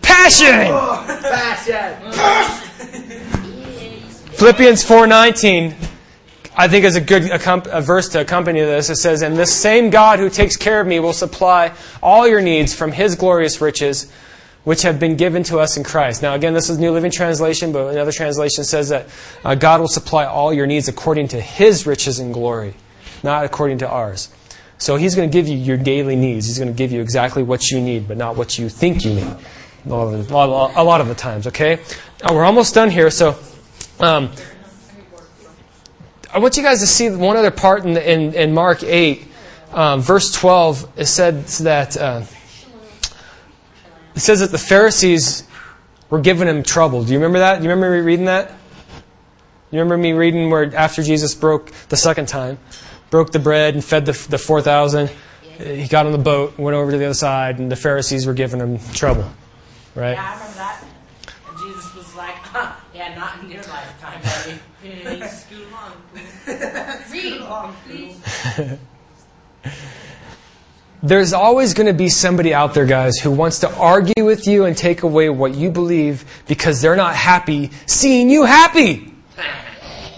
Passion. 0.01 0.73
Passion. 1.21 2.11
Philippians 4.33 4.83
4:19 4.83 5.75
I 6.57 6.67
think 6.67 6.85
is 6.85 6.95
a 6.95 7.01
good 7.01 7.29
a 7.31 7.81
verse 7.81 8.09
to 8.09 8.21
accompany 8.21 8.61
this. 8.61 8.89
It 8.89 8.95
says, 8.95 9.21
"And 9.21 9.37
this 9.37 9.53
same 9.53 9.91
God 9.91 10.19
who 10.19 10.29
takes 10.29 10.55
care 10.55 10.79
of 10.81 10.87
me 10.87 10.99
will 10.99 11.13
supply 11.13 11.71
all 12.01 12.27
your 12.27 12.41
needs 12.41 12.73
from 12.73 12.93
his 12.93 13.15
glorious 13.15 13.61
riches 13.61 14.07
which 14.63 14.81
have 14.81 14.99
been 14.99 15.17
given 15.17 15.43
to 15.43 15.59
us 15.59 15.77
in 15.77 15.83
Christ." 15.83 16.23
Now 16.23 16.33
again, 16.33 16.53
this 16.53 16.69
is 16.69 16.79
New 16.79 16.91
Living 16.91 17.11
Translation, 17.11 17.71
but 17.71 17.87
another 17.87 18.11
translation 18.11 18.63
says 18.63 18.89
that 18.89 19.05
uh, 19.43 19.53
God 19.53 19.81
will 19.81 19.87
supply 19.87 20.25
all 20.25 20.51
your 20.51 20.65
needs 20.65 20.87
according 20.87 21.27
to 21.29 21.39
his 21.39 21.85
riches 21.85 22.17
and 22.17 22.33
glory, 22.33 22.73
not 23.23 23.45
according 23.45 23.79
to 23.79 23.89
ours. 23.89 24.29
So 24.77 24.97
he's 24.97 25.15
going 25.15 25.29
to 25.29 25.33
give 25.33 25.47
you 25.47 25.57
your 25.57 25.77
daily 25.77 26.15
needs. 26.15 26.47
He's 26.47 26.59
going 26.59 26.71
to 26.71 26.77
give 26.77 26.91
you 26.91 27.01
exactly 27.01 27.43
what 27.43 27.69
you 27.71 27.79
need, 27.79 28.07
but 28.07 28.17
not 28.17 28.35
what 28.35 28.57
you 28.57 28.69
think 28.69 29.05
you 29.05 29.13
need. 29.13 29.35
A 29.85 29.89
lot 29.89 31.01
of 31.01 31.07
the, 31.07 31.15
times, 31.15 31.47
okay? 31.47 31.79
Now, 32.23 32.33
we're 32.33 32.43
almost 32.43 32.73
done 32.73 32.89
here, 32.89 33.11
so 33.11 33.37
um, 33.99 34.31
I 36.33 36.39
want 36.39 36.57
you 36.57 36.63
guys 36.63 36.81
to 36.81 36.87
see 36.87 37.09
one 37.09 37.37
other 37.37 37.51
part 37.51 37.85
in, 37.85 37.95
in, 37.95 38.33
in 38.33 38.53
Mark 38.53 38.83
8, 38.83 39.27
um, 39.71 40.01
verse 40.01 40.31
12. 40.33 40.91
It 40.97 41.05
says 41.05 41.59
that 41.59 41.95
uh, 41.95 42.23
it 44.15 44.19
says 44.19 44.39
that 44.39 44.51
the 44.51 44.57
Pharisees 44.57 45.47
were 46.09 46.19
giving 46.19 46.47
him 46.47 46.63
trouble. 46.63 47.03
Do 47.03 47.13
you 47.13 47.19
remember 47.19 47.39
that? 47.39 47.57
Do 47.57 47.63
you 47.63 47.69
remember 47.69 47.95
me 47.95 48.01
reading 48.01 48.25
that? 48.25 48.49
You 49.71 49.79
remember 49.79 49.97
me 49.97 50.13
reading 50.13 50.49
where 50.49 50.75
after 50.75 51.03
Jesus 51.03 51.35
broke 51.35 51.71
the 51.89 51.97
second 51.97 52.27
time, 52.27 52.57
broke 53.15 53.31
the 53.31 53.39
bread 53.39 53.75
and 53.75 53.81
fed 53.81 54.05
the, 54.05 54.27
the 54.27 54.37
4,000, 54.37 55.09
he 55.57 55.87
got 55.87 56.05
on 56.05 56.11
the 56.11 56.17
boat, 56.17 56.57
went 56.57 56.75
over 56.75 56.91
to 56.91 56.97
the 56.97 57.05
other 57.05 57.13
side, 57.13 57.59
and 57.59 57.71
the 57.71 57.75
Pharisees 57.77 58.27
were 58.27 58.33
giving 58.33 58.59
him 58.59 58.77
trouble. 58.91 59.23
Right? 59.95 60.15
Yeah, 60.15 60.21
I 60.21 60.33
remember 60.33 60.53
that. 60.55 60.83
And 61.47 61.57
Jesus 61.57 61.95
was 61.95 62.13
like, 62.17 62.35
huh, 62.35 62.75
yeah, 62.93 63.15
not 63.15 63.41
in 63.41 63.51
your 63.51 63.63
lifetime, 63.63 64.21
buddy. 64.21 64.59
Yeah, 64.83 65.27
scoot 65.27 65.65
along. 65.71 65.93
Read 67.11 67.41
along, 67.41 67.75
please. 67.87 68.19
There's 71.01 71.31
always 71.31 71.73
going 71.73 71.87
to 71.87 71.93
be 71.93 72.09
somebody 72.09 72.53
out 72.53 72.73
there, 72.73 72.85
guys, 72.85 73.17
who 73.17 73.31
wants 73.31 73.59
to 73.59 73.73
argue 73.77 74.25
with 74.25 74.45
you 74.45 74.65
and 74.65 74.77
take 74.77 75.03
away 75.03 75.29
what 75.29 75.55
you 75.55 75.71
believe 75.71 76.25
because 76.49 76.81
they're 76.81 76.97
not 76.97 77.15
happy 77.15 77.71
seeing 77.85 78.29
you 78.29 78.43
happy. 78.43 79.13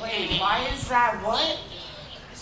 Wait, 0.02 0.40
why 0.40 0.68
is 0.74 0.90
that 0.90 1.22
what? 1.24 1.60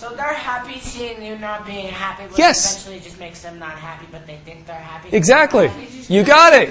So 0.06 0.14
they're 0.14 0.34
happy 0.34 0.80
seeing 1.06 1.24
you 1.24 1.38
not 1.38 1.66
being 1.66 1.88
happy, 1.88 2.24
which 2.24 2.38
Yes. 2.38 2.72
eventually 2.72 3.00
just 3.00 3.20
makes 3.20 3.42
them 3.42 3.60
not 3.60 3.78
happy, 3.78 4.08
but 4.12 4.26
they 4.26 4.38
think 4.46 4.66
they're 4.66 4.76
happy. 4.76 5.10
Exactly. 5.12 5.70
You 6.08 6.24
got 6.24 6.54
it. 6.54 6.70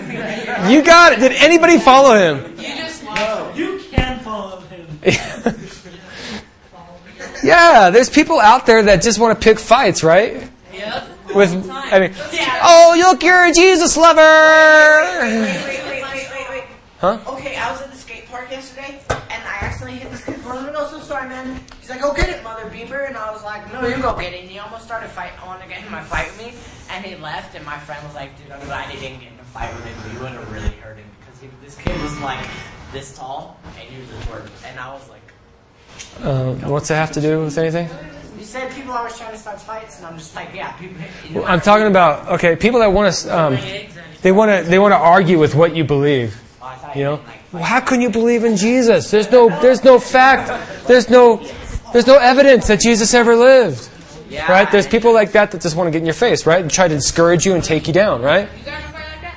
You 0.71 0.83
got 0.83 1.13
it. 1.13 1.21
Did 1.21 1.33
anybody 1.33 1.79
follow 1.79 2.15
him? 2.15 2.55
You 2.59 2.77
just 2.77 3.05
no, 3.05 3.53
You 3.55 3.81
can 3.91 4.21
follow 4.21 4.61
him. 4.61 5.01
Yeah, 7.43 7.91
there's 7.91 8.09
people 8.09 8.41
out 8.41 8.65
there 8.65 8.83
that 8.85 9.03
just 9.03 9.19
want 9.19 9.39
to 9.39 9.45
pick 9.45 9.59
fights, 9.59 10.03
right? 10.03 10.49
Yep. 10.73 11.09
With, 11.35 11.71
I 11.71 12.01
mean, 12.01 12.15
oh, 12.63 12.95
look, 12.97 13.23
you're 13.23 13.45
a 13.45 13.53
Jesus 13.53 13.99
lover. 13.99 14.21
Wait, 15.21 15.65
wait, 15.67 15.85
wait, 15.85 16.05
wait, 16.33 16.47
wait. 16.49 16.65
Huh? 17.01 17.19
Okay, 17.27 17.57
I 17.57 17.71
was 17.71 17.83
at 17.83 17.91
the 17.91 17.99
skate 17.99 18.27
park 18.31 18.51
yesterday, 18.51 18.99
and 19.11 19.43
I 19.45 19.59
accidentally 19.61 19.99
hit 19.99 20.11
the 20.11 20.17
skateboard. 20.17 20.57
I'm 20.57 20.67
like, 20.67 20.75
oh, 20.79 20.89
so 20.91 21.01
sorry, 21.01 21.29
man. 21.29 21.61
He's 21.85 21.91
like, 21.91 22.01
go 22.01 22.15
get 22.15 22.31
it, 22.31 22.43
mother 22.43 22.65
beeper. 22.71 23.07
And 23.07 23.15
I 23.15 23.31
was 23.31 23.45
like, 23.45 23.71
no, 23.71 23.87
you 23.87 24.01
go 24.01 24.19
get 24.19 24.33
it. 24.33 24.41
And 24.41 24.51
he 24.51 24.59
almost 24.59 24.85
started 24.87 25.11
fight 25.11 25.33
on 25.47 25.61
to 25.61 25.69
get 25.69 25.85
in 25.85 25.93
my 25.93 26.03
fight 26.03 26.29
with 26.29 26.39
me, 26.39 26.55
and 26.89 27.05
he 27.05 27.15
left. 27.17 27.55
And 27.55 27.63
my 27.67 27.79
friend 27.81 28.03
was 28.07 28.15
like, 28.15 28.31
"Dude, 28.39 28.51
I'm 28.51 28.65
glad 28.65 28.89
he 28.89 28.99
didn't 28.99 29.21
get 29.21 29.33
in 29.33 29.39
a 29.39 29.45
fight 29.45 29.71
with 29.75 29.85
him. 29.85 30.15
You 30.15 30.21
would 30.21 30.31
have 30.31 30.51
really 30.51 30.75
hurt 30.77 30.97
him 30.97 31.05
because 31.21 31.39
he, 31.43 31.49
this 31.63 31.77
kid 31.77 32.01
was 32.01 32.19
like 32.21 32.43
this 32.95 33.15
tall, 33.15 33.61
and 33.79 33.87
he 33.87 34.01
was 34.01 34.09
a 34.09 34.15
twerp." 34.15 34.49
And 34.67 34.81
I 34.81 34.95
was 34.95 35.07
like, 35.11 35.21
Uh, 36.23 36.55
what's 36.71 36.89
that 36.89 36.95
have 36.97 37.13
to 37.13 37.21
do 37.21 37.45
with 37.45 37.59
anything? 37.59 37.87
"You 38.39 38.47
said 38.47 38.73
people 38.73 38.95
always 38.95 39.19
trying 39.19 39.33
to 39.33 39.39
start 39.39 39.61
fights," 39.61 39.99
and 39.99 40.07
I'm 40.07 40.17
just 40.17 40.35
like, 40.35 40.55
"Yeah, 40.55 40.73
people." 40.73 40.97
You 41.29 41.35
know, 41.35 41.45
I'm 41.45 41.61
talking 41.61 41.87
about 41.87 42.29
okay, 42.31 42.57
people 42.57 42.81
that 42.81 42.95
want 42.95 43.13
to 43.15 43.39
um, 43.39 43.59
they 44.23 44.33
want 44.33 44.51
to 44.51 44.71
they 44.71 44.79
want 44.79 44.93
to 44.93 44.99
argue 44.99 45.39
with 45.39 45.55
what 45.55 45.77
you 45.77 45.85
believe. 45.85 46.41
Oh, 46.63 46.93
You 46.97 47.05
know, 47.05 47.21
well, 47.53 47.63
how 47.63 47.81
can 47.81 48.01
you 48.01 48.09
believe 48.09 48.43
in 48.43 48.57
Jesus? 48.57 49.11
There's 49.11 49.31
no 49.31 49.51
there's 49.61 49.85
no 49.85 49.99
fact. 49.99 50.49
There's 50.89 51.11
no 51.11 51.41
there's 51.95 52.09
no 52.09 52.19
evidence 52.19 52.67
that 52.67 52.81
Jesus 52.81 53.15
ever 53.15 53.37
lived. 53.37 53.89
yeah, 54.29 54.51
Right? 54.51 54.69
There's 54.71 54.89
people 54.89 55.15
like 55.15 55.31
that 55.33 55.53
that 55.53 55.63
just 55.63 55.77
want 55.77 55.87
to 55.87 55.93
get 55.93 55.99
in 55.99 56.07
your 56.07 56.13
face, 56.13 56.45
right? 56.45 56.61
And 56.61 56.69
try 56.69 56.89
to 56.89 56.95
discourage 56.97 57.47
you 57.47 57.55
and 57.55 57.63
take 57.63 57.87
you 57.87 57.93
down, 57.93 58.21
right? 58.21 58.49
You 58.59 58.65
got 58.65 58.81
a 58.81 58.83
fight 58.89 58.95
like 58.95 59.21
that? 59.23 59.37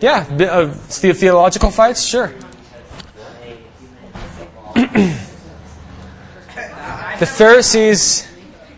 Yeah, 0.00 0.26
uh, 0.50 0.64
the- 1.00 1.14
theological 1.14 1.70
fights, 1.70 2.02
sure. 2.02 2.32
the 4.74 5.16
Pharisees, 7.26 8.26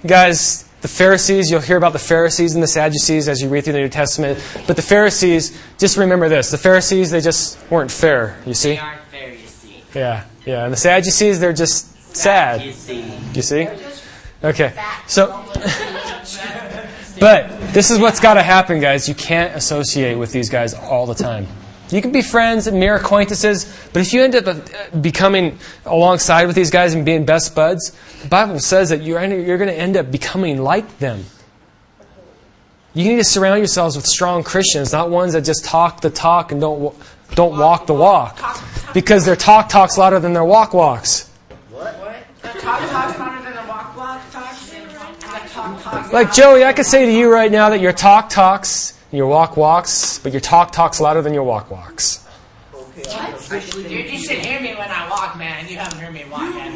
guys, 0.07 0.65
the 0.83 0.89
Pharisees, 0.89 1.51
you'll 1.51 1.63
hear 1.63 1.79
about 1.79 1.95
the 1.95 1.99
Pharisees 1.99 2.53
and 2.55 2.63
the 2.63 2.67
Sadducees 2.69 3.27
as 3.27 3.41
you 3.41 3.49
read 3.49 3.65
through 3.65 3.73
the 3.73 3.81
New 3.81 3.89
Testament. 3.89 4.39
But 4.67 4.77
the 4.77 4.83
Pharisees, 4.83 5.59
just 5.79 5.97
remember 5.97 6.29
this 6.29 6.51
the 6.51 6.59
Pharisees, 6.59 7.11
they 7.11 7.23
just 7.23 7.57
weren't 7.71 7.91
fair, 7.91 8.39
you 8.45 8.53
see? 8.53 8.73
They 8.75 8.79
aren't 8.79 9.01
fair, 9.05 9.31
you 9.33 9.47
see. 9.47 9.83
Yeah, 9.95 10.25
yeah. 10.45 10.65
And 10.65 10.73
the 10.75 10.77
Sadducees, 10.77 11.41
they're 11.41 11.55
just 11.55 11.94
You 12.15 12.21
sad, 12.21 12.75
see. 12.75 13.05
you 13.35 13.43
see? 13.43 13.69
Okay, 14.43 14.73
so. 15.07 15.45
But 17.21 17.73
this 17.73 17.91
is 17.91 17.99
what's 17.99 18.21
got 18.21 18.35
to 18.35 18.43
happen, 18.43 18.81
guys. 18.81 19.09
You 19.09 19.15
can't 19.15 19.55
associate 19.55 20.17
with 20.17 20.33
these 20.33 20.51
guys 20.51 20.75
all 20.75 21.07
the 21.07 21.15
time. 21.15 21.47
You 21.91 22.03
can 22.03 22.13
be 22.13 22.23
friends 22.23 22.67
and 22.67 22.81
mere 22.81 22.97
acquaintances, 22.97 23.65
but 23.93 24.03
if 24.03 24.13
you 24.13 24.23
end 24.23 24.35
up 24.35 24.47
uh, 24.47 24.97
becoming 24.99 25.59
alongside 25.85 26.47
with 26.47 26.57
these 26.57 26.71
guys 26.71 26.95
and 26.95 27.05
being 27.05 27.25
best 27.25 27.55
buds, 27.55 27.97
the 28.23 28.29
Bible 28.29 28.59
says 28.59 28.89
that 28.89 29.03
you're, 29.03 29.23
you're 29.25 29.59
going 29.59 29.69
to 29.71 29.79
end 29.79 29.97
up 29.97 30.11
becoming 30.11 30.63
like 30.63 30.99
them. 30.99 31.25
You 32.95 33.09
need 33.09 33.17
to 33.17 33.25
surround 33.25 33.59
yourselves 33.59 33.97
with 33.97 34.07
strong 34.07 34.43
Christians, 34.43 34.93
not 34.93 35.11
ones 35.11 35.35
that 35.35 35.43
just 35.43 35.65
talk 35.65 36.01
the 36.01 36.11
talk 36.11 36.53
and 36.53 36.61
don't, 36.61 36.97
don't 37.35 37.59
walk 37.59 37.87
the 37.87 37.95
walk. 37.95 38.39
Because 38.95 39.25
their 39.25 39.37
talk 39.37 39.69
talks 39.69 39.99
louder 39.99 40.21
than 40.21 40.33
their 40.33 40.45
walk 40.45 40.73
walks. 40.75 41.31
The 41.49 42.04
talk 42.49 42.81
talks 42.91 43.19
louder 43.19 43.51
the 43.51 43.69
walk 43.69 43.97
walk 43.97 44.23
talks, 44.31 44.73
and 44.75 44.91
the 44.91 44.95
talk 44.95 45.83
talks. 45.83 46.13
Like 46.13 46.33
Joey, 46.33 46.65
I 46.65 46.73
could 46.73 46.87
say 46.87 47.07
to 47.07 47.13
you 47.13 47.33
right 47.33 47.51
now 47.51 47.71
that 47.71 47.81
your 47.81 47.93
talk 47.93 48.29
talks, 48.29 48.99
and 49.11 49.19
your 49.19 49.27
walk 49.27 49.57
walks, 49.57 50.19
but 50.19 50.33
your 50.33 50.41
talk 50.41 50.73
talks 50.73 51.01
louder 51.01 51.23
than 51.23 51.35
your 51.35 51.45
walk 51.45 51.71
walks. 51.71 52.25
What? 52.73 53.49
Dude, 53.73 53.91
you 53.91 54.19
should 54.19 54.39
hear 54.39 54.61
me 54.61 54.75
when 54.75 54.91
I 54.91 55.09
walk, 55.11 55.37
man. 55.37 55.69
You 55.69 55.77
haven't 55.77 55.99
heard 55.99 56.15
me 56.15 56.25
walk 56.31 56.55
yet. 56.55 56.73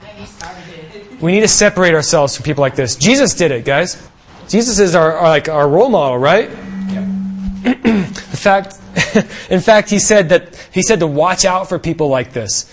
Then 0.00 0.16
he 0.16 0.26
started 0.26 0.62
it. 0.94 1.20
We 1.20 1.32
need 1.32 1.40
to 1.40 1.48
separate 1.48 1.94
ourselves 1.94 2.36
from 2.36 2.44
people 2.44 2.62
like 2.62 2.76
this. 2.76 2.96
Jesus 2.96 3.34
did 3.34 3.50
it, 3.50 3.64
guys. 3.64 4.08
Jesus 4.48 4.78
is 4.78 4.94
our, 4.94 5.12
our 5.12 5.28
like 5.28 5.48
our 5.48 5.68
role 5.68 5.88
model, 5.88 6.18
right? 6.18 6.48
in 7.64 8.04
fact, 8.04 8.78
in 9.50 9.60
fact, 9.60 9.90
he 9.90 9.98
said 9.98 10.30
that 10.30 10.56
he 10.72 10.82
said 10.82 11.00
to 11.00 11.06
watch 11.06 11.44
out 11.44 11.68
for 11.68 11.78
people 11.78 12.08
like 12.08 12.32
this, 12.32 12.72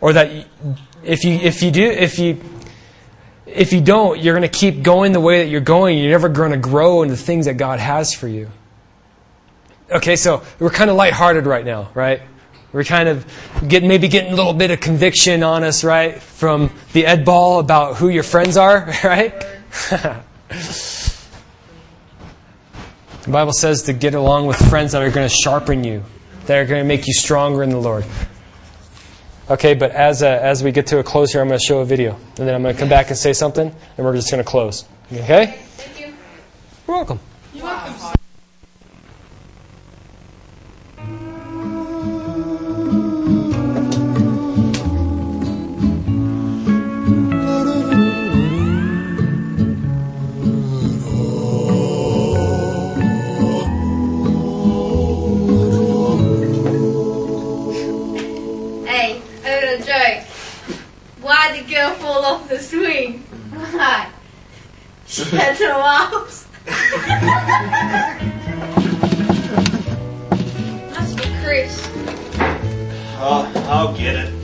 or 0.00 0.12
that 0.12 0.46
if 1.02 1.24
you 1.24 1.32
if 1.32 1.62
you 1.62 1.70
do 1.70 1.84
if 1.84 2.18
you 2.18 2.40
if 3.46 3.72
you 3.72 3.80
don't, 3.80 4.20
you're 4.20 4.34
going 4.34 4.48
to 4.48 4.58
keep 4.58 4.82
going 4.82 5.12
the 5.12 5.20
way 5.20 5.42
that 5.42 5.50
you're 5.50 5.60
going. 5.60 5.98
You're 5.98 6.10
never 6.10 6.28
going 6.28 6.50
to 6.50 6.58
grow 6.58 7.02
in 7.02 7.08
the 7.08 7.16
things 7.16 7.46
that 7.46 7.54
God 7.54 7.80
has 7.80 8.12
for 8.12 8.28
you. 8.28 8.50
Okay, 9.90 10.16
so 10.16 10.42
we're 10.58 10.70
kind 10.70 10.90
of 10.90 10.96
lighthearted 10.96 11.46
right 11.46 11.64
now, 11.64 11.88
right? 11.94 12.20
We're 12.72 12.84
kind 12.84 13.08
of 13.08 13.26
getting 13.66 13.88
maybe 13.88 14.08
getting 14.08 14.32
a 14.32 14.36
little 14.36 14.52
bit 14.52 14.70
of 14.70 14.80
conviction 14.80 15.42
on 15.42 15.64
us, 15.64 15.82
right, 15.82 16.20
from 16.20 16.70
the 16.92 17.06
Ed 17.06 17.24
Ball 17.24 17.60
about 17.60 17.96
who 17.96 18.10
your 18.10 18.22
friends 18.22 18.58
are, 18.58 18.92
right? 19.04 19.34
the 19.90 20.22
Bible 23.26 23.52
says 23.52 23.84
to 23.84 23.94
get 23.94 24.14
along 24.14 24.46
with 24.46 24.58
friends 24.68 24.92
that 24.92 25.02
are 25.02 25.10
going 25.10 25.26
to 25.26 25.34
sharpen 25.34 25.84
you, 25.84 26.04
that 26.44 26.58
are 26.58 26.66
going 26.66 26.82
to 26.82 26.86
make 26.86 27.06
you 27.06 27.14
stronger 27.14 27.62
in 27.62 27.70
the 27.70 27.78
Lord. 27.78 28.04
Okay, 29.50 29.72
but 29.72 29.92
as 29.92 30.22
uh, 30.22 30.26
as 30.26 30.62
we 30.62 30.72
get 30.72 30.88
to 30.88 30.98
a 30.98 31.02
close 31.02 31.32
here, 31.32 31.40
I'm 31.40 31.48
going 31.48 31.58
to 31.58 31.64
show 31.64 31.78
a 31.80 31.84
video, 31.84 32.16
and 32.38 32.46
then 32.46 32.54
I'm 32.54 32.62
going 32.62 32.74
to 32.74 32.78
come 32.78 32.90
back 32.90 33.08
and 33.08 33.16
say 33.16 33.32
something, 33.32 33.74
and 33.96 34.06
we're 34.06 34.14
just 34.14 34.30
going 34.30 34.44
to 34.44 34.48
close. 34.48 34.84
Okay? 35.10 35.58
Thank 35.76 36.00
you. 36.00 36.06
You're 36.86 36.96
welcome. 36.96 37.20
You're 37.54 37.64
welcome. 37.64 38.17
Why 61.78 61.90
the 61.90 61.94
fall 62.00 62.24
off 62.24 62.48
the 62.48 62.58
swing? 62.58 63.20
Why? 63.52 64.10
She 65.06 65.22
had 65.26 65.60
no 65.60 65.80
arms. 65.80 66.48
That's 70.90 71.14
for 71.14 71.28
Chris. 71.40 71.88
Oh, 73.20 73.52
I'll 73.68 73.96
get 73.96 74.16
it. 74.16 74.34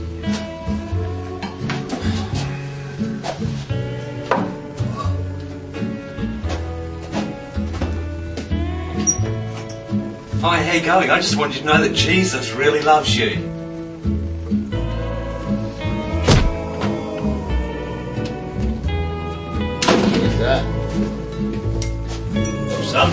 Hi, 10.39 10.63
how 10.63 10.73
you 10.73 10.85
going? 10.85 11.09
I 11.09 11.19
just 11.19 11.35
wanted 11.35 11.55
you 11.55 11.61
to 11.63 11.67
know 11.67 11.81
that 11.81 11.93
Jesus 11.93 12.53
really 12.53 12.81
loves 12.81 13.17
you. 13.17 13.54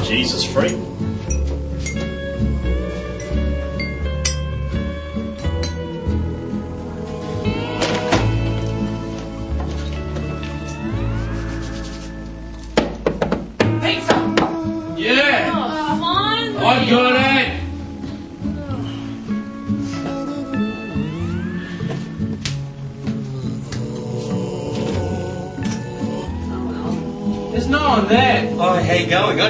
Jesus 0.01 0.45
freak. 0.45 0.92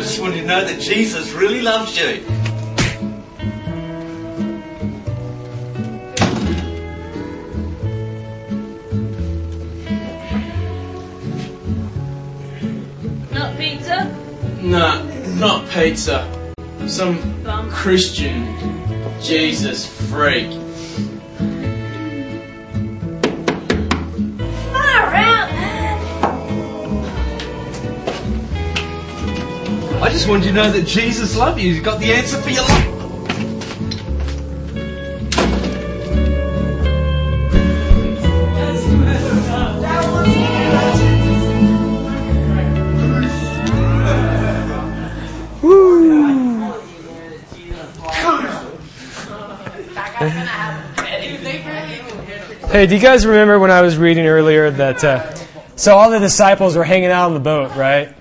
Just 0.03 0.21
want 0.21 0.35
you 0.35 0.41
to 0.41 0.47
know 0.49 0.65
that 0.65 0.81
Jesus 0.81 1.31
really 1.31 1.63
loves 1.63 1.97
you. 1.97 2.21
Not 13.31 13.57
pizza. 13.57 14.05
Nah, 14.61 15.03
not 15.39 15.69
pizza. 15.71 16.55
Some 16.89 17.43
Bum. 17.45 17.71
Christian 17.71 18.57
Jesus 19.21 19.87
freak. 19.87 20.62
Just 30.13 30.29
wanted 30.29 30.45
you 30.45 30.51
to 30.51 30.57
know 30.57 30.71
that 30.71 30.87
Jesus 30.87 31.37
loves 31.37 31.63
you. 31.63 31.73
He's 31.73 31.83
got 31.83 31.99
the 31.99 32.13
answer 32.13 32.41
for 32.41 32.51
your 32.51 32.63
life. 32.65 32.89
Hey, 52.71 52.87
do 52.87 52.95
you 52.95 53.01
guys 53.01 53.27
remember 53.27 53.59
when 53.59 53.71
I 53.71 53.83
was 53.83 53.97
reading 53.97 54.27
earlier 54.27 54.71
that 54.71 55.05
uh, 55.05 55.35
so 55.77 55.97
all 55.97 56.11
the 56.11 56.19
disciples 56.19 56.77
were 56.77 56.85
hanging 56.85 57.11
out 57.11 57.27
on 57.27 57.35
the 57.35 57.41
boat, 57.41 57.75
right? 57.77 58.15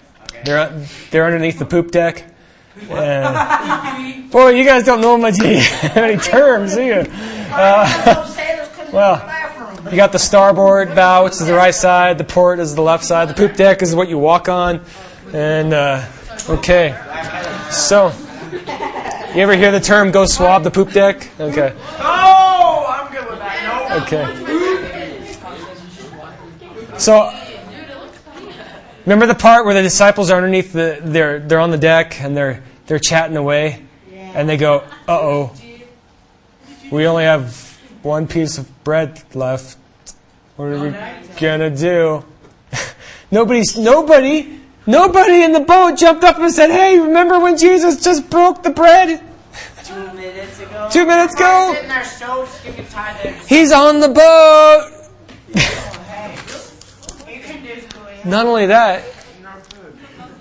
They're 0.46 0.86
they're 1.12 1.26
underneath 1.26 1.60
the 1.60 1.66
poop 1.66 1.92
deck. 1.92 2.26
Boy, 2.88 4.50
you 4.50 4.64
guys 4.64 4.86
don't 4.86 5.02
know 5.02 5.18
much 5.18 5.40
any 5.44 6.18
terms, 6.18 6.76
do 6.76 6.84
you? 6.84 7.06
Uh, 7.54 8.36
well, 8.94 9.92
you 9.92 9.98
got 9.98 10.12
the 10.14 10.20
starboard 10.20 10.96
bow, 10.96 11.26
which 11.26 11.34
is 11.34 11.46
the 11.46 11.54
right 11.54 11.76
side. 11.76 12.18
The 12.18 12.24
port 12.24 12.60
is 12.60 12.74
the 12.76 12.82
left 12.82 13.04
side. 13.04 13.28
The 13.28 13.34
poop 13.34 13.56
deck 13.56 13.82
is 13.82 13.94
what 13.94 14.08
you 14.08 14.18
walk 14.18 14.48
on. 14.48 14.82
And 15.34 15.74
uh, 15.74 16.06
okay, 16.50 16.98
so 17.72 18.14
you 19.36 19.42
ever 19.42 19.56
hear 19.56 19.72
the 19.72 19.80
term 19.80 20.12
"go 20.12 20.26
swab 20.26 20.64
the 20.64 20.72
poop 20.72 20.92
deck"? 20.92 21.30
Okay. 21.40 21.74
Oh, 22.00 22.86
I'm 22.88 23.12
good 23.14 23.30
with 23.30 23.40
that. 23.40 23.90
No. 23.90 24.04
Okay. 24.04 24.52
So, 26.98 27.32
remember 29.06 29.26
the 29.26 29.36
part 29.36 29.66
where 29.66 29.74
the 29.74 29.82
disciples 29.82 30.30
are 30.30 30.38
underneath 30.38 30.74
the 30.74 31.00
they're 31.02 31.40
they're 31.40 31.60
on 31.60 31.72
the 31.72 31.78
deck 31.78 32.20
and 32.22 32.36
they're 32.36 32.64
they're 32.88 33.00
chatting 33.00 33.38
away, 33.38 33.84
and 34.12 34.48
they 34.50 34.58
go, 34.58 34.84
"Uh 35.08 35.20
oh, 35.20 35.54
we 36.92 37.06
only 37.08 37.24
have 37.24 37.56
one 38.02 38.28
piece 38.28 38.58
of 38.58 38.84
bread 38.84 39.22
left. 39.34 39.78
What 40.56 40.66
are 40.66 40.80
we 40.80 40.94
gonna 41.40 41.70
do?" 41.70 42.26
Nobody's 43.32 43.78
nobody. 43.78 44.58
Nobody 44.88 45.44
in 45.44 45.52
the 45.52 45.60
boat 45.60 45.98
jumped 45.98 46.24
up 46.24 46.40
and 46.40 46.52
said, 46.52 46.72
"Hey, 46.72 47.00
remember 47.00 47.40
when 47.40 47.56
Jesus 47.58 48.04
just 48.04 48.30
broke 48.30 48.64
the 48.64 48.72
bread 48.72 49.22
Two 49.84 50.14
minutes 50.14 50.60
ago. 50.60 50.90
two 50.92 51.06
minutes 51.06 51.36
ago? 51.36 51.76
So 52.04 52.46
stinking 52.46 52.88
tired 52.88 53.18
there. 53.24 53.34
He's 53.48 53.72
on 53.72 54.00
the 54.00 54.10
boat." 54.10 54.92
You 57.28 57.40
can 57.40 57.64
do 57.64 57.70
it. 57.70 58.11
Not 58.26 58.46
only 58.46 58.68
that, 58.68 59.04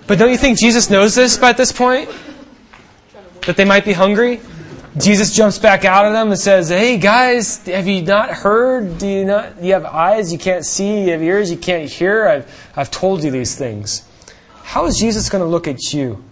but 0.07 0.19
don't 0.19 0.31
you 0.31 0.37
think 0.37 0.59
Jesus 0.59 0.89
knows 0.89 1.15
this 1.15 1.37
by 1.37 1.53
this 1.53 1.71
point? 1.71 2.09
That 3.45 3.57
they 3.57 3.65
might 3.65 3.85
be 3.85 3.93
hungry? 3.93 4.41
Jesus 4.97 5.33
jumps 5.33 5.57
back 5.57 5.85
out 5.85 6.05
of 6.05 6.11
them 6.11 6.31
and 6.31 6.39
says, 6.39 6.69
Hey 6.69 6.97
guys, 6.97 7.65
have 7.65 7.87
you 7.87 8.01
not 8.01 8.29
heard? 8.29 8.97
Do 8.97 9.07
you 9.07 9.23
not 9.23 9.63
you 9.63 9.73
have 9.73 9.85
eyes 9.85 10.33
you 10.33 10.37
can't 10.37 10.65
see, 10.65 11.05
you 11.05 11.11
have 11.11 11.23
ears 11.23 11.49
you 11.49 11.57
can't 11.57 11.89
hear? 11.89 12.27
I've 12.27 12.71
I've 12.75 12.91
told 12.91 13.23
you 13.23 13.31
these 13.31 13.55
things. 13.55 14.05
How 14.63 14.85
is 14.85 14.97
Jesus 14.97 15.29
going 15.29 15.43
to 15.43 15.49
look 15.49 15.67
at 15.67 15.93
you? 15.93 16.23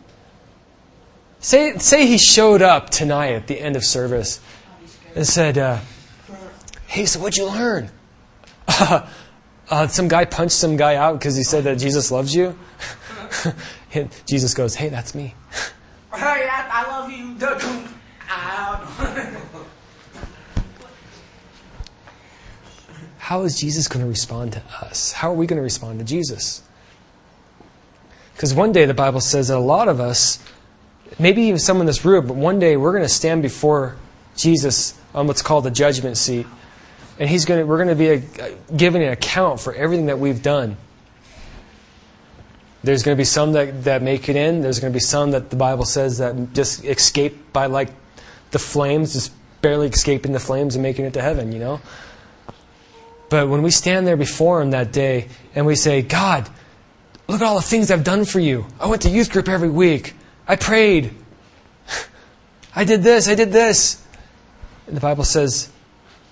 Say 1.39 1.77
say 1.77 2.05
he 2.05 2.17
showed 2.17 2.61
up 2.61 2.89
tonight 2.89 3.33
at 3.33 3.47
the 3.47 3.59
end 3.59 3.77
of 3.77 3.85
service 3.85 4.41
and 5.15 5.25
said, 5.25 5.57
uh, 5.57 5.79
Hey, 6.85 7.05
so 7.05 7.19
what'd 7.19 7.37
you 7.37 7.45
learn? 7.45 7.89
Uh, 9.69 9.87
some 9.87 10.07
guy 10.07 10.25
punched 10.25 10.55
some 10.55 10.77
guy 10.77 10.95
out 10.95 11.19
because 11.19 11.35
he 11.35 11.43
said 11.43 11.65
that 11.65 11.77
Jesus 11.77 12.11
loves 12.11 12.35
you. 12.35 12.57
Jesus 14.25 14.53
goes, 14.53 14.75
"Hey, 14.75 14.89
that's 14.89 15.13
me." 15.13 15.35
Hey, 16.13 16.47
I, 16.51 16.67
I 16.71 16.89
love 16.89 17.11
you. 17.11 17.35
How 23.17 23.43
is 23.43 23.59
Jesus 23.59 23.87
going 23.87 24.03
to 24.03 24.09
respond 24.09 24.53
to 24.53 24.63
us? 24.81 25.11
How 25.11 25.29
are 25.29 25.35
we 25.35 25.45
going 25.45 25.57
to 25.57 25.63
respond 25.63 25.99
to 25.99 26.05
Jesus? 26.05 26.63
Because 28.33 28.55
one 28.55 28.71
day 28.71 28.85
the 28.85 28.93
Bible 28.93 29.21
says 29.21 29.49
that 29.49 29.57
a 29.57 29.59
lot 29.59 29.87
of 29.87 29.99
us, 29.99 30.39
maybe 31.19 31.43
even 31.43 31.59
some 31.59 31.79
in 31.79 31.85
this 31.85 32.03
room, 32.03 32.25
but 32.25 32.35
one 32.35 32.57
day 32.57 32.75
we're 32.75 32.91
going 32.91 33.03
to 33.03 33.09
stand 33.09 33.43
before 33.43 33.97
Jesus 34.35 34.99
on 35.13 35.27
what's 35.27 35.41
called 35.41 35.65
the 35.65 35.71
judgment 35.71 36.17
seat, 36.17 36.47
and 37.19 37.29
he's 37.29 37.45
going 37.45 37.59
to, 37.59 37.65
we're 37.65 37.77
going 37.77 37.89
to 37.89 37.95
be 37.95 38.09
a, 38.09 38.55
giving 38.75 39.03
an 39.03 39.11
account 39.11 39.59
for 39.59 39.73
everything 39.73 40.05
that 40.05 40.19
we've 40.19 40.41
done. 40.41 40.77
There's 42.81 43.03
going 43.03 43.15
to 43.15 43.19
be 43.19 43.25
some 43.25 43.51
that, 43.51 43.83
that 43.83 44.01
make 44.01 44.29
it 44.29 44.37
in. 44.37 44.61
There's 44.61 44.79
going 44.79 44.91
to 44.91 44.95
be 44.95 45.01
some 45.01 45.31
that 45.31 45.49
the 45.49 45.57
Bible 45.57 45.83
says 45.83 46.19
that 46.19 46.53
just 46.53 46.85
escape 46.85 47.51
by 47.51 47.65
like 47.65 47.89
the 48.51 48.59
flames, 48.59 49.13
just 49.13 49.33
barely 49.61 49.87
escaping 49.87 50.31
the 50.31 50.39
flames 50.39 50.75
and 50.75 50.81
making 50.81 51.03
it 51.03 51.13
to 51.13 51.21
heaven, 51.21 51.51
you 51.51 51.59
know? 51.59 51.81
But 53.29 53.49
when 53.49 53.61
we 53.61 53.69
stand 53.69 54.07
there 54.07 54.15
before 54.15 54.61
Him 54.61 54.71
that 54.71 54.93
day 54.93 55.27
and 55.53 55.65
we 55.65 55.75
say, 55.75 56.01
God, 56.01 56.49
look 57.27 57.41
at 57.41 57.45
all 57.45 57.57
the 57.57 57.61
things 57.61 57.91
I've 57.91 58.05
done 58.05 58.23
for 58.23 58.39
you. 58.39 58.65
I 58.79 58.87
went 58.87 59.01
to 59.01 59.09
youth 59.09 59.29
group 59.29 59.49
every 59.49 59.69
week. 59.69 60.15
I 60.47 60.55
prayed. 60.55 61.13
I 62.75 62.85
did 62.85 63.03
this. 63.03 63.27
I 63.27 63.35
did 63.35 63.51
this. 63.51 64.03
And 64.87 64.95
the 64.95 65.01
Bible 65.01 65.25
says, 65.25 65.69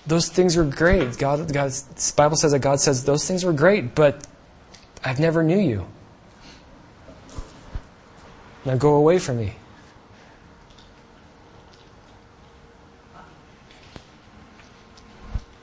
those 0.08 0.30
things 0.30 0.56
were 0.56 0.64
great. 0.64 1.18
God, 1.18 1.52
God, 1.52 1.70
the 1.70 2.12
Bible 2.16 2.36
says 2.36 2.52
that 2.52 2.60
God 2.60 2.80
says 2.80 3.04
those 3.04 3.28
things 3.28 3.44
were 3.44 3.52
great, 3.52 3.94
but 3.94 4.26
I've 5.04 5.20
never 5.20 5.42
knew 5.42 5.58
you. 5.58 5.86
Now 8.64 8.76
go 8.76 8.94
away 8.94 9.18
from 9.18 9.36
me. 9.36 9.54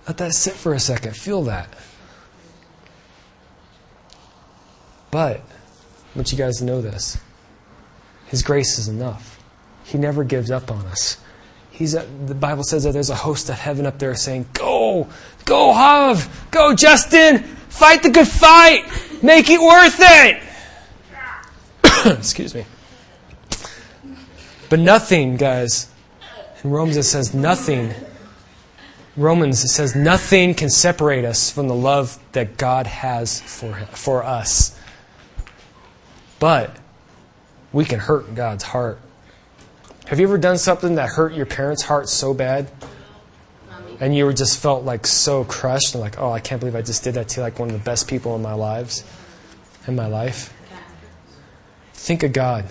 Let 0.08 0.18
that 0.18 0.34
sit 0.34 0.54
for 0.54 0.74
a 0.76 0.80
second. 0.80 1.16
Feel 1.18 1.42
that. 1.44 1.68
But, 5.10 5.38
I 5.38 6.18
want 6.18 6.32
you 6.32 6.38
guys 6.38 6.58
to 6.58 6.66
know 6.66 6.82
this 6.82 7.18
His 8.28 8.44
grace 8.44 8.78
is 8.78 8.88
enough. 8.88 9.40
He 9.86 9.98
never 9.98 10.24
gives 10.24 10.52
up 10.52 10.70
on 10.70 10.86
us. 10.86 11.18
He's 11.76 11.94
a, 11.94 12.06
the 12.26 12.34
Bible 12.34 12.64
says 12.64 12.86
that 12.86 12.94
there's 12.94 13.10
a 13.10 13.16
host 13.16 13.50
of 13.50 13.56
heaven 13.56 13.86
up 13.86 14.00
there 14.00 14.16
saying, 14.16 14.48
Go! 14.54 15.10
Go, 15.44 15.74
Hav! 15.74 16.48
Go, 16.50 16.74
Justin! 16.74 17.40
Fight 17.40 18.02
the 18.02 18.10
good 18.10 18.30
fight! 18.30 18.86
Make 19.22 19.50
it 19.50 19.60
worth 19.60 19.98
it! 20.00 20.42
Excuse 22.18 22.56
me. 22.56 22.66
But 24.70 24.80
nothing, 24.80 25.36
guys, 25.36 25.90
in 26.64 26.70
Romans 26.70 26.96
it 26.96 27.04
says 27.04 27.34
nothing. 27.34 27.94
Romans 29.18 29.62
it 29.66 29.68
says 29.68 29.98
nothing 29.98 30.54
can 30.54 30.70
separate 30.70 31.26
us 31.26 31.52
from 31.52 31.68
the 31.68 31.76
love 31.76 32.18
that 32.32 32.56
God 32.56 32.88
has 32.88 33.42
for, 33.42 33.74
for 33.92 34.24
us. 34.24 34.80
But 36.40 36.74
we 37.74 37.84
can 37.84 38.00
hurt 38.00 38.34
God's 38.34 38.64
heart. 38.64 39.02
Have 40.08 40.20
you 40.20 40.28
ever 40.28 40.38
done 40.38 40.60
something 40.60 40.96
that 40.96 41.10
hurt 41.10 41.34
your 41.34 41.48
parents' 41.48 41.82
heart 41.82 42.10
so 42.10 42.34
bad? 42.34 42.70
And 44.00 44.16
you 44.16 44.32
just 44.34 44.62
felt 44.62 44.84
like 44.84 45.08
so 45.08 45.44
crushed 45.46 45.96
and 45.96 46.02
like, 46.02 46.20
oh, 46.20 46.32
I 46.32 46.40
can't 46.40 46.60
believe 46.60 46.76
I 46.76 46.82
just 46.82 47.04
did 47.04 47.16
that 47.16 47.30
to 47.30 47.42
like 47.42 47.58
one 47.58 47.70
of 47.70 47.74
the 47.74 47.84
best 47.84 48.08
people 48.08 48.36
in 48.36 48.42
my 48.42 48.54
lives, 48.54 49.04
in 49.88 49.96
my 49.96 50.08
life. 50.08 50.54
Think 51.94 52.24
of 52.24 52.34
God. 52.34 52.66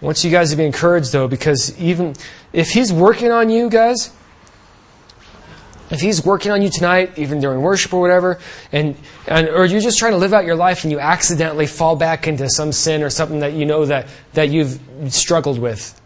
I 0.00 0.04
want 0.04 0.22
you 0.24 0.30
guys 0.30 0.50
to 0.50 0.56
be 0.56 0.64
encouraged 0.64 1.12
though, 1.12 1.26
because 1.26 1.78
even 1.78 2.14
if 2.52 2.70
He's 2.70 2.92
working 2.92 3.30
on 3.30 3.50
you 3.50 3.70
guys, 3.70 4.12
if 5.90 6.00
He's 6.00 6.24
working 6.24 6.52
on 6.52 6.62
you 6.62 6.70
tonight, 6.70 7.18
even 7.18 7.40
during 7.40 7.60
worship 7.62 7.92
or 7.92 8.00
whatever, 8.00 8.38
and, 8.72 8.96
and 9.26 9.48
or 9.48 9.64
you're 9.64 9.80
just 9.80 9.98
trying 9.98 10.12
to 10.12 10.18
live 10.18 10.32
out 10.32 10.44
your 10.44 10.56
life 10.56 10.84
and 10.84 10.92
you 10.92 11.00
accidentally 11.00 11.66
fall 11.66 11.96
back 11.96 12.26
into 12.26 12.48
some 12.50 12.72
sin 12.72 13.02
or 13.02 13.10
something 13.10 13.40
that 13.40 13.52
you 13.52 13.66
know 13.66 13.86
that, 13.86 14.08
that 14.34 14.50
you've 14.50 14.80
struggled 15.08 15.58
with, 15.58 15.98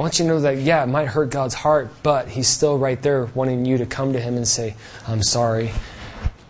I 0.00 0.02
want 0.02 0.18
you 0.18 0.24
to 0.24 0.30
know 0.30 0.40
that, 0.40 0.56
yeah, 0.56 0.82
it 0.82 0.86
might 0.86 1.08
hurt 1.08 1.28
God's 1.28 1.52
heart, 1.52 1.90
but 2.02 2.26
He's 2.26 2.48
still 2.48 2.78
right 2.78 3.00
there 3.02 3.26
wanting 3.34 3.66
you 3.66 3.76
to 3.78 3.86
come 3.86 4.14
to 4.14 4.20
Him 4.20 4.36
and 4.36 4.48
say, 4.48 4.74
I'm 5.06 5.22
sorry. 5.22 5.72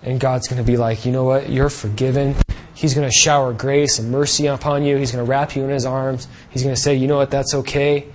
And 0.04 0.20
God's 0.20 0.46
going 0.46 0.64
to 0.64 0.66
be 0.66 0.76
like, 0.76 1.04
you 1.04 1.10
know 1.10 1.24
what? 1.24 1.50
You're 1.50 1.68
forgiven. 1.68 2.36
He's 2.74 2.94
going 2.94 3.08
to 3.08 3.12
shower 3.12 3.52
grace 3.52 3.98
and 3.98 4.12
mercy 4.12 4.46
upon 4.46 4.84
you. 4.84 4.96
He's 4.96 5.10
going 5.10 5.24
to 5.24 5.28
wrap 5.28 5.56
you 5.56 5.64
in 5.64 5.70
His 5.70 5.84
arms. 5.84 6.28
He's 6.50 6.62
going 6.62 6.74
to 6.74 6.80
say, 6.80 6.94
you 6.94 7.08
know 7.08 7.16
what? 7.16 7.32
That's 7.32 7.52
okay. 7.54 8.06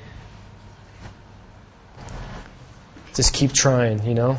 Just 3.16 3.34
keep 3.34 3.53
trying, 3.53 4.05
you 4.05 4.13
know? 4.13 4.38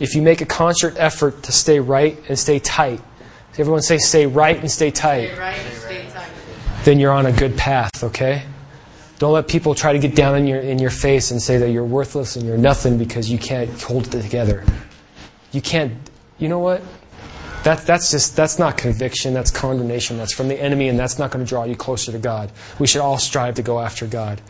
If 0.00 0.14
you 0.14 0.22
make 0.22 0.40
a 0.40 0.46
concert 0.46 0.94
effort 0.96 1.42
to 1.44 1.52
stay 1.52 1.80
right 1.80 2.18
and 2.28 2.38
stay 2.38 2.58
tight, 2.58 3.00
everyone 3.58 3.82
say, 3.82 3.98
stay 3.98 4.26
right 4.26 4.58
and 4.58 4.70
stay 4.70 4.90
tight, 4.90 5.28
Stay 5.28 5.38
right 5.38 5.58
and 5.58 5.74
stay 5.76 6.06
tight. 6.12 6.30
then 6.84 6.98
you're 6.98 7.12
on 7.12 7.26
a 7.26 7.32
good 7.32 7.56
path, 7.56 8.02
okay? 8.02 8.42
Don't 9.18 9.32
let 9.32 9.46
people 9.46 9.74
try 9.74 9.92
to 9.92 9.98
get 9.98 10.16
down 10.16 10.36
in 10.36 10.46
your, 10.46 10.60
in 10.60 10.78
your 10.78 10.90
face 10.90 11.30
and 11.30 11.40
say 11.40 11.58
that 11.58 11.70
you're 11.70 11.84
worthless 11.84 12.36
and 12.36 12.44
you're 12.46 12.58
nothing 12.58 12.98
because 12.98 13.30
you 13.30 13.38
can't 13.38 13.70
hold 13.82 14.12
it 14.12 14.20
together. 14.20 14.64
You 15.52 15.62
can't, 15.62 15.92
you 16.38 16.48
know 16.48 16.58
what? 16.58 16.82
That, 17.62 17.86
that's 17.86 18.10
just 18.10 18.36
that's 18.36 18.58
not 18.58 18.76
conviction. 18.76 19.32
That's 19.32 19.50
condemnation. 19.50 20.18
That's 20.18 20.34
from 20.34 20.48
the 20.48 20.60
enemy, 20.60 20.88
and 20.88 20.98
that's 20.98 21.18
not 21.18 21.30
going 21.30 21.42
to 21.42 21.48
draw 21.48 21.64
you 21.64 21.74
closer 21.74 22.12
to 22.12 22.18
God. 22.18 22.52
We 22.78 22.86
should 22.86 23.00
all 23.00 23.16
strive 23.16 23.54
to 23.54 23.62
go 23.62 23.80
after 23.80 24.06
God. 24.06 24.42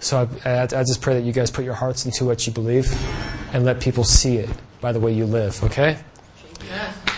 So 0.00 0.28
I, 0.44 0.62
I, 0.62 0.66
just 0.66 1.02
pray 1.02 1.14
that 1.14 1.24
you 1.24 1.32
guys 1.32 1.50
put 1.50 1.64
your 1.64 1.74
hearts 1.74 2.06
into 2.06 2.24
what 2.24 2.46
you 2.46 2.52
believe, 2.52 2.90
and 3.52 3.64
let 3.64 3.80
people 3.80 4.02
see 4.02 4.36
it 4.36 4.48
by 4.80 4.92
the 4.92 5.00
way 5.00 5.12
you 5.12 5.26
live. 5.26 5.62
Okay. 5.64 5.98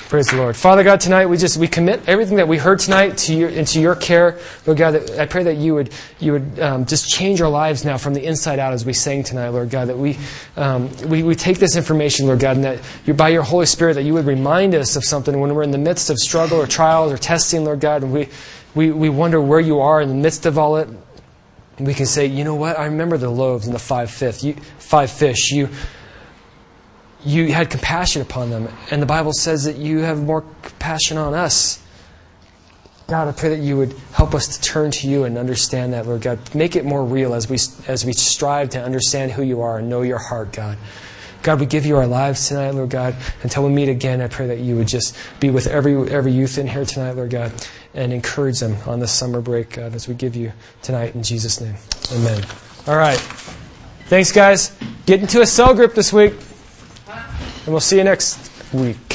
Praise 0.08 0.26
the 0.26 0.36
Lord. 0.36 0.56
Father 0.56 0.84
God, 0.84 1.00
tonight 1.00 1.24
we 1.24 1.38
just 1.38 1.56
we 1.56 1.66
commit 1.66 2.06
everything 2.06 2.36
that 2.36 2.46
we 2.46 2.58
heard 2.58 2.80
tonight 2.80 3.16
to 3.16 3.34
your, 3.34 3.48
into 3.48 3.80
your 3.80 3.96
care, 3.96 4.38
Lord 4.66 4.76
God. 4.76 5.10
I 5.12 5.24
pray 5.24 5.44
that 5.44 5.56
you 5.56 5.72
would 5.72 5.90
you 6.20 6.32
would 6.32 6.60
um, 6.60 6.84
just 6.84 7.08
change 7.08 7.40
our 7.40 7.48
lives 7.48 7.82
now 7.82 7.96
from 7.96 8.12
the 8.12 8.22
inside 8.22 8.58
out 8.58 8.74
as 8.74 8.84
we 8.84 8.92
sang 8.92 9.22
tonight, 9.22 9.48
Lord 9.48 9.70
God. 9.70 9.88
That 9.88 9.96
we 9.96 10.18
um, 10.56 10.90
we 11.08 11.22
we 11.22 11.34
take 11.34 11.58
this 11.58 11.76
information, 11.76 12.26
Lord 12.26 12.40
God, 12.40 12.56
and 12.56 12.64
that 12.64 12.80
you 13.06 13.14
by 13.14 13.30
your 13.30 13.42
Holy 13.42 13.64
Spirit 13.64 13.94
that 13.94 14.02
you 14.02 14.12
would 14.12 14.26
remind 14.26 14.74
us 14.74 14.96
of 14.96 15.04
something 15.04 15.40
when 15.40 15.54
we're 15.54 15.62
in 15.62 15.70
the 15.70 15.78
midst 15.78 16.10
of 16.10 16.18
struggle 16.18 16.60
or 16.60 16.66
trials 16.66 17.10
or 17.10 17.16
testing, 17.16 17.64
Lord 17.64 17.80
God, 17.80 18.02
and 18.02 18.12
we 18.12 18.28
we 18.74 18.90
we 18.90 19.08
wonder 19.08 19.40
where 19.40 19.60
you 19.60 19.80
are 19.80 20.02
in 20.02 20.10
the 20.10 20.14
midst 20.14 20.44
of 20.44 20.58
all 20.58 20.76
it. 20.76 20.90
We 21.78 21.94
can 21.94 22.06
say, 22.06 22.26
you 22.26 22.44
know 22.44 22.54
what? 22.54 22.78
I 22.78 22.86
remember 22.86 23.16
the 23.16 23.30
loaves 23.30 23.66
and 23.66 23.74
the 23.74 23.78
five 23.80 24.10
fifth, 24.10 24.44
you, 24.44 24.54
five 24.78 25.10
fish. 25.10 25.50
You 25.52 25.68
you 27.24 27.52
had 27.52 27.70
compassion 27.70 28.22
upon 28.22 28.50
them. 28.50 28.68
And 28.90 29.00
the 29.00 29.06
Bible 29.06 29.32
says 29.32 29.64
that 29.64 29.76
you 29.76 29.98
have 30.00 30.22
more 30.22 30.42
compassion 30.62 31.18
on 31.18 31.34
us. 31.34 31.82
God, 33.06 33.28
I 33.28 33.32
pray 33.32 33.50
that 33.50 33.60
you 33.60 33.76
would 33.76 33.94
help 34.12 34.34
us 34.34 34.56
to 34.56 34.62
turn 34.62 34.90
to 34.92 35.08
you 35.08 35.24
and 35.24 35.36
understand 35.36 35.92
that, 35.92 36.06
Lord 36.06 36.22
God. 36.22 36.38
Make 36.54 36.76
it 36.76 36.84
more 36.84 37.04
real 37.04 37.34
as 37.34 37.48
we, 37.48 37.58
as 37.86 38.04
we 38.04 38.12
strive 38.12 38.70
to 38.70 38.82
understand 38.82 39.32
who 39.32 39.42
you 39.42 39.60
are 39.60 39.78
and 39.78 39.88
know 39.88 40.02
your 40.02 40.18
heart, 40.18 40.52
God. 40.52 40.78
God, 41.42 41.58
we 41.58 41.66
give 41.66 41.84
you 41.84 41.96
our 41.96 42.06
lives 42.06 42.48
tonight, 42.48 42.70
Lord 42.70 42.90
God. 42.90 43.16
Until 43.42 43.64
we 43.64 43.70
meet 43.70 43.88
again, 43.88 44.20
I 44.20 44.28
pray 44.28 44.46
that 44.46 44.60
you 44.60 44.76
would 44.76 44.86
just 44.86 45.16
be 45.40 45.50
with 45.50 45.66
every, 45.66 46.10
every 46.10 46.32
youth 46.32 46.56
in 46.56 46.68
here 46.68 46.84
tonight, 46.84 47.16
Lord 47.16 47.30
God, 47.30 47.52
and 47.94 48.12
encourage 48.12 48.60
them 48.60 48.76
on 48.86 49.00
this 49.00 49.12
summer 49.12 49.40
break, 49.40 49.76
uh, 49.78 49.82
God, 49.82 49.94
as 49.94 50.08
we 50.08 50.14
give 50.14 50.34
you 50.34 50.52
tonight 50.82 51.14
in 51.14 51.22
Jesus' 51.22 51.60
name. 51.60 51.76
Amen. 52.12 52.44
All 52.86 52.96
right. 52.96 53.18
Thanks, 54.06 54.32
guys. 54.32 54.76
Get 55.06 55.20
into 55.20 55.40
a 55.40 55.46
cell 55.46 55.74
group 55.74 55.94
this 55.94 56.12
week. 56.12 56.34
And 57.08 57.68
we'll 57.68 57.80
see 57.80 57.98
you 57.98 58.04
next 58.04 58.50
week. 58.72 59.11